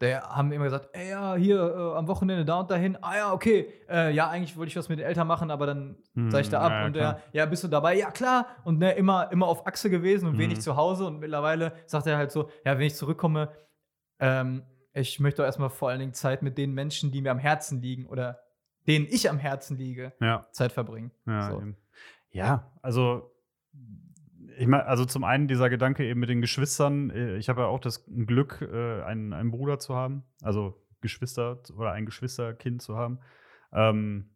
der 0.00 0.22
haben 0.28 0.52
immer 0.52 0.64
gesagt, 0.64 0.90
ey, 0.92 1.10
ja, 1.10 1.34
hier 1.36 1.58
äh, 1.60 1.96
am 1.98 2.08
Wochenende 2.08 2.44
da 2.44 2.60
und 2.60 2.70
dahin. 2.70 2.96
Ah 3.02 3.16
ja, 3.16 3.32
okay. 3.32 3.72
Äh, 3.88 4.12
ja, 4.14 4.28
eigentlich 4.28 4.56
wollte 4.56 4.68
ich 4.70 4.76
was 4.76 4.88
mit 4.88 4.98
den 4.98 5.06
Eltern 5.06 5.26
machen, 5.26 5.50
aber 5.50 5.66
dann 5.66 5.96
Hm, 6.14 6.30
sag 6.30 6.40
ich 6.42 6.48
da 6.48 6.60
ab 6.60 6.72
ja, 6.72 6.84
und 6.84 6.94
der, 6.94 7.20
ja, 7.32 7.46
bist 7.46 7.64
du 7.64 7.68
dabei? 7.68 7.96
Ja, 7.96 8.10
klar. 8.10 8.46
Und 8.64 8.78
ne, 8.78 8.92
immer, 8.94 9.30
immer 9.32 9.46
auf 9.46 9.66
Achse 9.66 9.90
gewesen 9.90 10.26
und 10.28 10.36
Mhm. 10.36 10.38
wenig 10.38 10.60
zu 10.60 10.76
Hause. 10.76 11.06
Und 11.06 11.20
mittlerweile 11.20 11.72
sagt 11.86 12.06
er 12.06 12.16
halt 12.16 12.32
so, 12.32 12.50
ja, 12.64 12.76
wenn 12.78 12.86
ich 12.86 12.96
zurückkomme, 12.96 13.50
ähm, 14.24 14.62
ich 14.92 15.20
möchte 15.20 15.38
doch 15.42 15.46
erstmal 15.46 15.70
vor 15.70 15.90
allen 15.90 15.98
Dingen 16.00 16.14
Zeit 16.14 16.42
mit 16.42 16.56
den 16.56 16.72
Menschen, 16.72 17.10
die 17.10 17.20
mir 17.20 17.30
am 17.32 17.38
Herzen 17.38 17.80
liegen 17.82 18.06
oder 18.06 18.38
denen 18.86 19.06
ich 19.08 19.28
am 19.28 19.38
Herzen 19.38 19.76
liege, 19.76 20.12
Ja. 20.20 20.46
Zeit 20.52 20.72
verbringen. 20.72 21.10
Ja, 21.26 21.50
So. 21.50 21.62
ja 22.30 22.70
also 22.82 23.30
ich 24.56 24.68
meine, 24.68 24.86
also 24.86 25.04
zum 25.04 25.24
einen 25.24 25.48
dieser 25.48 25.68
Gedanke 25.68 26.04
eben 26.04 26.20
mit 26.20 26.28
den 26.28 26.40
Geschwistern. 26.40 27.10
äh, 27.10 27.36
Ich 27.38 27.48
habe 27.48 27.62
ja 27.62 27.66
auch 27.66 27.80
das 27.80 28.04
Glück, 28.06 28.62
äh, 28.62 29.02
einen, 29.02 29.32
einen 29.32 29.50
Bruder 29.50 29.78
zu 29.80 29.94
haben, 29.96 30.22
also 30.42 30.80
Geschwister 31.00 31.58
oder 31.76 31.90
ein 31.92 32.06
Geschwisterkind 32.06 32.80
zu 32.80 32.96
haben. 32.96 33.18
Ähm, 33.72 34.30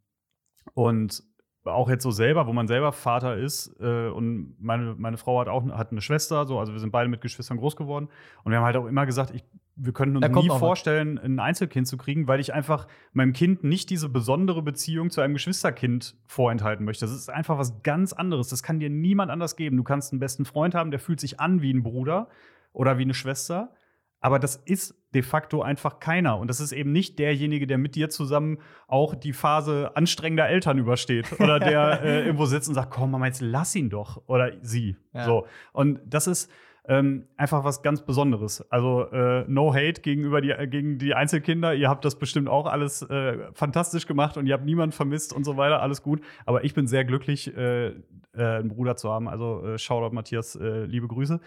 und 0.74 1.22
auch 1.64 1.88
jetzt 1.88 2.02
so 2.02 2.10
selber, 2.10 2.46
wo 2.46 2.52
man 2.52 2.66
selber 2.66 2.92
Vater 2.92 3.36
ist 3.36 3.76
äh, 3.80 4.08
und 4.08 4.56
meine, 4.58 4.94
meine 4.98 5.18
Frau 5.18 5.38
hat 5.40 5.48
auch 5.48 5.64
hat 5.70 5.92
eine 5.92 6.00
Schwester, 6.00 6.46
so, 6.46 6.58
also 6.58 6.72
wir 6.72 6.80
sind 6.80 6.90
beide 6.90 7.08
mit 7.08 7.20
Geschwistern 7.20 7.58
groß 7.58 7.76
geworden 7.76 8.08
und 8.42 8.50
wir 8.50 8.58
haben 8.58 8.64
halt 8.64 8.76
auch 8.76 8.86
immer 8.86 9.06
gesagt, 9.06 9.32
ich 9.34 9.44
wir 9.80 9.92
könnten 9.92 10.16
uns 10.16 10.28
nie 10.28 10.48
vorstellen, 10.48 11.18
ein 11.18 11.38
Einzelkind 11.38 11.86
zu 11.86 11.96
kriegen, 11.96 12.26
weil 12.26 12.40
ich 12.40 12.52
einfach 12.52 12.88
meinem 13.12 13.32
Kind 13.32 13.62
nicht 13.62 13.90
diese 13.90 14.08
besondere 14.08 14.62
Beziehung 14.62 15.10
zu 15.10 15.20
einem 15.20 15.34
Geschwisterkind 15.34 16.16
vorenthalten 16.26 16.84
möchte. 16.84 17.06
Das 17.06 17.14
ist 17.14 17.30
einfach 17.30 17.58
was 17.58 17.82
ganz 17.82 18.12
anderes. 18.12 18.48
Das 18.48 18.62
kann 18.62 18.80
dir 18.80 18.90
niemand 18.90 19.30
anders 19.30 19.56
geben. 19.56 19.76
Du 19.76 19.84
kannst 19.84 20.12
einen 20.12 20.20
besten 20.20 20.44
Freund 20.44 20.74
haben, 20.74 20.90
der 20.90 21.00
fühlt 21.00 21.20
sich 21.20 21.38
an 21.38 21.62
wie 21.62 21.72
ein 21.72 21.82
Bruder 21.82 22.28
oder 22.72 22.98
wie 22.98 23.02
eine 23.02 23.14
Schwester. 23.14 23.72
Aber 24.20 24.40
das 24.40 24.56
ist 24.56 24.96
de 25.14 25.22
facto 25.22 25.62
einfach 25.62 26.00
keiner. 26.00 26.38
Und 26.38 26.48
das 26.48 26.58
ist 26.58 26.72
eben 26.72 26.90
nicht 26.90 27.18
derjenige, 27.20 27.68
der 27.68 27.78
mit 27.78 27.94
dir 27.94 28.10
zusammen 28.10 28.58
auch 28.88 29.14
die 29.14 29.32
Phase 29.32 29.92
anstrengender 29.94 30.48
Eltern 30.48 30.78
übersteht. 30.78 31.32
Oder 31.40 31.60
der 31.60 32.02
äh, 32.02 32.24
irgendwo 32.24 32.46
sitzt 32.46 32.68
und 32.68 32.74
sagt, 32.74 32.90
komm, 32.90 33.12
Mama, 33.12 33.26
jetzt 33.26 33.40
lass 33.40 33.74
ihn 33.76 33.90
doch. 33.90 34.22
Oder 34.26 34.52
sie. 34.60 34.96
Ja. 35.14 35.24
So. 35.24 35.46
Und 35.72 36.00
das 36.04 36.26
ist 36.26 36.50
ähm, 36.88 37.26
einfach 37.36 37.62
was 37.64 37.82
ganz 37.82 38.02
Besonderes. 38.04 38.62
Also 38.70 39.06
äh, 39.12 39.44
no 39.46 39.72
hate 39.74 40.00
gegenüber 40.00 40.40
die, 40.40 40.50
äh, 40.50 40.66
gegen 40.66 40.98
die 40.98 41.14
Einzelkinder. 41.14 41.74
Ihr 41.74 41.88
habt 41.88 42.04
das 42.04 42.18
bestimmt 42.18 42.48
auch 42.48 42.66
alles 42.66 43.02
äh, 43.02 43.38
fantastisch 43.52 44.06
gemacht 44.06 44.36
und 44.38 44.46
ihr 44.46 44.54
habt 44.54 44.64
niemanden 44.64 44.92
vermisst 44.92 45.32
und 45.34 45.44
so 45.44 45.56
weiter. 45.56 45.82
Alles 45.82 46.02
gut. 46.02 46.20
Aber 46.46 46.64
ich 46.64 46.72
bin 46.74 46.86
sehr 46.86 47.04
glücklich, 47.04 47.54
äh, 47.56 47.88
äh, 47.88 47.94
einen 48.34 48.68
Bruder 48.68 48.96
zu 48.96 49.10
haben. 49.10 49.28
Also 49.28 49.62
äh, 49.66 49.78
Shoutout 49.78 50.14
Matthias, 50.14 50.56
äh, 50.56 50.84
liebe 50.86 51.06
Grüße. 51.08 51.40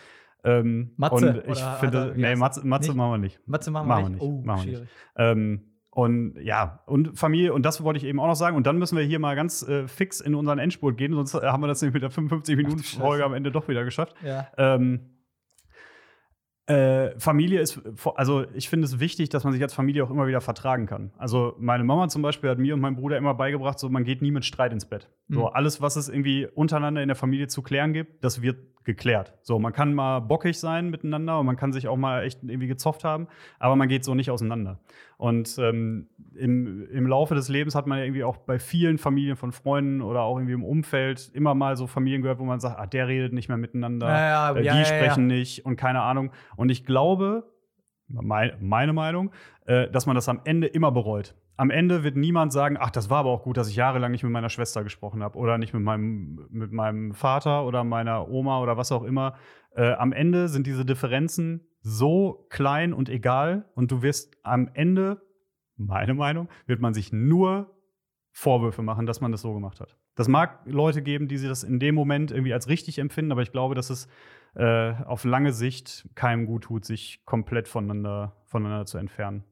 Ähm, 0.43 0.91
Matze, 0.97 1.43
und 1.43 1.51
ich 1.51 1.59
finde, 1.79 1.97
er- 1.97 2.13
nee, 2.15 2.35
Matze? 2.35 2.65
Matze 2.65 2.89
Nicht? 2.89 2.97
machen 2.97 3.11
wir 3.11 3.17
nicht. 3.19 3.39
Matze 3.47 3.71
machen, 3.71 3.87
Machen 3.87 4.03
wir 4.03 4.05
wir 4.05 4.09
nicht. 4.11 4.21
nicht. 4.21 4.31
Oh, 4.31 4.41
Machen 4.45 4.59
wir 4.61 4.65
nicht. 4.65 4.75
schwierig. 4.77 4.89
Ähm, 5.17 5.61
und 5.91 6.35
ja, 6.41 6.79
und 6.85 7.17
Familie, 7.19 7.53
und 7.53 7.63
das 7.65 7.83
wollte 7.83 7.97
ich 7.97 8.05
eben 8.05 8.19
auch 8.19 8.27
noch 8.27 8.35
sagen. 8.35 8.55
Und 8.55 8.65
dann 8.65 8.77
müssen 8.77 8.97
wir 8.97 9.03
hier 9.03 9.19
mal 9.19 9.35
ganz 9.35 9.61
äh, 9.67 9.87
fix 9.87 10.21
in 10.21 10.33
unseren 10.35 10.57
Endspurt 10.57 10.97
gehen, 10.97 11.13
sonst 11.13 11.33
haben 11.33 11.61
wir 11.61 11.67
das 11.67 11.81
nämlich 11.81 12.01
mit 12.01 12.03
der 12.03 12.11
55-Minuten-Folge 12.11 12.83
Scheiße. 13.17 13.25
am 13.25 13.33
Ende 13.33 13.51
doch 13.51 13.67
wieder 13.67 13.83
geschafft. 13.83 14.15
Ja. 14.25 14.47
Ähm, 14.57 15.01
äh, 16.68 17.20
Familie 17.20 17.59
ist, 17.59 17.82
also 18.16 18.45
ich 18.53 18.70
finde 18.70 18.86
es 18.86 18.99
wichtig, 18.99 19.30
dass 19.30 19.43
man 19.43 19.51
sich 19.51 19.62
als 19.62 19.74
Familie 19.74 20.03
auch 20.03 20.09
immer 20.12 20.28
wieder 20.28 20.41
vertragen 20.41 20.86
kann. 20.86 21.12
Also 21.18 21.55
meine 21.59 21.84
Mama 21.84 22.07
zum 22.07 22.22
Beispiel 22.22 22.49
hat 22.49 22.59
mir 22.59 22.74
und 22.76 22.80
meinem 22.82 22.95
Bruder 22.95 23.18
immer 23.18 23.34
beigebracht, 23.34 23.80
so 23.80 23.89
man 23.89 24.03
geht 24.03 24.22
nie 24.22 24.32
mit 24.32 24.45
Streit 24.45 24.72
ins 24.72 24.86
Bett. 24.86 25.09
So 25.28 25.41
Mhm. 25.41 25.49
alles, 25.53 25.82
was 25.82 25.95
es 25.95 26.07
irgendwie 26.07 26.47
untereinander 26.53 27.01
in 27.01 27.07
der 27.07 27.16
Familie 27.16 27.47
zu 27.47 27.62
klären 27.62 27.93
gibt, 27.93 28.24
das 28.24 28.41
wird 28.41 28.57
geklärt. 28.84 29.34
So 29.41 29.59
man 29.59 29.73
kann 29.73 29.93
mal 29.93 30.19
bockig 30.19 30.59
sein 30.59 30.89
miteinander 30.89 31.39
und 31.39 31.45
man 31.45 31.55
kann 31.55 31.71
sich 31.73 31.88
auch 31.88 31.97
mal 31.97 32.23
echt 32.23 32.43
irgendwie 32.43 32.67
gezofft 32.67 33.03
haben, 33.03 33.27
aber 33.59 33.75
man 33.75 33.88
geht 33.88 34.03
so 34.03 34.15
nicht 34.15 34.32
auseinander. 34.32 34.79
Und 35.17 35.57
ähm, 35.59 36.07
im, 36.36 36.88
im 36.89 37.05
Laufe 37.05 37.36
des 37.36 37.47
Lebens 37.47 37.75
hat 37.75 37.86
man 37.86 37.99
ja 37.99 38.05
irgendwie 38.05 38.23
auch 38.23 38.38
bei 38.38 38.57
vielen 38.57 38.97
Familien 38.97 39.36
von 39.36 39.51
Freunden 39.51 40.01
oder 40.01 40.21
auch 40.21 40.38
irgendwie 40.38 40.53
im 40.53 40.63
Umfeld 40.63 41.29
immer 41.34 41.53
mal 41.53 41.75
so 41.77 41.86
Familien 41.86 42.21
gehört, 42.23 42.39
wo 42.39 42.43
man 42.45 42.59
sagt, 42.59 42.79
ah, 42.79 42.88
der 42.88 43.07
redet 43.07 43.32
nicht 43.34 43.47
mehr 43.47 43.57
miteinander, 43.57 44.07
Ja, 44.07 44.19
ja, 44.19 44.51
äh, 44.55 44.61
die 44.61 44.65
ja, 44.67 44.86
sprechen 44.86 45.27
nicht 45.27 45.63
und 45.65 45.75
keine 45.75 46.01
Ahnung. 46.01 46.32
Und 46.55 46.69
ich 46.69 46.86
glaube, 46.86 47.43
mei- 48.07 48.55
meine 48.59 48.93
Meinung, 48.93 49.32
äh, 49.65 49.89
dass 49.89 50.05
man 50.07 50.15
das 50.15 50.27
am 50.27 50.41
Ende 50.43 50.67
immer 50.67 50.91
bereut. 50.91 51.36
Am 51.62 51.70
Ende 51.70 52.03
wird 52.03 52.16
niemand 52.16 52.51
sagen, 52.51 52.76
ach, 52.80 52.89
das 52.89 53.12
war 53.12 53.20
aber 53.20 53.30
auch 53.30 53.43
gut, 53.43 53.55
dass 53.55 53.70
ich 53.70 53.76
jahrelang 53.76 54.09
nicht 54.12 54.24
mit 54.24 54.32
meiner 54.32 54.49
Schwester 54.49 54.84
gesprochen 54.84 55.22
habe 55.22 55.38
oder 55.38 55.59
nicht 55.59 55.76
mit 55.76 55.84
meinem, 55.84 56.47
mit 56.49 56.72
meinem 56.72 57.14
Vater 57.14 57.68
oder 57.68 57.84
meiner 57.84 58.28
Oma 58.30 58.59
oder 58.62 58.78
was 58.78 58.91
auch 58.91 59.03
immer. 59.03 59.36
Äh, 59.76 59.91
am 59.91 60.12
Ende 60.12 60.47
sind 60.47 60.66
diese 60.66 60.86
Differenzen 60.86 61.68
so 61.82 62.47
klein 62.49 62.93
und 62.93 63.09
egal 63.09 63.70
und 63.76 63.91
du 63.91 64.01
wirst 64.01 64.39
am 64.41 64.72
Ende, 64.74 65.22
meine 65.78 66.16
Meinung, 66.16 66.49
wird 66.66 66.82
man 66.82 66.95
sich 66.95 67.14
nur 67.14 67.70
Vorwürfe 68.32 68.82
machen, 68.82 69.05
dass 69.05 69.22
man 69.22 69.32
das 69.32 69.41
so 69.41 69.53
gemacht 69.53 69.82
hat. 69.82 69.99
Das 70.16 70.28
mag 70.28 70.62
Leute 70.66 71.03
geben, 71.03 71.28
die 71.28 71.38
sie 71.38 71.47
das 71.47 71.64
in 71.64 71.80
dem 71.80 71.93
Moment 71.93 72.32
irgendwie 72.32 72.53
als 72.53 72.70
richtig 72.70 72.97
empfinden, 72.97 73.32
aber 73.32 73.43
ich 73.43 73.51
glaube, 73.51 73.76
dass 73.76 73.91
es 73.91 74.07
äh, 74.55 74.93
auf 75.05 75.26
lange 75.26 75.53
Sicht 75.53 76.09
keinem 76.16 76.47
gut 76.47 76.64
tut, 76.64 76.86
sich 76.86 77.24
komplett 77.26 77.68
voneinander, 77.68 78.36
voneinander 78.45 78.88
zu 78.88 78.97
entfernen. 78.97 79.43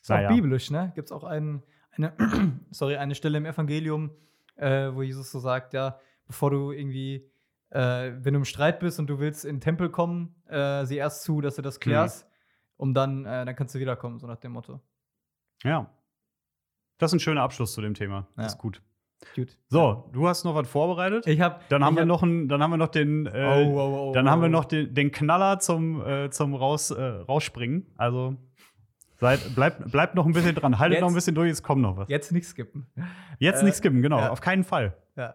Ist 0.00 0.10
auch 0.10 0.28
biblisch, 0.28 0.70
ne? 0.70 0.92
Gibt 0.94 1.06
es 1.08 1.12
auch 1.12 1.24
ein, 1.24 1.62
eine, 1.92 2.12
sorry, 2.70 2.96
eine 2.96 3.14
Stelle 3.14 3.38
im 3.38 3.46
Evangelium, 3.46 4.10
äh, 4.56 4.90
wo 4.94 5.02
Jesus 5.02 5.30
so 5.30 5.38
sagt, 5.38 5.74
ja, 5.74 5.98
bevor 6.26 6.50
du 6.50 6.72
irgendwie, 6.72 7.30
äh, 7.70 8.12
wenn 8.18 8.34
du 8.34 8.38
im 8.38 8.44
Streit 8.44 8.80
bist 8.80 8.98
und 8.98 9.08
du 9.08 9.18
willst 9.18 9.44
in 9.44 9.56
den 9.56 9.60
Tempel 9.60 9.90
kommen, 9.90 10.34
äh, 10.48 10.84
sieh 10.86 10.96
erst 10.96 11.22
zu, 11.22 11.40
dass 11.40 11.56
du 11.56 11.62
das 11.62 11.80
klärst, 11.80 12.26
um 12.76 12.94
dann, 12.94 13.24
äh, 13.26 13.44
dann 13.44 13.54
kannst 13.56 13.74
du 13.74 13.78
wiederkommen, 13.78 14.18
so 14.18 14.26
nach 14.26 14.38
dem 14.38 14.52
Motto. 14.52 14.80
Ja. 15.64 15.90
Das 16.98 17.10
ist 17.10 17.16
ein 17.16 17.20
schöner 17.20 17.42
Abschluss 17.42 17.72
zu 17.74 17.80
dem 17.80 17.94
Thema. 17.94 18.26
Das 18.36 18.44
Ja. 18.44 18.46
ist 18.52 18.58
gut. 18.58 18.82
Gut. 19.34 19.58
So, 19.68 20.08
du 20.12 20.28
hast 20.28 20.44
noch 20.44 20.54
was 20.54 20.68
vorbereitet. 20.68 21.26
Ich 21.26 21.40
hab, 21.40 21.68
dann 21.70 21.84
haben 21.84 21.94
ich 21.94 21.96
wir 21.98 22.00
hab- 22.02 22.06
noch 22.08 22.22
einen, 22.22 22.48
dann 22.48 22.62
haben 22.62 22.70
wir 22.70 22.76
noch 22.76 22.88
den, 22.88 23.26
äh, 23.26 23.64
Oh, 23.66 23.76
oh, 23.76 24.08
oh, 24.10 24.12
dann 24.12 24.30
haben 24.30 24.40
wir 24.42 24.46
oh. 24.48 24.52
noch 24.52 24.64
den, 24.64 24.94
den 24.94 25.10
Knaller 25.10 25.58
zum, 25.58 26.00
äh, 26.06 26.30
zum 26.30 26.54
raus, 26.54 26.92
äh, 26.92 27.02
rausspringen. 27.02 27.86
Also 27.96 28.36
seid, 29.18 29.54
bleibt, 29.54 29.90
bleibt 29.90 30.14
noch 30.14 30.26
ein 30.26 30.32
bisschen 30.32 30.54
dran. 30.54 30.78
Haltet 30.78 30.96
Jetzt- 30.96 31.00
noch 31.02 31.08
ein 31.08 31.14
bisschen 31.14 31.34
durch, 31.34 31.48
jetzt 31.48 31.62
kommt 31.62 31.82
noch 31.82 31.96
was. 31.96 32.08
Jetzt 32.08 32.32
nicht 32.32 32.46
skippen. 32.46 32.86
Jetzt 33.38 33.62
äh, 33.62 33.64
nicht 33.64 33.76
skippen, 33.76 34.02
genau, 34.02 34.18
ja. 34.18 34.30
auf 34.30 34.40
keinen 34.40 34.64
Fall. 34.64 34.96
Ja. 35.16 35.34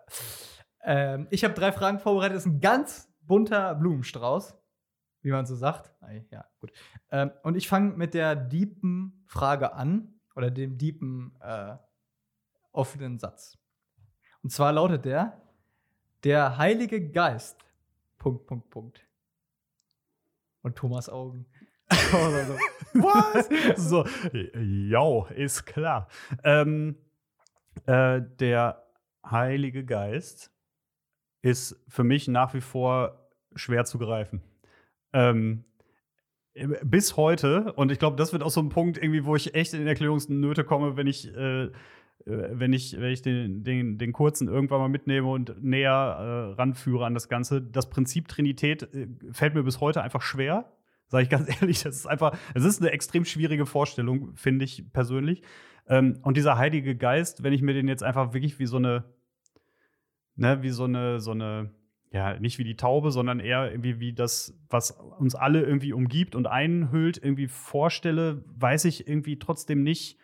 Ähm, 0.84 1.28
ich 1.30 1.44
habe 1.44 1.54
drei 1.54 1.72
Fragen 1.72 2.00
vorbereitet. 2.00 2.38
Das 2.38 2.46
ist 2.46 2.52
ein 2.52 2.62
ganz 2.62 3.10
bunter 3.22 3.76
Blumenstrauß, 3.76 4.58
wie 5.22 5.32
man 5.32 5.46
so 5.46 5.56
sagt. 5.56 5.92
Ja, 6.30 6.46
gut. 6.60 6.72
Ähm, 7.12 7.32
und 7.44 7.56
ich 7.56 7.68
fange 7.68 7.94
mit 7.96 8.14
der 8.14 8.36
deepen 8.36 9.24
Frage 9.26 9.74
an 9.74 10.20
oder 10.36 10.52
dem 10.52 10.78
deepen 10.78 11.36
äh, 11.42 11.76
offenen 12.72 13.20
Satz. 13.20 13.58
Und 14.42 14.50
zwar 14.50 14.74
lautet 14.74 15.06
der: 15.06 15.42
Der 16.24 16.58
Heilige 16.58 17.10
Geist. 17.12 17.64
Punkt, 18.18 18.46
Punkt, 18.48 18.70
Punkt. 18.70 19.08
Und 20.62 20.76
Thomas 20.78 21.10
Augen. 21.10 21.46
Was? 22.94 23.50
so, 23.90 24.06
ja, 24.34 25.28
ist 25.36 25.66
klar. 25.66 26.08
Ähm, 26.44 26.96
äh, 27.86 28.22
der 28.40 28.84
Heilige 29.26 29.86
Geist 29.86 30.52
ist 31.42 31.84
für 31.88 32.04
mich 32.04 32.28
nach 32.28 32.54
wie 32.54 32.62
vor 32.62 33.30
schwer 33.56 33.86
zu 33.86 33.98
greifen. 33.98 34.42
Ähm, 35.14 35.66
bis 36.84 37.18
heute, 37.18 37.74
und 37.74 37.92
ich 37.92 38.00
glaube, 38.00 38.16
das 38.16 38.32
wird 38.32 38.44
auch 38.44 38.52
so 38.52 38.62
ein 38.62 38.70
Punkt, 38.70 38.98
irgendwie, 38.98 39.26
wo 39.26 39.36
ich 39.36 39.56
echt 39.56 39.74
in 39.74 39.88
Erklärungsnöte 39.88 40.64
komme, 40.64 40.98
wenn 40.98 41.08
ich, 41.08 41.36
äh, 41.36 41.64
äh, 41.64 41.72
wenn 42.26 42.74
ich, 42.74 43.00
wenn 43.00 43.12
ich 43.12 43.22
den, 43.22 43.64
den, 43.64 43.98
den 43.98 44.14
kurzen 44.14 44.48
irgendwann 44.48 44.80
mal 44.80 44.90
mitnehme 44.90 45.28
und 45.28 45.64
näher 45.64 45.92
äh, 45.92 46.54
ranführe 46.54 47.06
an 47.06 47.14
das 47.14 47.28
Ganze. 47.28 47.62
Das 47.62 47.90
Prinzip 47.90 48.28
Trinität 48.28 48.84
äh, 48.94 49.08
fällt 49.32 49.56
mir 49.56 49.64
bis 49.64 49.82
heute 49.82 50.04
einfach 50.04 50.22
schwer. 50.22 50.72
Sage 51.08 51.24
ich 51.24 51.30
ganz 51.30 51.50
ehrlich, 51.62 51.84
das 51.84 51.96
ist 51.96 52.08
einfach, 52.08 52.38
es 52.54 52.64
ist 52.64 52.82
eine 52.82 52.92
extrem 52.92 53.26
schwierige 53.26 53.66
Vorstellung, 53.66 54.36
finde 54.36 54.66
ich 54.66 54.92
persönlich. 54.94 55.44
Ähm, 55.88 56.20
und 56.24 56.38
dieser 56.38 56.58
Heilige 56.58 56.96
Geist, 56.96 57.44
wenn 57.44 57.54
ich 57.54 57.62
mir 57.62 57.74
den 57.74 57.88
jetzt 57.88 58.04
einfach 58.04 58.34
wirklich 58.34 58.60
wie 58.60 58.66
so 58.66 58.78
eine, 58.78 59.04
ne, 60.36 60.62
wie 60.62 60.70
so 60.70 60.86
eine, 60.86 61.20
so 61.20 61.32
eine, 61.32 61.72
ja, 62.12 62.40
nicht 62.40 62.60
wie 62.60 62.64
die 62.64 62.76
Taube, 62.76 63.12
sondern 63.12 63.40
eher 63.40 63.72
irgendwie 63.72 64.00
wie 64.00 64.14
das, 64.14 64.58
was 64.70 64.92
uns 64.92 65.36
alle 65.36 65.64
irgendwie 65.64 65.94
umgibt 65.94 66.36
und 66.36 66.48
einhüllt, 66.48 67.18
irgendwie 67.18 67.48
vorstelle, 67.48 68.44
weiß 68.48 68.86
ich 68.86 69.08
irgendwie 69.08 69.40
trotzdem 69.40 69.82
nicht, 69.82 70.20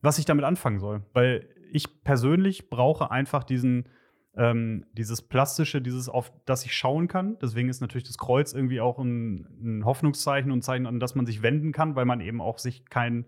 was 0.00 0.18
ich 0.18 0.24
damit 0.24 0.44
anfangen 0.44 0.78
soll. 0.78 1.02
Weil 1.12 1.48
ich 1.72 2.04
persönlich 2.04 2.70
brauche 2.70 3.10
einfach 3.10 3.44
diesen, 3.44 3.88
ähm, 4.36 4.86
dieses 4.92 5.20
Plastische, 5.22 5.82
dieses, 5.82 6.08
auf 6.08 6.32
das 6.46 6.64
ich 6.64 6.74
schauen 6.74 7.06
kann. 7.08 7.36
Deswegen 7.40 7.68
ist 7.68 7.80
natürlich 7.80 8.06
das 8.06 8.16
Kreuz 8.18 8.52
irgendwie 8.54 8.80
auch 8.80 8.98
ein, 8.98 9.46
ein 9.62 9.84
Hoffnungszeichen 9.84 10.50
und 10.50 10.58
ein 10.58 10.62
Zeichen, 10.62 10.86
an 10.86 11.00
das 11.00 11.14
man 11.14 11.26
sich 11.26 11.42
wenden 11.42 11.72
kann, 11.72 11.96
weil 11.96 12.04
man 12.06 12.20
eben 12.20 12.40
auch 12.40 12.58
sich 12.58 12.86
kein, 12.86 13.26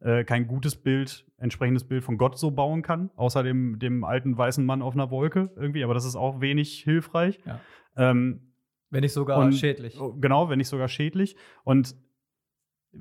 äh, 0.00 0.24
kein 0.24 0.46
gutes 0.46 0.76
Bild, 0.76 1.26
entsprechendes 1.36 1.84
Bild 1.84 2.04
von 2.04 2.16
Gott 2.16 2.38
so 2.38 2.50
bauen 2.52 2.80
kann, 2.82 3.10
außer 3.16 3.42
dem, 3.42 3.78
dem 3.78 4.02
alten 4.04 4.36
weißen 4.38 4.64
Mann 4.64 4.80
auf 4.82 4.94
einer 4.94 5.10
Wolke 5.10 5.50
irgendwie. 5.56 5.84
Aber 5.84 5.92
das 5.94 6.04
ist 6.06 6.16
auch 6.16 6.40
wenig 6.40 6.82
hilfreich. 6.84 7.38
Ja. 7.44 7.60
Ähm, 7.96 8.52
Wenn 8.88 9.00
nicht 9.02 9.12
sogar 9.12 9.38
Und- 9.38 9.52
schädlich. 9.54 10.00
Oh, 10.00 10.14
Genau, 10.14 10.48
wenn 10.48 10.58
nicht 10.58 10.68
sogar 10.68 10.88
schädlich. 10.88 11.36
Und 11.64 11.96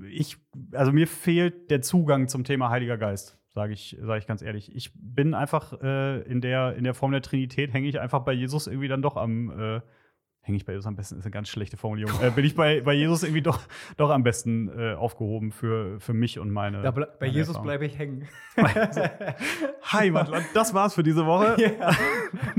ich, 0.10 0.38
also 0.74 0.92
mir 0.92 1.08
fehlt 1.08 1.72
der 1.72 1.82
Zugang 1.82 2.28
zum 2.28 2.44
Thema 2.44 2.70
Heiliger 2.70 2.98
Geist, 2.98 3.38
sage 3.56 3.74
ich, 3.74 3.98
sage 4.02 4.20
ich 4.20 4.28
ganz 4.28 4.42
ehrlich. 4.44 4.76
Ich 4.76 4.92
bin 4.94 5.34
einfach 5.34 5.74
äh, 5.82 6.22
in, 6.24 6.42
der, 6.42 6.76
in 6.76 6.84
der 6.84 6.94
Form 6.94 7.12
der 7.12 7.22
Trinität, 7.22 7.74
hänge 7.74 7.88
ich 7.88 8.00
einfach 8.00 8.20
bei 8.20 8.34
Jesus 8.34 8.68
irgendwie 8.68 8.88
dann 8.90 9.02
doch 9.02 9.16
am, 9.18 9.50
äh, 9.50 9.82
hänge 10.42 10.58
ich 10.58 10.66
bei 10.66 10.74
Jesus 10.74 10.86
am 10.86 10.96
besten, 10.96 11.18
ist 11.18 11.24
eine 11.26 11.32
ganz 11.32 11.48
schlechte 11.50 11.76
Formulierung. 11.78 12.22
äh, 12.22 12.30
bin 12.30 12.46
ich 12.46 12.54
bei, 12.56 12.82
bei 12.86 12.94
Jesus 12.94 13.24
irgendwie 13.24 13.42
doch, 13.42 13.60
doch 13.98 14.12
am 14.12 14.22
besten 14.24 14.68
äh, 14.78 14.94
aufgehoben 14.94 15.52
für, 15.52 16.00
für 16.00 16.14
mich 16.14 16.38
und 16.38 16.52
meine. 16.52 16.82
Da 16.84 16.92
bei 16.92 17.08
meine 17.20 17.32
Jesus 17.34 17.60
bleibe 17.62 17.86
ich 17.86 17.98
hängen. 17.98 18.28
Heimatland, 19.92 20.46
das 20.54 20.74
war's 20.74 20.94
für 20.94 21.04
diese 21.04 21.26
Woche. 21.26 21.56
ja. 21.60 21.92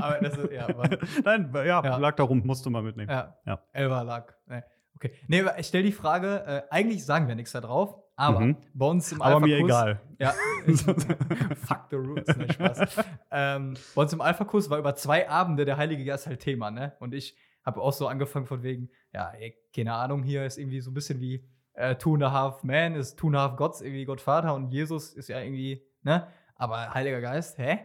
Aber 0.01 0.19
das 0.21 0.37
ist, 0.39 0.51
ja, 0.53 0.67
Nein, 1.25 1.51
ja, 1.55 1.63
Ja. 1.85 1.97
lag 1.99 2.17
da 2.17 2.23
rum, 2.25 2.43
musst 2.45 2.65
du 2.67 2.71
mal 2.71 2.83
mitnehmen. 2.83 3.11
ja. 3.11 3.37
Ja. 3.45 3.61
Elva 3.73 4.03
lag. 4.03 4.33
Nee. 4.47 4.63
Okay. 4.95 5.13
Nee, 5.29 5.43
aber 5.43 5.59
ich 5.59 5.67
stelle 5.67 5.85
die 5.85 5.93
Frage, 5.93 6.43
äh, 6.47 6.63
eigentlich 6.71 7.05
sagen 7.05 7.29
wir 7.29 7.35
nichts 7.35 7.53
da 7.53 7.61
drauf, 7.61 7.97
aber 8.17 8.41
Mhm. 8.41 8.57
bei 8.75 8.87
uns 8.87 9.13
im 9.13 9.23
Aber 9.23 9.41
mir 9.41 9.57
Alpha-Kurs- 9.57 9.65
egal. 9.65 10.01
Ja. 10.19 10.35
Fuck 11.67 11.87
the 11.91 11.97
rules, 11.97 12.27
ne, 12.37 12.53
Spaß. 12.53 13.05
ähm, 13.31 13.75
bei 13.95 14.03
uns 14.03 14.13
im 14.13 14.21
Alpha-Kurs 14.21 14.71
war 14.71 14.79
über 14.79 14.95
zwei 14.97 15.29
Abende 15.29 15.65
der 15.65 15.77
Heilige 15.77 16.05
Geist 16.05 16.27
halt 16.27 16.41
Thema, 16.41 16.71
ne? 16.71 16.95
Und 17.01 17.15
ich 17.15 17.37
habe 17.65 17.81
auch 17.81 17.93
so 17.93 18.09
angefangen 18.09 18.47
von 18.47 18.63
wegen, 18.63 18.91
ja, 19.13 19.31
ey, 19.31 19.57
keine 19.75 19.93
Ahnung, 19.95 20.23
hier 20.23 20.45
ist 20.47 20.57
irgendwie 20.59 20.81
so 20.81 20.91
ein 20.91 20.95
bisschen 20.95 21.21
wie 21.21 21.47
äh, 21.75 21.97
Two 21.97 22.15
and 22.15 22.23
a 22.25 22.33
Half 22.33 22.63
Man 22.65 22.95
ist 22.95 23.17
Two 23.19 23.27
and 23.29 23.37
a 23.37 23.41
Half 23.43 23.57
Gods, 23.57 23.81
irgendwie 23.83 24.05
Gott 24.05 24.21
Vater 24.21 24.55
und 24.55 24.71
Jesus 24.71 25.13
ist 25.13 25.29
ja 25.29 25.41
irgendwie, 25.41 25.85
ne? 26.03 26.27
Aber 26.55 26.95
Heiliger 26.95 27.21
Geist, 27.21 27.59
hä? 27.59 27.81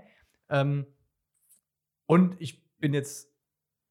Ähm, 0.49 0.85
und 2.05 2.39
ich 2.39 2.63
bin 2.77 2.93
jetzt 2.93 3.29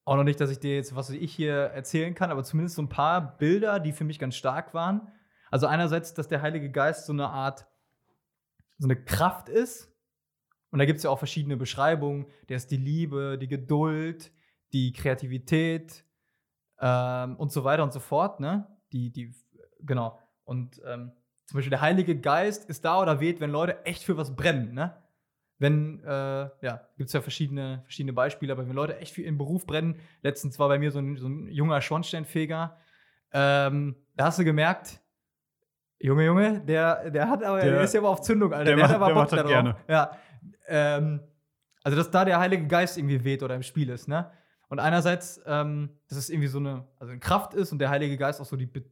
auch 0.05 0.17
noch 0.17 0.25
nicht, 0.25 0.41
dass 0.41 0.51
ich 0.51 0.59
dir 0.59 0.75
jetzt, 0.77 0.97
was 0.97 1.11
ich 1.11 1.33
hier 1.35 1.53
erzählen 1.55 2.15
kann, 2.15 2.31
aber 2.31 2.43
zumindest 2.45 2.77
so 2.77 2.83
ein 2.83 2.89
paar 2.89 3.37
Bilder, 3.37 3.79
die 3.81 3.93
für 3.93 4.05
mich 4.05 4.19
ganz 4.19 4.35
stark 4.37 4.73
waren. 4.75 5.09
Also 5.51 5.67
einerseits, 5.67 6.15
dass 6.15 6.29
der 6.29 6.43
Heilige 6.43 6.71
Geist 6.71 7.07
so 7.07 7.13
eine 7.13 7.29
Art, 7.29 7.67
so 8.79 8.87
eine 8.87 8.97
Kraft 8.97 9.49
ist. 9.49 9.93
Und 10.71 10.79
da 10.79 10.85
gibt 10.85 10.99
es 10.99 11.03
ja 11.03 11.11
auch 11.11 11.19
verschiedene 11.19 11.57
Beschreibungen. 11.57 12.27
Der 12.49 12.57
ist 12.57 12.71
die 12.71 12.77
Liebe, 12.77 13.37
die 13.39 13.49
Geduld, 13.49 14.31
die 14.73 14.93
Kreativität 14.93 16.05
ähm, 16.81 17.37
und 17.37 17.51
so 17.51 17.65
weiter 17.65 17.83
und 17.83 17.93
so 17.93 18.01
fort. 18.01 18.39
Ne? 18.39 18.67
Die, 18.93 19.11
die, 19.11 19.35
genau. 19.81 20.19
Und 20.45 20.81
ähm, 20.87 21.13
zum 21.47 21.57
Beispiel 21.57 21.71
der 21.71 21.81
Heilige 21.81 22.17
Geist 22.17 22.71
ist 22.71 22.85
da 22.85 23.03
oder 23.03 23.19
weht, 23.19 23.41
wenn 23.41 23.51
Leute 23.51 23.85
echt 23.85 24.05
für 24.05 24.17
was 24.17 24.37
brennen. 24.37 24.73
Ne? 24.73 24.97
Wenn, 25.59 26.03
äh, 26.05 26.49
ja, 26.63 26.89
gibt 26.97 27.09
es 27.09 27.13
ja 27.13 27.21
verschiedene, 27.21 27.81
verschiedene 27.83 28.13
Beispiele, 28.13 28.53
aber 28.53 28.67
wenn 28.69 28.75
Leute 28.75 28.99
echt 28.99 29.15
für 29.15 29.23
ihren 29.23 29.37
Beruf 29.37 29.67
brennen, 29.67 30.01
letztens 30.23 30.59
war 30.61 30.69
bei 30.69 30.79
mir 30.79 30.93
so 30.93 31.01
ein, 31.01 31.17
so 31.17 31.29
ein 31.29 31.49
junger 31.49 31.81
Schornsteinfeger, 31.81 32.79
ähm, 33.33 33.97
da 34.17 34.27
hast 34.27 34.39
du 34.39 34.45
gemerkt, 34.45 35.00
Junge, 36.01 36.25
Junge, 36.25 36.61
der, 36.61 37.11
der 37.11 37.29
hat 37.29 37.45
aber, 37.45 37.61
der, 37.61 37.73
der 37.73 37.83
ist 37.83 37.93
ja 37.93 38.01
aber 38.01 38.09
auf 38.09 38.23
Zündung, 38.23 38.53
Alter. 38.53 38.65
Der, 38.65 38.77
der 38.77 38.85
macht, 38.85 38.95
hat 38.95 39.03
aber 39.03 39.15
Bock 39.15 39.29
darauf. 39.29 39.51
gerne. 39.51 39.77
Ja. 39.87 40.17
Ähm, 40.67 41.21
also, 41.83 41.97
dass 41.97 42.11
da 42.11 42.25
der 42.25 42.39
Heilige 42.39 42.67
Geist 42.67 42.97
irgendwie 42.97 43.23
weht 43.23 43.43
oder 43.43 43.55
im 43.55 43.63
Spiel 43.63 43.91
ist, 43.91 44.09
ne? 44.09 44.31
Und 44.69 44.79
einerseits, 44.79 45.41
ähm, 45.47 45.91
dass 46.09 46.17
es 46.17 46.31
irgendwie 46.31 46.49
so 46.49 46.59
eine, 46.59 46.87
also 46.99 47.11
eine 47.11 47.21
Kraft 47.21 47.55
ist 47.55 47.73
und 47.73 47.81
der 47.81 47.91
Heilige 47.91 48.17
Geist 48.17 48.41
auch 48.41 48.45
so 48.47 48.57
die, 48.57 48.67
Be 48.67 48.85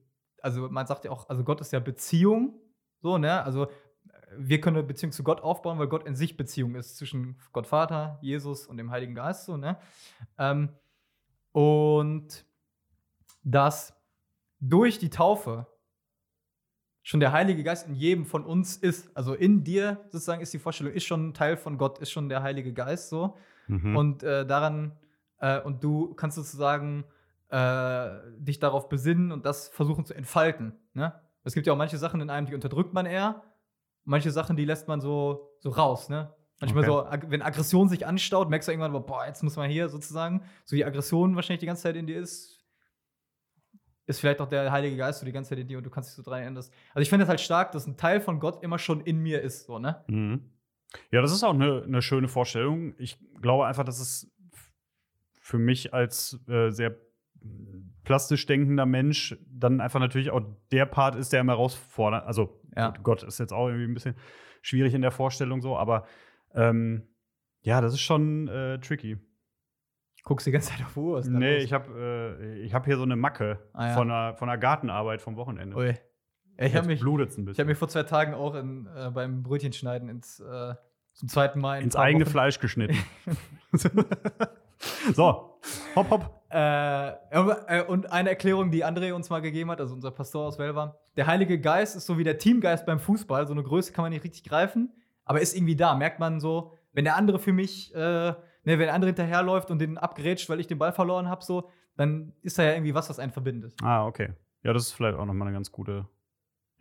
also 0.43 0.69
man 0.69 0.87
sagt 0.87 1.05
ja 1.05 1.11
auch, 1.11 1.29
also 1.29 1.45
Gott 1.45 1.61
ist 1.61 1.73
ja 1.73 1.81
Beziehung, 1.81 2.61
so, 3.01 3.17
ne? 3.19 3.43
Also 3.43 3.69
wir 4.37 4.61
können 4.61 4.77
eine 4.77 4.87
Beziehung 4.87 5.13
zu 5.13 5.23
Gott 5.25 5.41
aufbauen, 5.41 5.79
weil 5.79 5.89
Gott 5.89 6.07
in 6.07 6.15
sich 6.15 6.37
Beziehung 6.37 6.75
ist 6.75 6.99
zwischen 6.99 7.39
Gott 7.53 7.67
Vater, 7.67 8.19
Jesus 8.21 8.67
und 8.67 8.77
dem 8.77 8.91
Heiligen 8.91 9.15
Geist, 9.15 9.47
so, 9.47 9.57
ne? 9.57 9.79
Ähm, 10.37 10.71
und 11.53 12.45
dass 13.43 13.95
durch 14.61 14.99
die 14.99 15.11
Taufe 15.11 15.67
schon 17.09 17.21
der 17.21 17.33
Heilige 17.33 17.65
Geist 17.65 17.89
in 17.89 17.95
jedem 17.95 18.27
von 18.27 18.45
uns 18.45 18.77
ist. 18.77 19.17
Also 19.17 19.33
in 19.33 19.65
dir 19.65 20.05
sozusagen 20.11 20.43
ist 20.43 20.53
die 20.53 20.59
Vorstellung, 20.59 20.93
ist 20.93 21.07
schon 21.07 21.29
ein 21.29 21.33
Teil 21.33 21.57
von 21.57 21.79
Gott, 21.79 22.01
ist 22.01 22.11
schon 22.11 22.29
der 22.29 22.43
Heilige 22.43 22.75
Geist 22.75 23.09
so. 23.09 23.35
Mhm. 23.67 23.97
Und 23.97 24.23
äh, 24.23 24.45
daran, 24.45 24.93
äh, 25.41 25.59
und 25.59 25.83
du 25.83 26.13
kannst 26.13 26.37
sozusagen 26.37 27.05
äh, 27.49 28.11
dich 28.37 28.59
darauf 28.59 28.91
besinnen 28.91 29.33
und 29.33 29.47
das 29.47 29.69
versuchen 29.69 30.05
zu 30.05 30.13
entfalten. 30.13 30.75
Ne? 30.93 31.15
Es 31.45 31.55
gibt 31.55 31.67
ja 31.67 31.73
auch 31.73 31.79
manche 31.79 31.97
Sachen 31.97 32.21
in 32.21 32.29
einem, 32.29 32.47
die 32.47 32.55
unterdrückt 32.55 32.93
man 32.93 33.07
eher. 33.07 33.43
Manche 34.05 34.31
Sachen, 34.31 34.59
die 34.59 34.67
lässt 34.67 34.87
man 34.87 35.01
so, 35.01 35.57
so 35.61 35.71
raus. 35.71 36.11
Ne? 36.11 36.31
Manchmal 36.61 36.91
Okay. 36.91 37.21
so, 37.23 37.31
wenn 37.31 37.41
Aggression 37.41 37.89
sich 37.89 38.07
anstaut, 38.07 38.51
merkst 38.51 38.69
du 38.69 38.73
irgendwann, 38.73 38.93
boah, 39.07 39.25
jetzt 39.27 39.43
muss 39.43 39.57
man 39.57 39.71
hier 39.71 39.89
sozusagen, 39.89 40.43
so 40.67 40.77
die 40.77 40.85
Aggression 40.85 41.37
wahrscheinlich 41.37 41.61
die 41.61 41.67
ganze 41.67 41.85
Zeit 41.85 41.97
in 41.97 42.07
dir 42.07 42.21
ist, 42.21 42.58
ist 44.09 44.21
vielleicht 44.21 44.41
auch 44.41 44.49
der 44.49 44.73
Heilige 44.73 44.97
Geist 44.97 45.21
so 45.21 45.27
die 45.27 45.33
ganze 45.33 45.51
Zeit 45.51 45.59
in 45.59 45.69
dir 45.69 45.79
und 45.79 45.85
du 45.85 45.91
kannst 45.91 46.11
dich 46.11 46.17
so 46.17 46.23
dran 46.23 46.41
erinnern. 46.41 46.57
Also 46.57 46.73
ich 46.97 47.11
finde 47.11 47.25
es 47.25 47.29
halt 47.29 47.41
stark, 47.41 47.73
dass 47.73 47.87
ein 47.87 47.97
Teil 47.97 48.21
von 48.21 48.41
Gott 48.41 48.63
immer 48.63 48.79
schon 48.79 49.01
in 49.03 49.19
mir 49.19 49.43
ist, 49.43 49.67
so, 49.67 49.79
ne? 49.79 50.03
Mhm. 50.09 50.51
Ja, 51.11 51.21
das 51.21 51.33
ist 51.33 51.43
auch 51.45 51.53
eine, 51.53 51.83
eine 51.85 52.01
schöne 52.01 52.29
Vorstellung. 52.29 52.95
Ich 52.99 53.19
glaube 53.43 53.67
einfach, 53.67 53.85
dass 53.85 54.01
es 54.01 54.31
für 55.41 55.59
mich 55.59 55.93
als 55.93 56.41
äh, 56.49 56.71
sehr 56.71 56.97
plastisch 58.05 58.47
denkender 58.47 58.87
Mensch 58.87 59.37
dann 59.47 59.81
einfach 59.83 60.01
natürlich 60.01 60.31
auch 60.31 60.41
der 60.73 60.87
Part 60.87 61.15
ist, 61.15 61.33
der 61.33 61.41
immer 61.43 61.53
herausfordert. 61.53 62.27
Also 62.27 62.61
Ja. 62.75 62.95
Gott 63.03 63.23
ist 63.23 63.39
jetzt 63.39 63.53
auch 63.53 63.69
irgendwie 63.69 63.85
ein 63.87 63.95
bisschen 63.95 64.15
schwierig 64.63 64.95
in 64.95 65.03
der 65.03 65.11
Vorstellung 65.11 65.61
so, 65.61 65.77
aber 65.77 66.07
ähm, 66.55 67.03
ja, 67.61 67.83
das 67.83 67.93
ist 67.93 68.01
schon 68.01 68.49
äh, 68.49 68.79
tricky. 68.81 69.19
Guckst 70.29 70.47
die 70.47 70.51
ganze 70.51 70.71
Zeit 70.73 70.85
auf 70.85 70.95
Uhr. 70.97 71.17
was 71.19 71.27
Nee, 71.27 71.55
los? 71.57 71.65
ich 71.65 71.73
habe 71.73 72.37
äh, 72.39 72.59
ich 72.61 72.75
hab 72.75 72.85
hier 72.85 72.97
so 72.99 73.03
eine 73.03 73.17
Macke 73.17 73.59
Ah, 73.73 73.89
ja. 73.89 73.95
von, 73.95 74.11
einer, 74.11 74.35
von 74.37 74.49
einer 74.51 74.59
Gartenarbeit 74.59 75.23
vom 75.23 75.37
Wochenende. 75.37 75.75
Ui. 75.75 75.95
Ich 76.61 76.75
habe 76.77 76.87
mich, 76.89 77.01
ich 77.03 77.59
hab 77.61 77.67
mich 77.67 77.79
vor 77.79 77.89
zwei 77.89 78.03
Tagen 78.03 78.35
auch 78.35 78.55
in, 78.55 78.87
äh, 78.95 79.11
beim 79.11 79.43
Brötchenschneiden 79.43 80.09
ins, 80.09 80.41
äh, 80.41 80.75
zum 81.15 81.29
zweiten 81.29 81.61
Mal 81.61 81.79
in 81.79 81.85
ins 81.85 81.97
eigene 81.97 82.25
Wochen- 82.27 82.31
Fleisch 82.33 82.59
geschnitten. 82.61 82.97
so, 85.15 85.59
hopp, 85.97 86.11
hopp. 86.11 86.43
Äh, 86.51 87.09
äh, 87.31 87.85
und 87.87 88.11
eine 88.13 88.31
Erklärung, 88.31 88.71
die 88.71 88.85
André 88.85 89.13
uns 89.13 89.31
mal 89.31 89.41
gegeben 89.41 89.71
hat, 89.71 89.81
also 89.81 89.95
unser 89.95 90.11
Pastor 90.11 90.47
aus 90.47 90.59
Welver. 90.59 90.99
Der 91.17 91.27
Heilige 91.27 91.61
Geist 91.61 91.97
ist 91.97 92.07
so 92.07 92.19
wie 92.19 92.25
der 92.25 92.39
Teamgeist 92.39 92.87
beim 92.87 92.99
Fußball. 93.01 93.47
So 93.47 93.53
eine 93.53 93.63
Größe 93.63 93.93
kann 93.93 94.03
man 94.03 94.11
nicht 94.13 94.25
richtig 94.25 94.45
greifen, 94.45 94.93
aber 95.25 95.41
ist 95.41 95.57
irgendwie 95.57 95.77
da. 95.77 95.95
Merkt 95.95 96.21
man 96.21 96.41
so, 96.41 96.73
wenn 96.93 97.05
der 97.05 97.17
andere 97.17 97.39
für 97.39 97.53
mich, 97.53 97.95
äh, 97.95 98.33
ne, 98.69 98.79
wenn 98.79 98.87
der 98.87 98.95
andere 98.95 99.09
hinterherläuft 99.09 99.71
und 99.71 99.79
den 99.79 99.97
abgrätscht, 99.97 100.49
weil 100.51 100.61
ich 100.61 100.67
den 100.67 100.79
Ball 100.79 100.93
verloren 100.93 101.29
habe, 101.29 101.43
so, 101.43 101.71
dann 101.97 102.35
ist 102.43 102.59
da 102.59 102.65
ja 102.65 102.73
irgendwie 102.73 102.95
was, 102.95 103.09
was 103.09 103.19
einen 103.19 103.33
verbindet. 103.33 103.75
Ah, 103.83 104.07
okay. 104.07 104.35
Ja, 104.63 104.73
das 104.73 104.85
ist 104.85 104.93
vielleicht 104.93 105.17
auch 105.17 105.25
nochmal 105.25 105.49
eine 105.49 105.57
ganz 105.57 105.73
gute. 105.73 106.07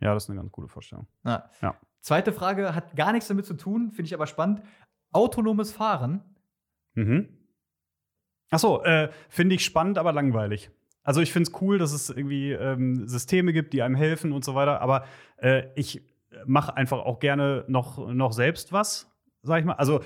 Ja, 0.00 0.12
das 0.14 0.24
ist 0.24 0.30
eine 0.30 0.38
ganz 0.38 0.52
gute 0.52 0.68
Vorstellung. 0.68 1.06
Ja. 1.24 1.50
Ja. 1.62 1.74
Zweite 2.00 2.32
Frage 2.32 2.74
hat 2.74 2.94
gar 2.94 3.12
nichts 3.12 3.28
damit 3.28 3.46
zu 3.46 3.54
tun, 3.54 3.90
finde 3.90 4.06
ich 4.06 4.14
aber 4.14 4.26
spannend. 4.26 4.62
Autonomes 5.12 5.72
Fahren. 5.72 6.22
Mhm. 6.94 7.28
Achso, 8.50 8.82
äh, 8.82 9.10
finde 9.28 9.54
ich 9.56 9.64
spannend, 9.64 9.98
aber 9.98 10.12
langweilig. 10.12 10.70
Also 11.02 11.20
ich 11.22 11.32
finde 11.32 11.50
es 11.50 11.60
cool, 11.62 11.78
dass 11.78 11.92
es 11.92 12.10
irgendwie 12.10 12.52
ähm, 12.52 13.08
Systeme 13.08 13.52
gibt, 13.52 13.72
die 13.72 13.82
einem 13.82 13.94
helfen 13.94 14.32
und 14.32 14.44
so 14.44 14.54
weiter, 14.54 14.82
aber 14.82 15.04
äh, 15.38 15.68
ich 15.74 16.02
mache 16.44 16.76
einfach 16.76 16.98
auch 16.98 17.18
gerne 17.18 17.64
noch, 17.66 18.12
noch 18.12 18.32
selbst 18.32 18.72
was, 18.72 19.10
sag 19.42 19.60
ich 19.60 19.64
mal. 19.64 19.74
Also 19.74 20.00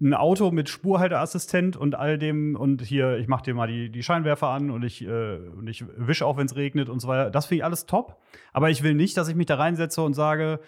ein 0.00 0.12
Auto 0.14 0.50
mit 0.50 0.68
Spurhalteassistent 0.68 1.76
und 1.76 1.94
all 1.94 2.18
dem 2.18 2.56
und 2.56 2.82
hier, 2.82 3.16
ich 3.18 3.28
mache 3.28 3.44
dir 3.44 3.54
mal 3.54 3.66
die, 3.68 3.90
die 3.90 4.02
Scheinwerfer 4.02 4.48
an 4.48 4.70
und 4.70 4.82
ich, 4.84 5.02
äh, 5.06 5.36
und 5.36 5.68
ich 5.68 5.84
wische 5.96 6.26
auch, 6.26 6.36
wenn 6.36 6.46
es 6.46 6.56
regnet 6.56 6.88
und 6.88 7.00
so 7.00 7.08
weiter. 7.08 7.30
Das 7.30 7.46
finde 7.46 7.58
ich 7.58 7.64
alles 7.64 7.86
top. 7.86 8.20
Aber 8.52 8.70
ich 8.70 8.82
will 8.82 8.94
nicht, 8.94 9.16
dass 9.16 9.28
ich 9.28 9.34
mich 9.36 9.46
da 9.46 9.54
reinsetze 9.56 10.02
und 10.02 10.14
sage, 10.14 10.60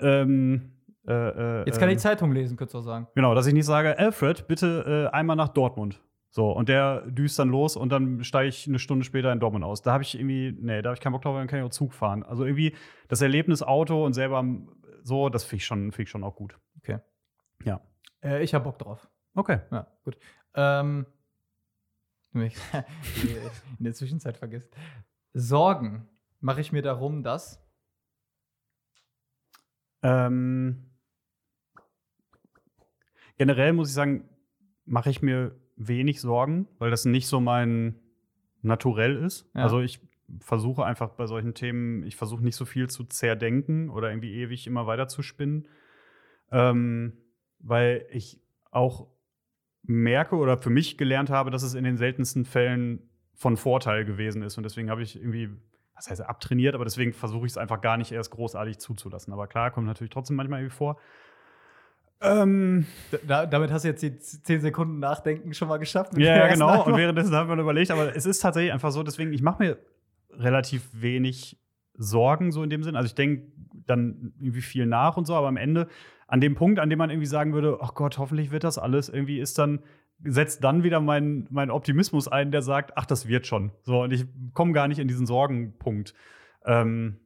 ähm, 0.00 0.72
äh, 1.06 1.12
äh, 1.12 1.64
Jetzt 1.66 1.78
kann 1.78 1.88
ähm, 1.88 1.96
ich 1.96 2.00
Zeitung 2.02 2.32
lesen, 2.32 2.56
könntest 2.56 2.74
du 2.74 2.78
auch 2.78 2.82
sagen. 2.82 3.08
Genau, 3.14 3.34
dass 3.34 3.46
ich 3.46 3.54
nicht 3.54 3.66
sage, 3.66 3.98
Alfred, 3.98 4.46
bitte 4.48 5.08
äh, 5.12 5.14
einmal 5.14 5.36
nach 5.36 5.48
Dortmund. 5.48 6.00
So, 6.30 6.50
und 6.50 6.68
der 6.70 7.02
düst 7.10 7.38
dann 7.38 7.50
los 7.50 7.76
und 7.76 7.90
dann 7.92 8.24
steige 8.24 8.48
ich 8.48 8.66
eine 8.66 8.78
Stunde 8.78 9.04
später 9.04 9.30
in 9.32 9.38
Dortmund 9.38 9.64
aus. 9.64 9.82
Da 9.82 9.92
habe 9.92 10.02
ich 10.02 10.18
irgendwie, 10.18 10.56
nee, 10.58 10.80
da 10.80 10.88
habe 10.88 10.94
ich 10.94 11.00
keinen 11.00 11.12
Bock 11.12 11.22
drauf, 11.22 11.36
dann 11.36 11.46
kann 11.46 11.58
ich 11.58 11.64
auch 11.66 11.70
Zug 11.70 11.92
fahren. 11.92 12.22
Also 12.22 12.44
irgendwie 12.46 12.74
das 13.08 13.20
Erlebnis 13.20 13.62
Auto 13.62 14.04
und 14.04 14.14
selber 14.14 14.42
so, 15.02 15.28
das 15.28 15.44
finde 15.44 15.56
ich, 15.56 15.66
schon- 15.66 15.92
find 15.92 16.06
ich 16.06 16.10
schon 16.10 16.24
auch 16.24 16.34
gut. 16.34 16.56
Äh, 18.22 18.42
ich 18.42 18.54
habe 18.54 18.64
Bock 18.64 18.78
drauf. 18.78 19.08
Okay. 19.34 19.60
Ja, 19.70 19.86
gut. 20.04 20.18
Ähm, 20.54 21.06
in 22.34 22.50
der 23.78 23.94
Zwischenzeit 23.94 24.36
vergessen. 24.36 24.70
Sorgen 25.34 26.08
mache 26.40 26.60
ich 26.60 26.72
mir 26.72 26.82
darum, 26.82 27.22
dass. 27.22 27.62
Ähm, 30.02 30.90
generell 33.36 33.72
muss 33.72 33.88
ich 33.88 33.94
sagen, 33.94 34.28
mache 34.84 35.10
ich 35.10 35.22
mir 35.22 35.54
wenig 35.76 36.20
Sorgen, 36.20 36.68
weil 36.78 36.90
das 36.90 37.04
nicht 37.04 37.28
so 37.28 37.40
mein 37.40 38.00
Naturell 38.62 39.16
ist. 39.16 39.48
Ja. 39.54 39.62
Also 39.62 39.80
ich 39.80 40.00
versuche 40.40 40.84
einfach 40.84 41.10
bei 41.10 41.26
solchen 41.26 41.54
Themen, 41.54 42.04
ich 42.04 42.16
versuche 42.16 42.42
nicht 42.42 42.56
so 42.56 42.64
viel 42.64 42.88
zu 42.88 43.04
zerdenken 43.04 43.90
oder 43.90 44.10
irgendwie 44.10 44.34
ewig 44.34 44.66
immer 44.66 44.86
weiter 44.86 45.08
zu 45.08 45.22
spinnen, 45.22 45.68
ähm, 46.50 47.12
weil 47.62 48.06
ich 48.10 48.40
auch 48.70 49.06
merke 49.82 50.36
oder 50.36 50.58
für 50.58 50.70
mich 50.70 50.96
gelernt 50.98 51.30
habe, 51.30 51.50
dass 51.50 51.62
es 51.62 51.74
in 51.74 51.84
den 51.84 51.96
seltensten 51.96 52.44
Fällen 52.44 53.08
von 53.34 53.56
Vorteil 53.56 54.04
gewesen 54.04 54.42
ist. 54.42 54.56
Und 54.56 54.64
deswegen 54.64 54.90
habe 54.90 55.02
ich 55.02 55.16
irgendwie, 55.16 55.50
was 55.94 56.10
heißt 56.10 56.20
abtrainiert, 56.22 56.74
aber 56.74 56.84
deswegen 56.84 57.12
versuche 57.12 57.46
ich 57.46 57.52
es 57.52 57.58
einfach 57.58 57.80
gar 57.80 57.96
nicht 57.96 58.12
erst 58.12 58.30
großartig 58.30 58.78
zuzulassen. 58.78 59.32
Aber 59.32 59.46
klar, 59.46 59.70
kommt 59.70 59.86
natürlich 59.86 60.10
trotzdem 60.10 60.36
manchmal 60.36 60.60
irgendwie 60.60 60.76
vor. 60.76 60.98
Ähm, 62.20 62.86
Da, 63.26 63.46
damit 63.46 63.72
hast 63.72 63.82
du 63.82 63.88
jetzt 63.88 64.02
die 64.02 64.16
10 64.18 64.60
Sekunden 64.60 65.00
Nachdenken 65.00 65.54
schon 65.54 65.68
mal 65.68 65.78
geschafft. 65.78 66.16
ja, 66.16 66.36
ja, 66.36 66.48
genau. 66.52 66.84
Und 66.84 66.96
währenddessen 66.96 67.34
haben 67.34 67.48
wir 67.48 67.56
überlegt, 67.56 67.90
aber 67.90 68.14
es 68.14 68.26
ist 68.26 68.40
tatsächlich 68.40 68.72
einfach 68.72 68.92
so, 68.92 69.02
deswegen, 69.02 69.32
ich 69.32 69.42
mache 69.42 69.62
mir 69.62 69.78
relativ 70.30 70.88
wenig 70.92 71.58
Sorgen, 71.94 72.52
so 72.52 72.62
in 72.62 72.70
dem 72.70 72.82
Sinn. 72.84 72.96
Also 72.96 73.06
ich 73.06 73.14
denke 73.14 73.50
dann 73.86 74.32
irgendwie 74.38 74.62
viel 74.62 74.86
nach 74.86 75.16
und 75.16 75.26
so, 75.26 75.34
aber 75.34 75.48
am 75.48 75.56
Ende, 75.56 75.88
an 76.26 76.40
dem 76.40 76.54
Punkt, 76.54 76.78
an 76.78 76.90
dem 76.90 76.98
man 76.98 77.10
irgendwie 77.10 77.26
sagen 77.26 77.52
würde, 77.52 77.78
ach 77.80 77.94
Gott, 77.94 78.18
hoffentlich 78.18 78.50
wird 78.50 78.64
das 78.64 78.78
alles, 78.78 79.08
irgendwie 79.08 79.38
ist 79.38 79.58
dann, 79.58 79.80
setzt 80.24 80.62
dann 80.64 80.82
wieder 80.82 81.00
mein, 81.00 81.46
mein 81.50 81.70
Optimismus 81.70 82.28
ein, 82.28 82.50
der 82.50 82.62
sagt, 82.62 82.96
ach, 82.96 83.06
das 83.06 83.28
wird 83.28 83.46
schon. 83.46 83.72
So, 83.82 84.02
und 84.02 84.12
ich 84.12 84.26
komme 84.54 84.72
gar 84.72 84.88
nicht 84.88 84.98
in 84.98 85.08
diesen 85.08 85.26
Sorgenpunkt. 85.26 86.14
Ähm, 86.64 87.18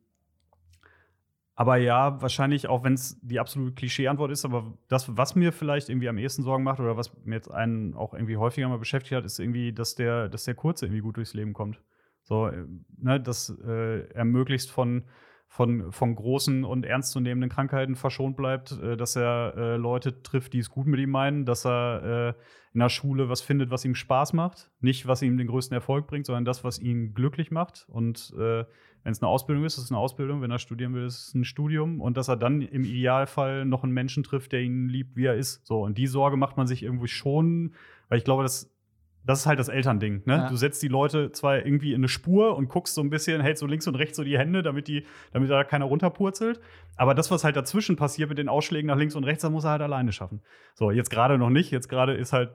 aber 1.59 1.77
ja, 1.79 2.21
wahrscheinlich, 2.21 2.69
auch 2.69 2.85
wenn 2.85 2.93
es 2.93 3.19
die 3.23 3.41
absolute 3.41 3.73
Klischee-Antwort 3.75 4.31
ist, 4.31 4.45
aber 4.45 4.75
das, 4.89 5.17
was 5.17 5.35
mir 5.35 5.53
vielleicht 5.53 5.89
irgendwie 5.89 6.11
am 6.11 6.19
ehesten 6.19 6.43
Sorgen 6.43 6.63
macht 6.63 6.81
oder 6.81 6.99
was 6.99 7.11
mir 7.25 7.35
jetzt 7.35 7.51
einen 7.51 7.95
auch 7.95 8.13
irgendwie 8.13 8.37
häufiger 8.37 8.69
mal 8.69 8.79
beschäftigt 8.79 9.17
hat, 9.17 9.25
ist 9.25 9.39
irgendwie, 9.39 9.73
dass 9.73 9.95
der, 9.95 10.29
dass 10.29 10.45
der 10.45 10.55
Kurze 10.55 10.85
irgendwie 10.85 11.01
gut 11.01 11.17
durchs 11.17 11.33
Leben 11.33 11.55
kommt. 11.55 11.81
So, 12.25 12.49
äh, 12.49 12.67
ne, 12.99 13.19
dass 13.19 13.57
äh, 13.65 14.07
er 14.09 14.27
möglichst 14.27 14.71
von, 14.71 15.05
von, 15.49 15.90
von 15.92 16.14
großen 16.14 16.64
und 16.64 16.84
ernstzunehmenden 16.84 17.51
Krankheiten 17.51 17.97
verschont 17.97 18.36
bleibt, 18.36 18.72
äh, 18.72 18.97
dass 18.97 19.16
er 19.16 19.55
äh, 19.57 19.76
Leute 19.76 20.22
trifft, 20.22 20.53
die 20.53 20.59
es 20.59 20.70
gut 20.70 20.86
mit 20.86 21.01
ihm 21.01 21.11
meinen, 21.11 21.47
dass 21.47 21.64
er 21.64 22.34
äh, 22.36 22.42
in 22.74 22.80
der 22.80 22.88
Schule 22.90 23.28
was 23.28 23.40
findet, 23.40 23.70
was 23.70 23.84
ihm 23.84 23.94
Spaß 23.94 24.34
macht. 24.34 24.70
Nicht, 24.80 25.07
was 25.07 25.22
ihm 25.22 25.38
den 25.38 25.47
größten 25.47 25.74
Erfolg 25.74 26.07
bringt, 26.07 26.26
sondern 26.26 26.44
das, 26.44 26.62
was 26.62 26.78
ihn 26.78 27.14
glücklich 27.14 27.51
macht. 27.51 27.86
Und 27.88 28.34
wenn 28.36 28.66
es 29.12 29.22
eine 29.22 29.30
Ausbildung 29.30 29.64
ist, 29.64 29.78
ist 29.78 29.84
es 29.84 29.90
eine 29.90 29.99
Ausbildung. 29.99 30.42
Wenn 30.42 30.51
er 30.51 30.59
studieren 30.59 30.92
will, 30.92 31.07
ist 31.07 31.28
es 31.28 31.34
ein 31.34 31.47
Studium. 31.47 32.03
Und 32.03 32.18
dass 32.18 32.28
er 32.28 32.36
dann 32.36 32.61
im 32.61 32.84
Idealfall 32.84 33.64
noch 33.64 33.82
einen 33.82 33.94
Menschen 33.94 34.24
trifft, 34.24 34.53
der 34.53 34.61
ihn 34.61 34.90
liebt, 34.90 35.16
wie 35.16 35.24
er 35.24 35.36
ist. 35.36 35.64
So, 35.64 35.84
und 35.84 35.97
die 35.97 36.07
Sorge 36.07 36.36
macht 36.36 36.59
man 36.59 36.66
sich 36.66 36.82
irgendwie 36.82 37.09
schon, 37.09 37.74
weil 38.11 38.18
ich 38.18 38.24
glaube, 38.24 38.42
dass 38.42 38.76
das 39.27 39.41
ist 39.41 39.47
halt 39.47 39.59
das 39.59 39.68
Elternding. 39.68 40.22
Ne? 40.24 40.37
Ja. 40.37 40.49
Du 40.49 40.57
setzt 40.57 40.83
die 40.83 40.89
Leute 40.89 41.33
zwar 41.33 41.66
irgendwie 41.66 41.91
in 41.91 42.01
eine 42.01 42.09
Spur 42.09 42.57
und 42.57 42.68
guckst 42.68 42.95
so 42.95 43.01
ein 43.01 43.11
bisschen, 43.11 43.41
hältst 43.41 43.61
so 43.61 43.66
links 43.66 43.87
und 43.89 43.97
rechts 43.97 44.16
so 44.16 44.22
die 44.22 44.39
Hände, 44.39 44.62
damit, 44.62 44.87
die, 44.87 45.05
damit 45.33 45.51
da 45.51 45.64
keiner 45.64 45.87
runterpurzelt. 45.87 46.61
Aber 46.97 47.14
das, 47.14 47.31
was 47.31 47.43
halt 47.43 47.57
dazwischen 47.57 47.97
passiert 47.97 48.29
mit 48.29 48.39
den 48.39 48.49
Ausschlägen 48.49 48.87
nach 48.87 48.97
links 48.97 49.16
und 49.16 49.24
rechts, 49.24 49.43
das 49.43 49.51
muss 49.51 49.64
er 49.64 49.70
halt 49.70 49.83
alleine 49.83 50.12
schaffen. 50.12 50.43
So, 50.74 50.93
jetzt 50.93 51.11
gerade 51.11 51.39
noch 51.39 51.51
nicht. 51.51 51.72
Jetzt 51.72 51.89
gerade 51.89 52.14
ist 52.14 52.33
halt, 52.33 52.51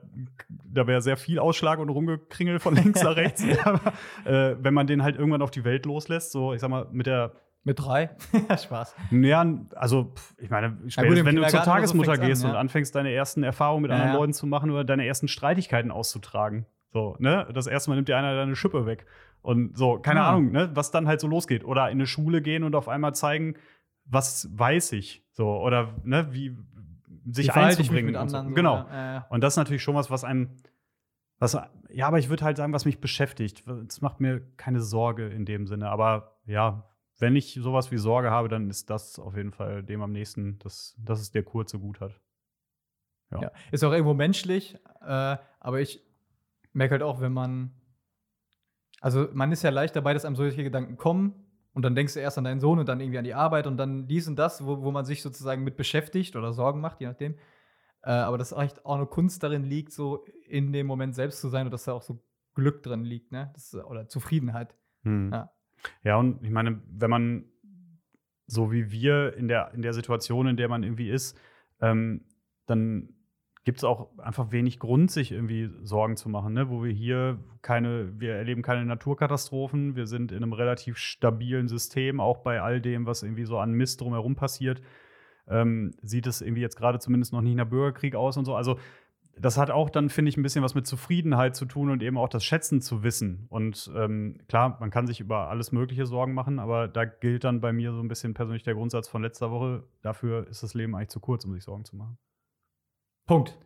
da 0.49 0.87
wäre 0.87 1.01
sehr 1.01 1.17
viel 1.17 1.39
Ausschlag 1.39 1.77
und 1.79 1.89
Rumgekringel 1.89 2.59
von 2.59 2.73
links 2.73 3.03
nach 3.03 3.17
rechts. 3.17 3.43
Aber 3.65 3.93
äh, 4.23 4.55
wenn 4.59 4.73
man 4.73 4.87
den 4.87 5.03
halt 5.03 5.17
irgendwann 5.17 5.41
auf 5.41 5.51
die 5.51 5.65
Welt 5.65 5.85
loslässt, 5.85 6.31
so, 6.31 6.53
ich 6.53 6.61
sag 6.61 6.69
mal, 6.69 6.87
mit 6.91 7.05
der 7.05 7.33
Mit 7.63 7.79
drei? 7.79 8.09
Spaß. 8.57 8.95
ja, 9.11 9.45
also 9.75 10.13
ich 10.37 10.49
meine, 10.49 10.67
im 10.81 10.89
spätestens, 10.89 11.25
wenn 11.25 11.35
du 11.35 11.41
zur 11.43 11.49
oder 11.49 11.63
so 11.63 11.71
Tagesmutter 11.71 12.05
fängt's 12.13 12.21
an, 12.21 12.27
gehst 12.27 12.43
ja. 12.43 12.49
und 12.49 12.55
anfängst, 12.55 12.95
deine 12.95 13.11
ersten 13.11 13.43
Erfahrungen 13.43 13.83
mit 13.83 13.91
Ja, 13.91 13.97
anderen 13.97 14.13
ja. 14.13 14.19
Leuten 14.19 14.33
zu 14.33 14.47
machen 14.47 14.71
oder 14.71 14.83
deine 14.83 15.05
ersten 15.05 15.27
Streitigkeiten 15.27 15.91
auszutragen. 15.91 16.65
So, 16.91 17.15
ne? 17.19 17.47
Das 17.53 17.67
erste 17.67 17.89
Mal 17.91 17.95
nimmt 17.95 18.07
dir 18.09 18.17
einer 18.17 18.35
deine 18.35 18.55
Schippe 18.55 18.85
weg. 18.85 19.05
Und 19.41 19.77
so, 19.77 19.99
keine 19.99 20.21
Ja. 20.21 20.29
Ahnung, 20.29 20.51
ne, 20.51 20.69
was 20.73 20.91
dann 20.91 21.07
halt 21.07 21.19
so 21.19 21.27
losgeht. 21.27 21.63
Oder 21.63 21.85
in 21.89 21.97
eine 21.97 22.07
Schule 22.07 22.41
gehen 22.41 22.63
und 22.63 22.75
auf 22.75 22.87
einmal 22.87 23.13
zeigen, 23.15 23.55
was 24.05 24.49
weiß 24.51 24.91
ich. 24.93 25.23
So, 25.31 25.47
oder 25.61 25.95
ne, 26.03 26.27
wie 26.31 26.57
sich 27.25 27.47
Wie 27.47 27.51
verhalte 27.51 27.81
ich 27.81 27.91
mich 27.91 27.99
einzubringen. 28.03 28.11
mit 28.13 28.21
und 28.21 28.29
so. 28.29 28.37
anderen. 28.37 28.53
so, 28.53 28.55
genau. 28.55 28.75
Ja, 28.75 28.87
ja, 28.91 29.13
ja. 29.13 29.25
Und 29.29 29.43
das 29.43 29.53
ist 29.53 29.57
natürlich 29.57 29.83
schon 29.83 29.95
was, 29.95 30.09
was 30.09 30.23
einem, 30.23 30.57
was, 31.39 31.57
ja, 31.89 32.07
aber 32.07 32.19
ich 32.19 32.29
würde 32.29 32.43
halt 32.43 32.57
sagen, 32.57 32.73
was 32.73 32.85
mich 32.85 32.99
beschäftigt. 32.99 33.63
Es 33.87 34.01
macht 34.01 34.19
mir 34.19 34.41
keine 34.57 34.81
Sorge 34.81 35.27
in 35.27 35.45
dem 35.45 35.65
Sinne. 35.67 35.89
Aber 35.89 36.37
ja, 36.45 36.83
wenn 37.21 37.35
ich 37.35 37.53
sowas 37.53 37.91
wie 37.91 37.97
Sorge 37.97 38.31
habe, 38.31 38.49
dann 38.49 38.69
ist 38.69 38.89
das 38.89 39.19
auf 39.19 39.37
jeden 39.37 39.51
Fall 39.51 39.83
dem 39.83 40.01
am 40.01 40.11
nächsten, 40.11 40.57
dass, 40.59 40.95
dass 40.97 41.21
es 41.21 41.31
der 41.31 41.43
kurze 41.43 41.79
gut 41.79 42.01
hat. 42.01 42.19
Ja. 43.31 43.43
Ja. 43.43 43.51
Ist 43.71 43.83
auch 43.83 43.91
irgendwo 43.91 44.13
menschlich, 44.13 44.75
äh, 45.01 45.37
aber 45.59 45.79
ich 45.79 46.03
merke 46.73 46.93
halt 46.93 47.03
auch, 47.03 47.21
wenn 47.21 47.31
man. 47.31 47.71
Also, 48.99 49.27
man 49.33 49.51
ist 49.51 49.63
ja 49.63 49.69
leicht 49.71 49.95
dabei, 49.95 50.13
dass 50.13 50.25
einem 50.25 50.35
solche 50.35 50.63
Gedanken 50.63 50.97
kommen 50.97 51.33
und 51.73 51.83
dann 51.83 51.95
denkst 51.95 52.13
du 52.13 52.19
erst 52.19 52.37
an 52.37 52.43
deinen 52.43 52.59
Sohn 52.59 52.77
und 52.79 52.89
dann 52.89 52.99
irgendwie 52.99 53.17
an 53.17 53.23
die 53.23 53.33
Arbeit 53.33 53.65
und 53.65 53.77
dann 53.77 54.07
dies 54.07 54.27
und 54.27 54.37
das, 54.37 54.65
wo, 54.65 54.81
wo 54.83 54.91
man 54.91 55.05
sich 55.05 55.21
sozusagen 55.21 55.63
mit 55.63 55.77
beschäftigt 55.77 56.35
oder 56.35 56.53
Sorgen 56.53 56.81
macht, 56.81 56.99
je 56.99 57.07
nachdem. 57.07 57.35
Äh, 58.03 58.11
aber 58.11 58.37
dass 58.37 58.51
echt 58.51 58.85
auch 58.85 58.95
eine 58.95 59.05
Kunst 59.05 59.43
darin 59.43 59.63
liegt, 59.63 59.91
so 59.91 60.25
in 60.47 60.73
dem 60.73 60.87
Moment 60.87 61.15
selbst 61.15 61.39
zu 61.39 61.49
sein 61.49 61.67
und 61.67 61.71
dass 61.71 61.85
da 61.85 61.93
auch 61.93 62.01
so 62.01 62.23
Glück 62.53 62.83
drin 62.83 63.05
liegt, 63.05 63.31
ne? 63.31 63.51
Das, 63.53 63.73
oder 63.73 64.07
Zufriedenheit. 64.07 64.75
Hm. 65.03 65.31
Ja. 65.31 65.51
Ja, 66.03 66.17
und 66.17 66.43
ich 66.43 66.51
meine, 66.51 66.81
wenn 66.89 67.09
man 67.09 67.45
so 68.47 68.71
wie 68.71 68.91
wir 68.91 69.33
in 69.37 69.47
der, 69.47 69.71
in 69.73 69.81
der 69.81 69.93
Situation, 69.93 70.47
in 70.47 70.57
der 70.57 70.67
man 70.67 70.83
irgendwie 70.83 71.09
ist, 71.09 71.39
ähm, 71.79 72.25
dann 72.65 73.13
gibt 73.63 73.77
es 73.77 73.83
auch 73.83 74.17
einfach 74.17 74.51
wenig 74.51 74.79
Grund, 74.79 75.11
sich 75.11 75.31
irgendwie 75.31 75.69
Sorgen 75.83 76.17
zu 76.17 76.27
machen, 76.27 76.53
ne? 76.53 76.69
wo 76.69 76.83
wir 76.83 76.91
hier 76.91 77.39
keine, 77.61 78.19
wir 78.19 78.33
erleben 78.33 78.61
keine 78.61 78.85
Naturkatastrophen, 78.85 79.95
wir 79.95 80.07
sind 80.07 80.31
in 80.31 80.37
einem 80.37 80.53
relativ 80.53 80.97
stabilen 80.97 81.67
System, 81.67 82.19
auch 82.19 82.39
bei 82.39 82.61
all 82.61 82.81
dem, 82.81 83.05
was 83.05 83.23
irgendwie 83.23 83.45
so 83.45 83.59
an 83.59 83.71
Mist 83.71 84.01
drumherum 84.01 84.35
passiert, 84.35 84.81
ähm, 85.47 85.91
sieht 86.01 86.27
es 86.27 86.41
irgendwie 86.41 86.61
jetzt 86.61 86.75
gerade 86.75 86.99
zumindest 86.99 87.33
noch 87.33 87.41
nicht 87.41 87.55
nach 87.55 87.69
Bürgerkrieg 87.69 88.15
aus 88.15 88.35
und 88.35 88.45
so. 88.45 88.55
Also 88.55 88.79
das 89.41 89.57
hat 89.57 89.71
auch 89.71 89.89
dann, 89.89 90.09
finde 90.09 90.29
ich, 90.29 90.37
ein 90.37 90.43
bisschen 90.43 90.63
was 90.63 90.75
mit 90.75 90.87
Zufriedenheit 90.87 91.55
zu 91.55 91.65
tun 91.65 91.89
und 91.89 92.01
eben 92.03 92.17
auch 92.17 92.29
das 92.29 92.43
Schätzen 92.43 92.81
zu 92.81 93.03
wissen. 93.03 93.47
Und 93.49 93.91
ähm, 93.95 94.39
klar, 94.47 94.77
man 94.79 94.89
kann 94.91 95.07
sich 95.07 95.19
über 95.19 95.49
alles 95.49 95.71
Mögliche 95.71 96.05
Sorgen 96.05 96.33
machen, 96.33 96.59
aber 96.59 96.87
da 96.87 97.05
gilt 97.05 97.43
dann 97.43 97.61
bei 97.61 97.73
mir 97.73 97.91
so 97.91 97.99
ein 97.99 98.07
bisschen 98.07 98.33
persönlich 98.33 98.63
der 98.63 98.75
Grundsatz 98.75 99.07
von 99.07 99.21
letzter 99.21 99.51
Woche, 99.51 99.83
dafür 100.01 100.47
ist 100.47 100.63
das 100.63 100.73
Leben 100.73 100.95
eigentlich 100.95 101.09
zu 101.09 101.19
kurz, 101.19 101.45
um 101.45 101.53
sich 101.53 101.63
Sorgen 101.63 101.85
zu 101.85 101.95
machen. 101.95 102.17
Punkt. 103.27 103.57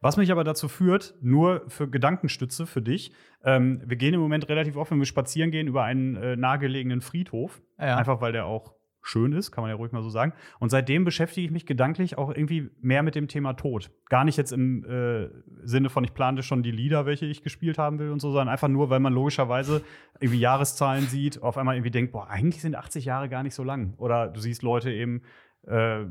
Was 0.00 0.16
mich 0.16 0.30
aber 0.30 0.44
dazu 0.44 0.68
führt, 0.68 1.14
nur 1.20 1.64
für 1.68 1.88
Gedankenstütze 1.88 2.66
für 2.66 2.82
dich, 2.82 3.12
ähm, 3.42 3.82
wir 3.84 3.96
gehen 3.96 4.14
im 4.14 4.20
Moment 4.20 4.48
relativ 4.48 4.76
oft, 4.76 4.90
wenn 4.90 4.98
wir 4.98 5.06
spazieren 5.06 5.50
gehen, 5.50 5.66
über 5.66 5.84
einen 5.84 6.16
äh, 6.16 6.36
nahegelegenen 6.36 7.00
Friedhof. 7.00 7.60
Ja. 7.78 7.96
Einfach 7.96 8.20
weil 8.20 8.32
der 8.32 8.46
auch 8.46 8.74
schön 9.02 9.32
ist, 9.32 9.50
kann 9.50 9.62
man 9.62 9.70
ja 9.70 9.76
ruhig 9.76 9.92
mal 9.92 10.02
so 10.02 10.10
sagen. 10.10 10.32
Und 10.58 10.70
seitdem 10.70 11.04
beschäftige 11.04 11.46
ich 11.46 11.50
mich 11.50 11.66
gedanklich 11.66 12.18
auch 12.18 12.30
irgendwie 12.30 12.70
mehr 12.80 13.02
mit 13.02 13.14
dem 13.14 13.28
Thema 13.28 13.54
Tod. 13.54 13.90
Gar 14.08 14.24
nicht 14.24 14.36
jetzt 14.36 14.52
im 14.52 14.84
äh, 14.84 15.28
Sinne 15.62 15.88
von, 15.88 16.04
ich 16.04 16.14
plante 16.14 16.42
schon 16.42 16.62
die 16.62 16.70
Lieder, 16.70 17.06
welche 17.06 17.26
ich 17.26 17.42
gespielt 17.42 17.78
haben 17.78 17.98
will 17.98 18.10
und 18.10 18.20
so, 18.20 18.30
sondern 18.30 18.48
einfach 18.48 18.68
nur, 18.68 18.90
weil 18.90 19.00
man 19.00 19.12
logischerweise 19.12 19.82
irgendwie 20.20 20.40
Jahreszahlen 20.40 21.06
sieht, 21.06 21.42
auf 21.42 21.56
einmal 21.56 21.76
irgendwie 21.76 21.90
denkt, 21.90 22.12
boah, 22.12 22.28
eigentlich 22.28 22.60
sind 22.62 22.76
80 22.76 23.04
Jahre 23.04 23.28
gar 23.28 23.42
nicht 23.42 23.54
so 23.54 23.64
lang. 23.64 23.94
Oder 23.96 24.28
du 24.28 24.40
siehst 24.40 24.62
Leute 24.62 24.92
eben, 24.92 25.22
äh, 25.66 26.04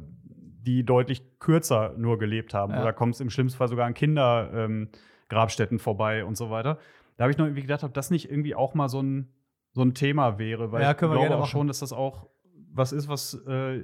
die 0.61 0.83
deutlich 0.83 1.39
kürzer 1.39 1.93
nur 1.97 2.19
gelebt 2.19 2.53
haben. 2.53 2.73
Ja. 2.73 2.81
Oder 2.81 2.93
kommst 2.93 3.21
im 3.21 3.29
schlimmsten 3.29 3.57
Fall 3.57 3.67
sogar 3.67 3.85
an 3.87 3.93
Kindergrabstätten 3.93 5.75
ähm, 5.77 5.79
vorbei 5.79 6.25
und 6.25 6.37
so 6.37 6.49
weiter. 6.49 6.79
Da 7.17 7.23
habe 7.23 7.31
ich 7.31 7.37
noch 7.37 7.45
irgendwie 7.45 7.61
gedacht, 7.63 7.83
ob 7.83 7.93
das 7.93 8.11
nicht 8.11 8.29
irgendwie 8.29 8.55
auch 8.55 8.73
mal 8.73 8.89
so 8.89 9.01
ein, 9.01 9.29
so 9.73 9.81
ein 9.81 9.93
Thema 9.93 10.39
wäre, 10.39 10.71
weil 10.71 10.81
Ja, 10.81 10.91
ich 10.91 10.97
können 10.97 11.11
wir 11.11 11.19
glaube 11.19 11.35
auch 11.35 11.39
machen. 11.41 11.49
schon, 11.49 11.67
dass 11.67 11.79
das 11.79 11.93
auch 11.93 12.27
was 12.72 12.91
ist, 12.91 13.07
was 13.07 13.34
äh, 13.47 13.84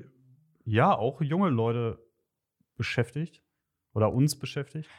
ja 0.63 0.93
auch 0.95 1.21
junge 1.21 1.49
Leute 1.49 1.99
beschäftigt 2.77 3.41
oder 3.93 4.11
uns 4.13 4.38
beschäftigt. 4.38 4.89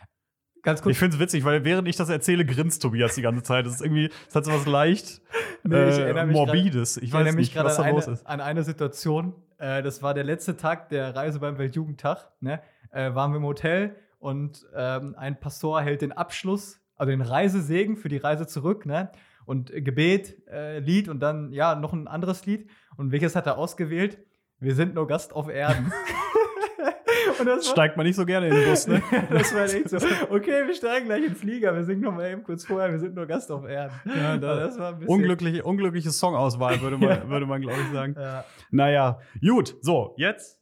Ganz 0.62 0.82
kurz. 0.82 0.92
Ich 0.92 0.98
finde 0.98 1.14
es 1.16 1.20
witzig, 1.20 1.44
weil 1.44 1.64
während 1.64 1.86
ich 1.86 1.96
das 1.96 2.08
erzähle, 2.08 2.44
grinst 2.44 2.82
Tobias 2.82 3.14
die 3.14 3.22
ganze 3.22 3.42
Zeit. 3.44 3.66
Das 3.66 3.74
ist 3.74 3.82
irgendwie, 3.82 4.10
das 4.26 4.34
hat 4.34 4.44
so 4.46 4.52
was 4.52 4.66
leicht 4.66 5.20
Nee, 5.62 5.88
ich 5.90 5.98
äh, 5.98 6.26
morbides. 6.26 6.96
Ich 6.96 7.04
Ich 7.04 7.12
weiß 7.12 7.26
mich 7.26 7.34
nicht, 7.36 7.54
gerade 7.54 7.68
was 7.68 7.78
an, 7.78 7.84
da 7.86 7.90
los 7.92 8.06
eine- 8.06 8.14
ist. 8.14 8.26
an 8.26 8.40
eine 8.40 8.62
Situation. 8.64 9.34
Äh, 9.58 9.82
das 9.82 10.02
war 10.02 10.14
der 10.14 10.24
letzte 10.24 10.56
Tag 10.56 10.88
der 10.88 11.14
Reise 11.14 11.38
beim 11.40 11.58
Weltjugendtag. 11.58 12.32
Ne? 12.40 12.60
Äh, 12.90 13.14
waren 13.14 13.32
wir 13.32 13.36
im 13.38 13.44
Hotel 13.44 13.96
und 14.18 14.66
ähm, 14.74 15.14
ein 15.16 15.38
Pastor 15.38 15.82
hält 15.82 16.02
den 16.02 16.12
Abschluss, 16.12 16.80
also 16.96 17.10
den 17.10 17.20
Reisesegen 17.22 17.96
für 17.96 18.08
die 18.08 18.16
Reise 18.16 18.46
zurück. 18.46 18.86
Ne? 18.86 19.10
Und 19.46 19.72
Gebet, 19.72 20.46
äh, 20.48 20.80
Lied 20.80 21.08
und 21.08 21.20
dann 21.20 21.52
ja 21.52 21.74
noch 21.76 21.92
ein 21.92 22.06
anderes 22.08 22.44
Lied. 22.46 22.68
Und 22.96 23.12
welches 23.12 23.34
hat 23.36 23.46
er 23.46 23.56
ausgewählt? 23.58 24.18
Wir 24.58 24.74
sind 24.74 24.94
nur 24.94 25.06
Gast 25.06 25.32
auf 25.34 25.48
Erden. 25.48 25.92
und 27.38 27.46
das 27.46 27.68
Steigt 27.68 27.96
man 27.96 28.06
nicht 28.06 28.16
so 28.16 28.24
gerne 28.26 28.48
in 28.48 28.54
den 28.54 28.68
Bus, 28.68 28.86
ne? 28.86 29.02
das 29.30 29.54
war 29.54 29.64
echt 29.64 29.88
so. 29.90 29.96
Okay, 30.30 30.66
wir 30.66 30.74
steigen 30.74 31.06
gleich 31.06 31.18
in 31.22 31.28
den 31.30 31.36
Flieger. 31.36 31.74
Wir 31.74 31.84
singen 31.84 32.00
noch 32.02 32.12
mal 32.14 32.30
eben 32.30 32.42
kurz 32.42 32.64
vorher. 32.64 32.90
Wir 32.90 32.98
sind 32.98 33.14
nur 33.14 33.26
Gast 33.26 33.50
auf 33.52 33.64
Erden. 33.66 33.94
Ja, 34.04 34.36
da- 34.36 34.56
das 34.60 34.78
war 34.78 34.92
ein 34.92 34.98
bisschen. 34.98 35.14
Unglückliche, 35.14 35.62
unglückliche 35.62 36.10
Songauswahl, 36.10 36.80
würde 36.80 36.98
man, 36.98 37.28
würde 37.30 37.46
man 37.46 37.60
glaube 37.60 37.78
ich, 37.80 37.92
sagen. 37.92 38.16
Ja. 38.18 38.44
Naja, 38.70 39.20
gut. 39.40 39.76
So, 39.80 40.14
jetzt. 40.16 40.58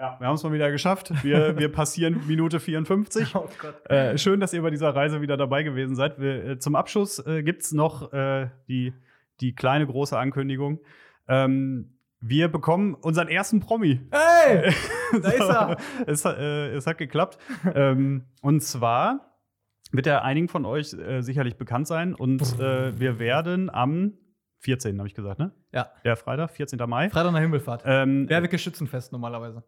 Ja, 0.00 0.16
wir 0.20 0.28
haben 0.28 0.34
es 0.36 0.44
mal 0.44 0.52
wieder 0.52 0.70
geschafft. 0.70 1.12
Wir, 1.24 1.58
wir 1.58 1.72
passieren 1.72 2.20
Minute 2.28 2.60
54. 2.60 3.34
Oh. 3.34 3.48
Äh, 3.92 4.16
schön, 4.16 4.38
dass 4.38 4.52
ihr 4.52 4.62
bei 4.62 4.70
dieser 4.70 4.94
Reise 4.94 5.20
wieder 5.20 5.36
dabei 5.36 5.64
gewesen 5.64 5.96
seid. 5.96 6.20
Wir, 6.20 6.44
äh, 6.44 6.58
zum 6.60 6.76
Abschluss 6.76 7.18
äh, 7.26 7.42
gibt 7.42 7.62
es 7.62 7.72
noch 7.72 8.12
äh, 8.12 8.48
die, 8.68 8.92
die 9.40 9.56
kleine 9.56 9.86
große 9.88 10.16
Ankündigung. 10.16 10.78
Ähm, 11.26 11.98
wir 12.20 12.46
bekommen 12.48 12.94
unseren 12.94 13.26
ersten 13.28 13.60
Promi. 13.60 14.00
Hey! 14.12 14.72
Da 15.22 15.30
ist 15.30 15.40
er. 15.48 15.76
es, 16.06 16.24
hat- 16.26 16.36
äh, 16.38 16.68
es 16.74 16.86
hat 16.86 16.98
geklappt. 16.98 17.38
ähm, 17.74 18.26
und 18.42 18.62
zwar 18.62 19.34
wird 19.90 20.06
er 20.06 20.22
einigen 20.22 20.48
von 20.48 20.66
euch 20.66 20.92
äh, 20.92 21.22
sicherlich 21.22 21.56
bekannt 21.56 21.86
sein. 21.88 22.14
Und 22.14 22.42
äh, 22.60 23.00
wir 23.00 23.18
werden 23.18 23.70
am 23.70 24.12
14. 24.58 24.98
habe 24.98 25.08
ich 25.08 25.14
gesagt, 25.14 25.38
ne? 25.38 25.50
Ja. 25.72 25.90
Der 26.04 26.16
Freitag, 26.16 26.50
14. 26.50 26.78
Mai. 26.86 27.08
Freitag 27.08 27.32
nach 27.32 27.40
Himmelfahrt. 27.40 27.82
Ähm, 27.86 28.28
Werwicke 28.28 28.58
Schützenfest 28.58 29.12
normalerweise. 29.12 29.64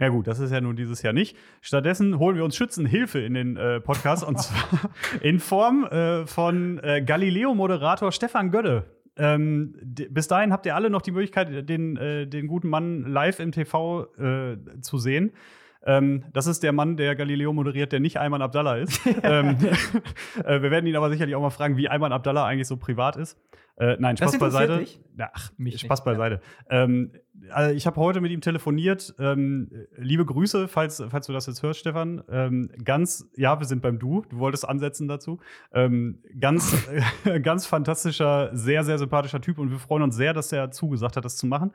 Ja 0.00 0.08
gut, 0.08 0.26
das 0.26 0.38
ist 0.40 0.50
ja 0.50 0.60
nun 0.60 0.76
dieses 0.76 1.02
Jahr 1.02 1.12
nicht. 1.12 1.36
Stattdessen 1.60 2.18
holen 2.18 2.36
wir 2.36 2.44
uns 2.44 2.56
Schützenhilfe 2.56 3.20
in 3.20 3.34
den 3.34 3.56
äh, 3.56 3.80
Podcast 3.80 4.24
und 4.24 4.40
zwar 4.40 4.90
in 5.20 5.38
Form 5.38 5.84
äh, 5.84 6.26
von 6.26 6.78
äh, 6.82 7.02
Galileo-Moderator 7.02 8.10
Stefan 8.10 8.50
Gödde. 8.50 8.84
Ähm, 9.16 9.74
bis 9.82 10.28
dahin 10.28 10.52
habt 10.52 10.64
ihr 10.64 10.74
alle 10.74 10.88
noch 10.88 11.02
die 11.02 11.10
Möglichkeit, 11.10 11.68
den, 11.68 11.96
äh, 11.98 12.26
den 12.26 12.46
guten 12.46 12.68
Mann 12.68 13.02
live 13.02 13.40
im 13.40 13.52
TV 13.52 14.06
äh, 14.16 14.56
zu 14.80 14.96
sehen. 14.96 15.32
Ähm, 15.86 16.24
das 16.32 16.46
ist 16.46 16.62
der 16.62 16.72
Mann, 16.72 16.96
der 16.96 17.16
Galileo 17.16 17.52
moderiert, 17.52 17.92
der 17.92 18.00
nicht 18.00 18.20
Ayman 18.20 18.42
Abdallah 18.42 18.76
ist. 18.76 19.00
ähm, 19.22 19.56
äh, 20.44 20.62
wir 20.62 20.70
werden 20.70 20.86
ihn 20.86 20.96
aber 20.96 21.10
sicherlich 21.10 21.34
auch 21.34 21.40
mal 21.40 21.50
fragen, 21.50 21.76
wie 21.76 21.88
Ayman 21.88 22.12
Abdallah 22.12 22.44
eigentlich 22.44 22.68
so 22.68 22.76
privat 22.76 23.16
ist. 23.16 23.38
Äh, 23.80 23.96
nein, 23.98 24.14
Spaß 24.14 24.38
beiseite. 24.38 24.78
Dich? 24.78 25.00
Ach, 25.18 25.50
Mich 25.56 25.80
Spaß 25.80 26.00
nicht, 26.00 26.04
beiseite. 26.04 26.42
Ja. 26.70 26.82
Ähm, 26.82 27.12
also 27.48 27.74
ich 27.74 27.86
habe 27.86 27.96
heute 27.96 28.20
mit 28.20 28.30
ihm 28.30 28.42
telefoniert. 28.42 29.14
Ähm, 29.18 29.70
liebe 29.96 30.26
Grüße, 30.26 30.68
falls, 30.68 31.02
falls 31.08 31.26
du 31.26 31.32
das 31.32 31.46
jetzt 31.46 31.62
hörst, 31.62 31.80
Stefan. 31.80 32.22
Ähm, 32.30 32.70
ganz, 32.84 33.30
ja, 33.36 33.58
wir 33.58 33.66
sind 33.66 33.80
beim 33.80 33.98
Du. 33.98 34.22
Du 34.28 34.38
wolltest 34.38 34.68
ansetzen 34.68 35.08
dazu. 35.08 35.40
Ähm, 35.72 36.18
ganz, 36.38 36.86
ganz 37.42 37.64
fantastischer, 37.64 38.50
sehr, 38.52 38.84
sehr 38.84 38.98
sympathischer 38.98 39.40
Typ 39.40 39.58
und 39.58 39.70
wir 39.70 39.78
freuen 39.78 40.02
uns 40.02 40.14
sehr, 40.14 40.34
dass 40.34 40.52
er 40.52 40.70
zugesagt 40.70 41.16
hat, 41.16 41.24
das 41.24 41.38
zu 41.38 41.46
machen. 41.46 41.72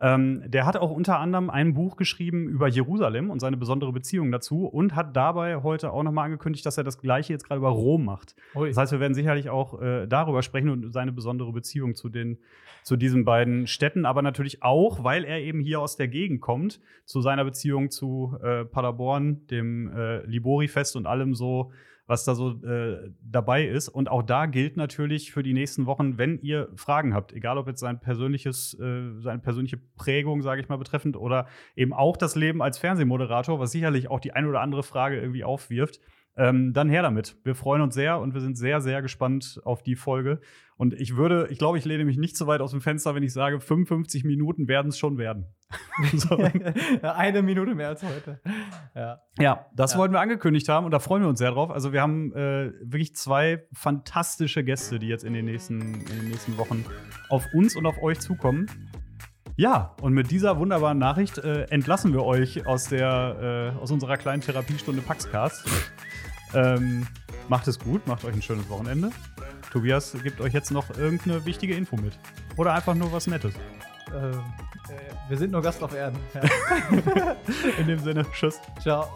Ähm, 0.00 0.42
der 0.46 0.64
hat 0.64 0.76
auch 0.76 0.90
unter 0.90 1.18
anderem 1.18 1.50
ein 1.50 1.74
Buch 1.74 1.96
geschrieben 1.96 2.48
über 2.48 2.68
Jerusalem 2.68 3.30
und 3.30 3.40
seine 3.40 3.56
besondere 3.56 3.92
Beziehung 3.92 4.30
dazu 4.30 4.66
und 4.66 4.94
hat 4.94 5.16
dabei 5.16 5.62
heute 5.62 5.92
auch 5.92 6.02
nochmal 6.02 6.26
angekündigt, 6.26 6.64
dass 6.64 6.78
er 6.78 6.84
das 6.84 7.00
Gleiche 7.00 7.32
jetzt 7.32 7.44
gerade 7.44 7.58
über 7.58 7.70
Rom 7.70 8.04
macht. 8.04 8.36
Ui. 8.54 8.68
Das 8.68 8.76
heißt, 8.76 8.92
wir 8.92 9.00
werden 9.00 9.14
sicherlich 9.14 9.50
auch 9.50 9.80
äh, 9.82 10.06
darüber 10.06 10.42
sprechen 10.42 10.70
und 10.70 10.92
seine 10.92 11.12
besondere 11.12 11.52
Beziehung 11.52 11.96
zu, 11.96 12.08
den, 12.08 12.38
zu 12.84 12.96
diesen 12.96 13.24
beiden 13.24 13.66
Städten, 13.66 14.06
aber 14.06 14.22
natürlich 14.22 14.62
auch, 14.62 15.02
weil 15.02 15.24
er 15.24 15.40
eben 15.40 15.60
hier 15.60 15.80
aus 15.80 15.96
der 15.96 16.06
Gegend 16.06 16.40
kommt, 16.40 16.80
zu 17.04 17.20
seiner 17.20 17.44
Beziehung 17.44 17.90
zu 17.90 18.36
äh, 18.42 18.64
Paderborn, 18.64 19.46
dem 19.48 19.90
äh, 19.92 20.24
Libori-Fest 20.26 20.94
und 20.94 21.06
allem 21.06 21.34
so 21.34 21.72
was 22.08 22.24
da 22.24 22.34
so 22.34 22.60
äh, 22.64 23.10
dabei 23.22 23.66
ist. 23.66 23.88
Und 23.88 24.10
auch 24.10 24.22
da 24.22 24.46
gilt 24.46 24.78
natürlich 24.78 25.30
für 25.30 25.42
die 25.42 25.52
nächsten 25.52 25.84
Wochen, 25.84 26.16
wenn 26.16 26.40
ihr 26.40 26.70
Fragen 26.74 27.14
habt, 27.14 27.34
egal 27.34 27.58
ob 27.58 27.68
jetzt 27.68 27.80
sein 27.80 28.00
persönliches, 28.00 28.74
äh, 28.80 29.20
seine 29.20 29.40
persönliche 29.40 29.76
Prägung, 29.76 30.40
sage 30.40 30.62
ich 30.62 30.68
mal, 30.70 30.78
betreffend 30.78 31.18
oder 31.18 31.46
eben 31.76 31.92
auch 31.92 32.16
das 32.16 32.34
Leben 32.34 32.62
als 32.62 32.78
Fernsehmoderator, 32.78 33.60
was 33.60 33.72
sicherlich 33.72 34.10
auch 34.10 34.20
die 34.20 34.32
ein 34.32 34.46
oder 34.46 34.62
andere 34.62 34.82
Frage 34.82 35.20
irgendwie 35.20 35.44
aufwirft, 35.44 36.00
ähm, 36.38 36.72
dann 36.72 36.88
her 36.88 37.02
damit. 37.02 37.36
Wir 37.44 37.54
freuen 37.54 37.82
uns 37.82 37.94
sehr 37.94 38.18
und 38.18 38.32
wir 38.32 38.40
sind 38.40 38.56
sehr, 38.56 38.80
sehr 38.80 39.02
gespannt 39.02 39.60
auf 39.64 39.82
die 39.82 39.96
Folge. 39.96 40.40
Und 40.78 40.94
ich 40.94 41.16
würde, 41.16 41.48
ich 41.50 41.58
glaube, 41.58 41.76
ich 41.76 41.84
lehne 41.84 42.04
mich 42.04 42.16
nicht 42.16 42.36
so 42.36 42.46
weit 42.46 42.60
aus 42.60 42.70
dem 42.70 42.80
Fenster, 42.80 43.12
wenn 43.16 43.24
ich 43.24 43.32
sage, 43.32 43.60
55 43.60 44.22
Minuten 44.22 44.68
werden 44.68 44.88
es 44.88 44.98
schon 44.98 45.18
werden. 45.18 45.46
so. 46.14 46.38
Eine 47.02 47.42
Minute 47.42 47.74
mehr 47.74 47.88
als 47.88 48.04
heute. 48.04 48.40
Ja, 48.94 49.20
ja 49.40 49.66
das 49.74 49.94
ja. 49.94 49.98
wollten 49.98 50.14
wir 50.14 50.20
angekündigt 50.20 50.68
haben 50.68 50.86
und 50.86 50.92
da 50.92 51.00
freuen 51.00 51.22
wir 51.22 51.28
uns 51.28 51.40
sehr 51.40 51.50
drauf. 51.50 51.72
Also 51.72 51.92
wir 51.92 52.00
haben 52.00 52.32
äh, 52.32 52.72
wirklich 52.80 53.16
zwei 53.16 53.66
fantastische 53.72 54.62
Gäste, 54.62 55.00
die 55.00 55.08
jetzt 55.08 55.24
in 55.24 55.32
den, 55.32 55.46
nächsten, 55.46 55.80
in 55.80 56.20
den 56.20 56.28
nächsten 56.28 56.56
Wochen 56.58 56.84
auf 57.28 57.44
uns 57.52 57.74
und 57.74 57.84
auf 57.84 58.00
euch 58.00 58.20
zukommen. 58.20 58.66
Ja, 59.56 59.96
und 60.00 60.12
mit 60.12 60.30
dieser 60.30 60.58
wunderbaren 60.58 60.98
Nachricht 60.98 61.38
äh, 61.38 61.64
entlassen 61.70 62.12
wir 62.12 62.22
euch 62.22 62.68
aus, 62.68 62.84
der, 62.84 63.74
äh, 63.76 63.82
aus 63.82 63.90
unserer 63.90 64.16
kleinen 64.16 64.42
Therapiestunde 64.42 65.02
Paxcast. 65.02 65.68
Ähm, 66.54 67.08
macht 67.48 67.66
es 67.66 67.80
gut, 67.80 68.06
macht 68.06 68.24
euch 68.24 68.34
ein 68.34 68.42
schönes 68.42 68.70
Wochenende. 68.70 69.10
Tobias 69.70 70.16
gibt 70.22 70.40
euch 70.40 70.52
jetzt 70.52 70.70
noch 70.70 70.90
irgendeine 70.96 71.44
wichtige 71.44 71.74
Info 71.74 71.96
mit. 71.96 72.18
Oder 72.56 72.74
einfach 72.74 72.94
nur 72.94 73.12
was 73.12 73.26
Nettes. 73.26 73.54
Ähm, 74.14 74.32
äh, 74.88 75.28
wir 75.28 75.36
sind 75.36 75.52
nur 75.52 75.62
Gast 75.62 75.82
auf 75.82 75.94
Erden. 75.94 76.18
Ja. 76.34 77.36
In 77.78 77.86
dem 77.86 77.98
Sinne, 77.98 78.24
tschüss. 78.32 78.58
Ciao. 78.80 79.08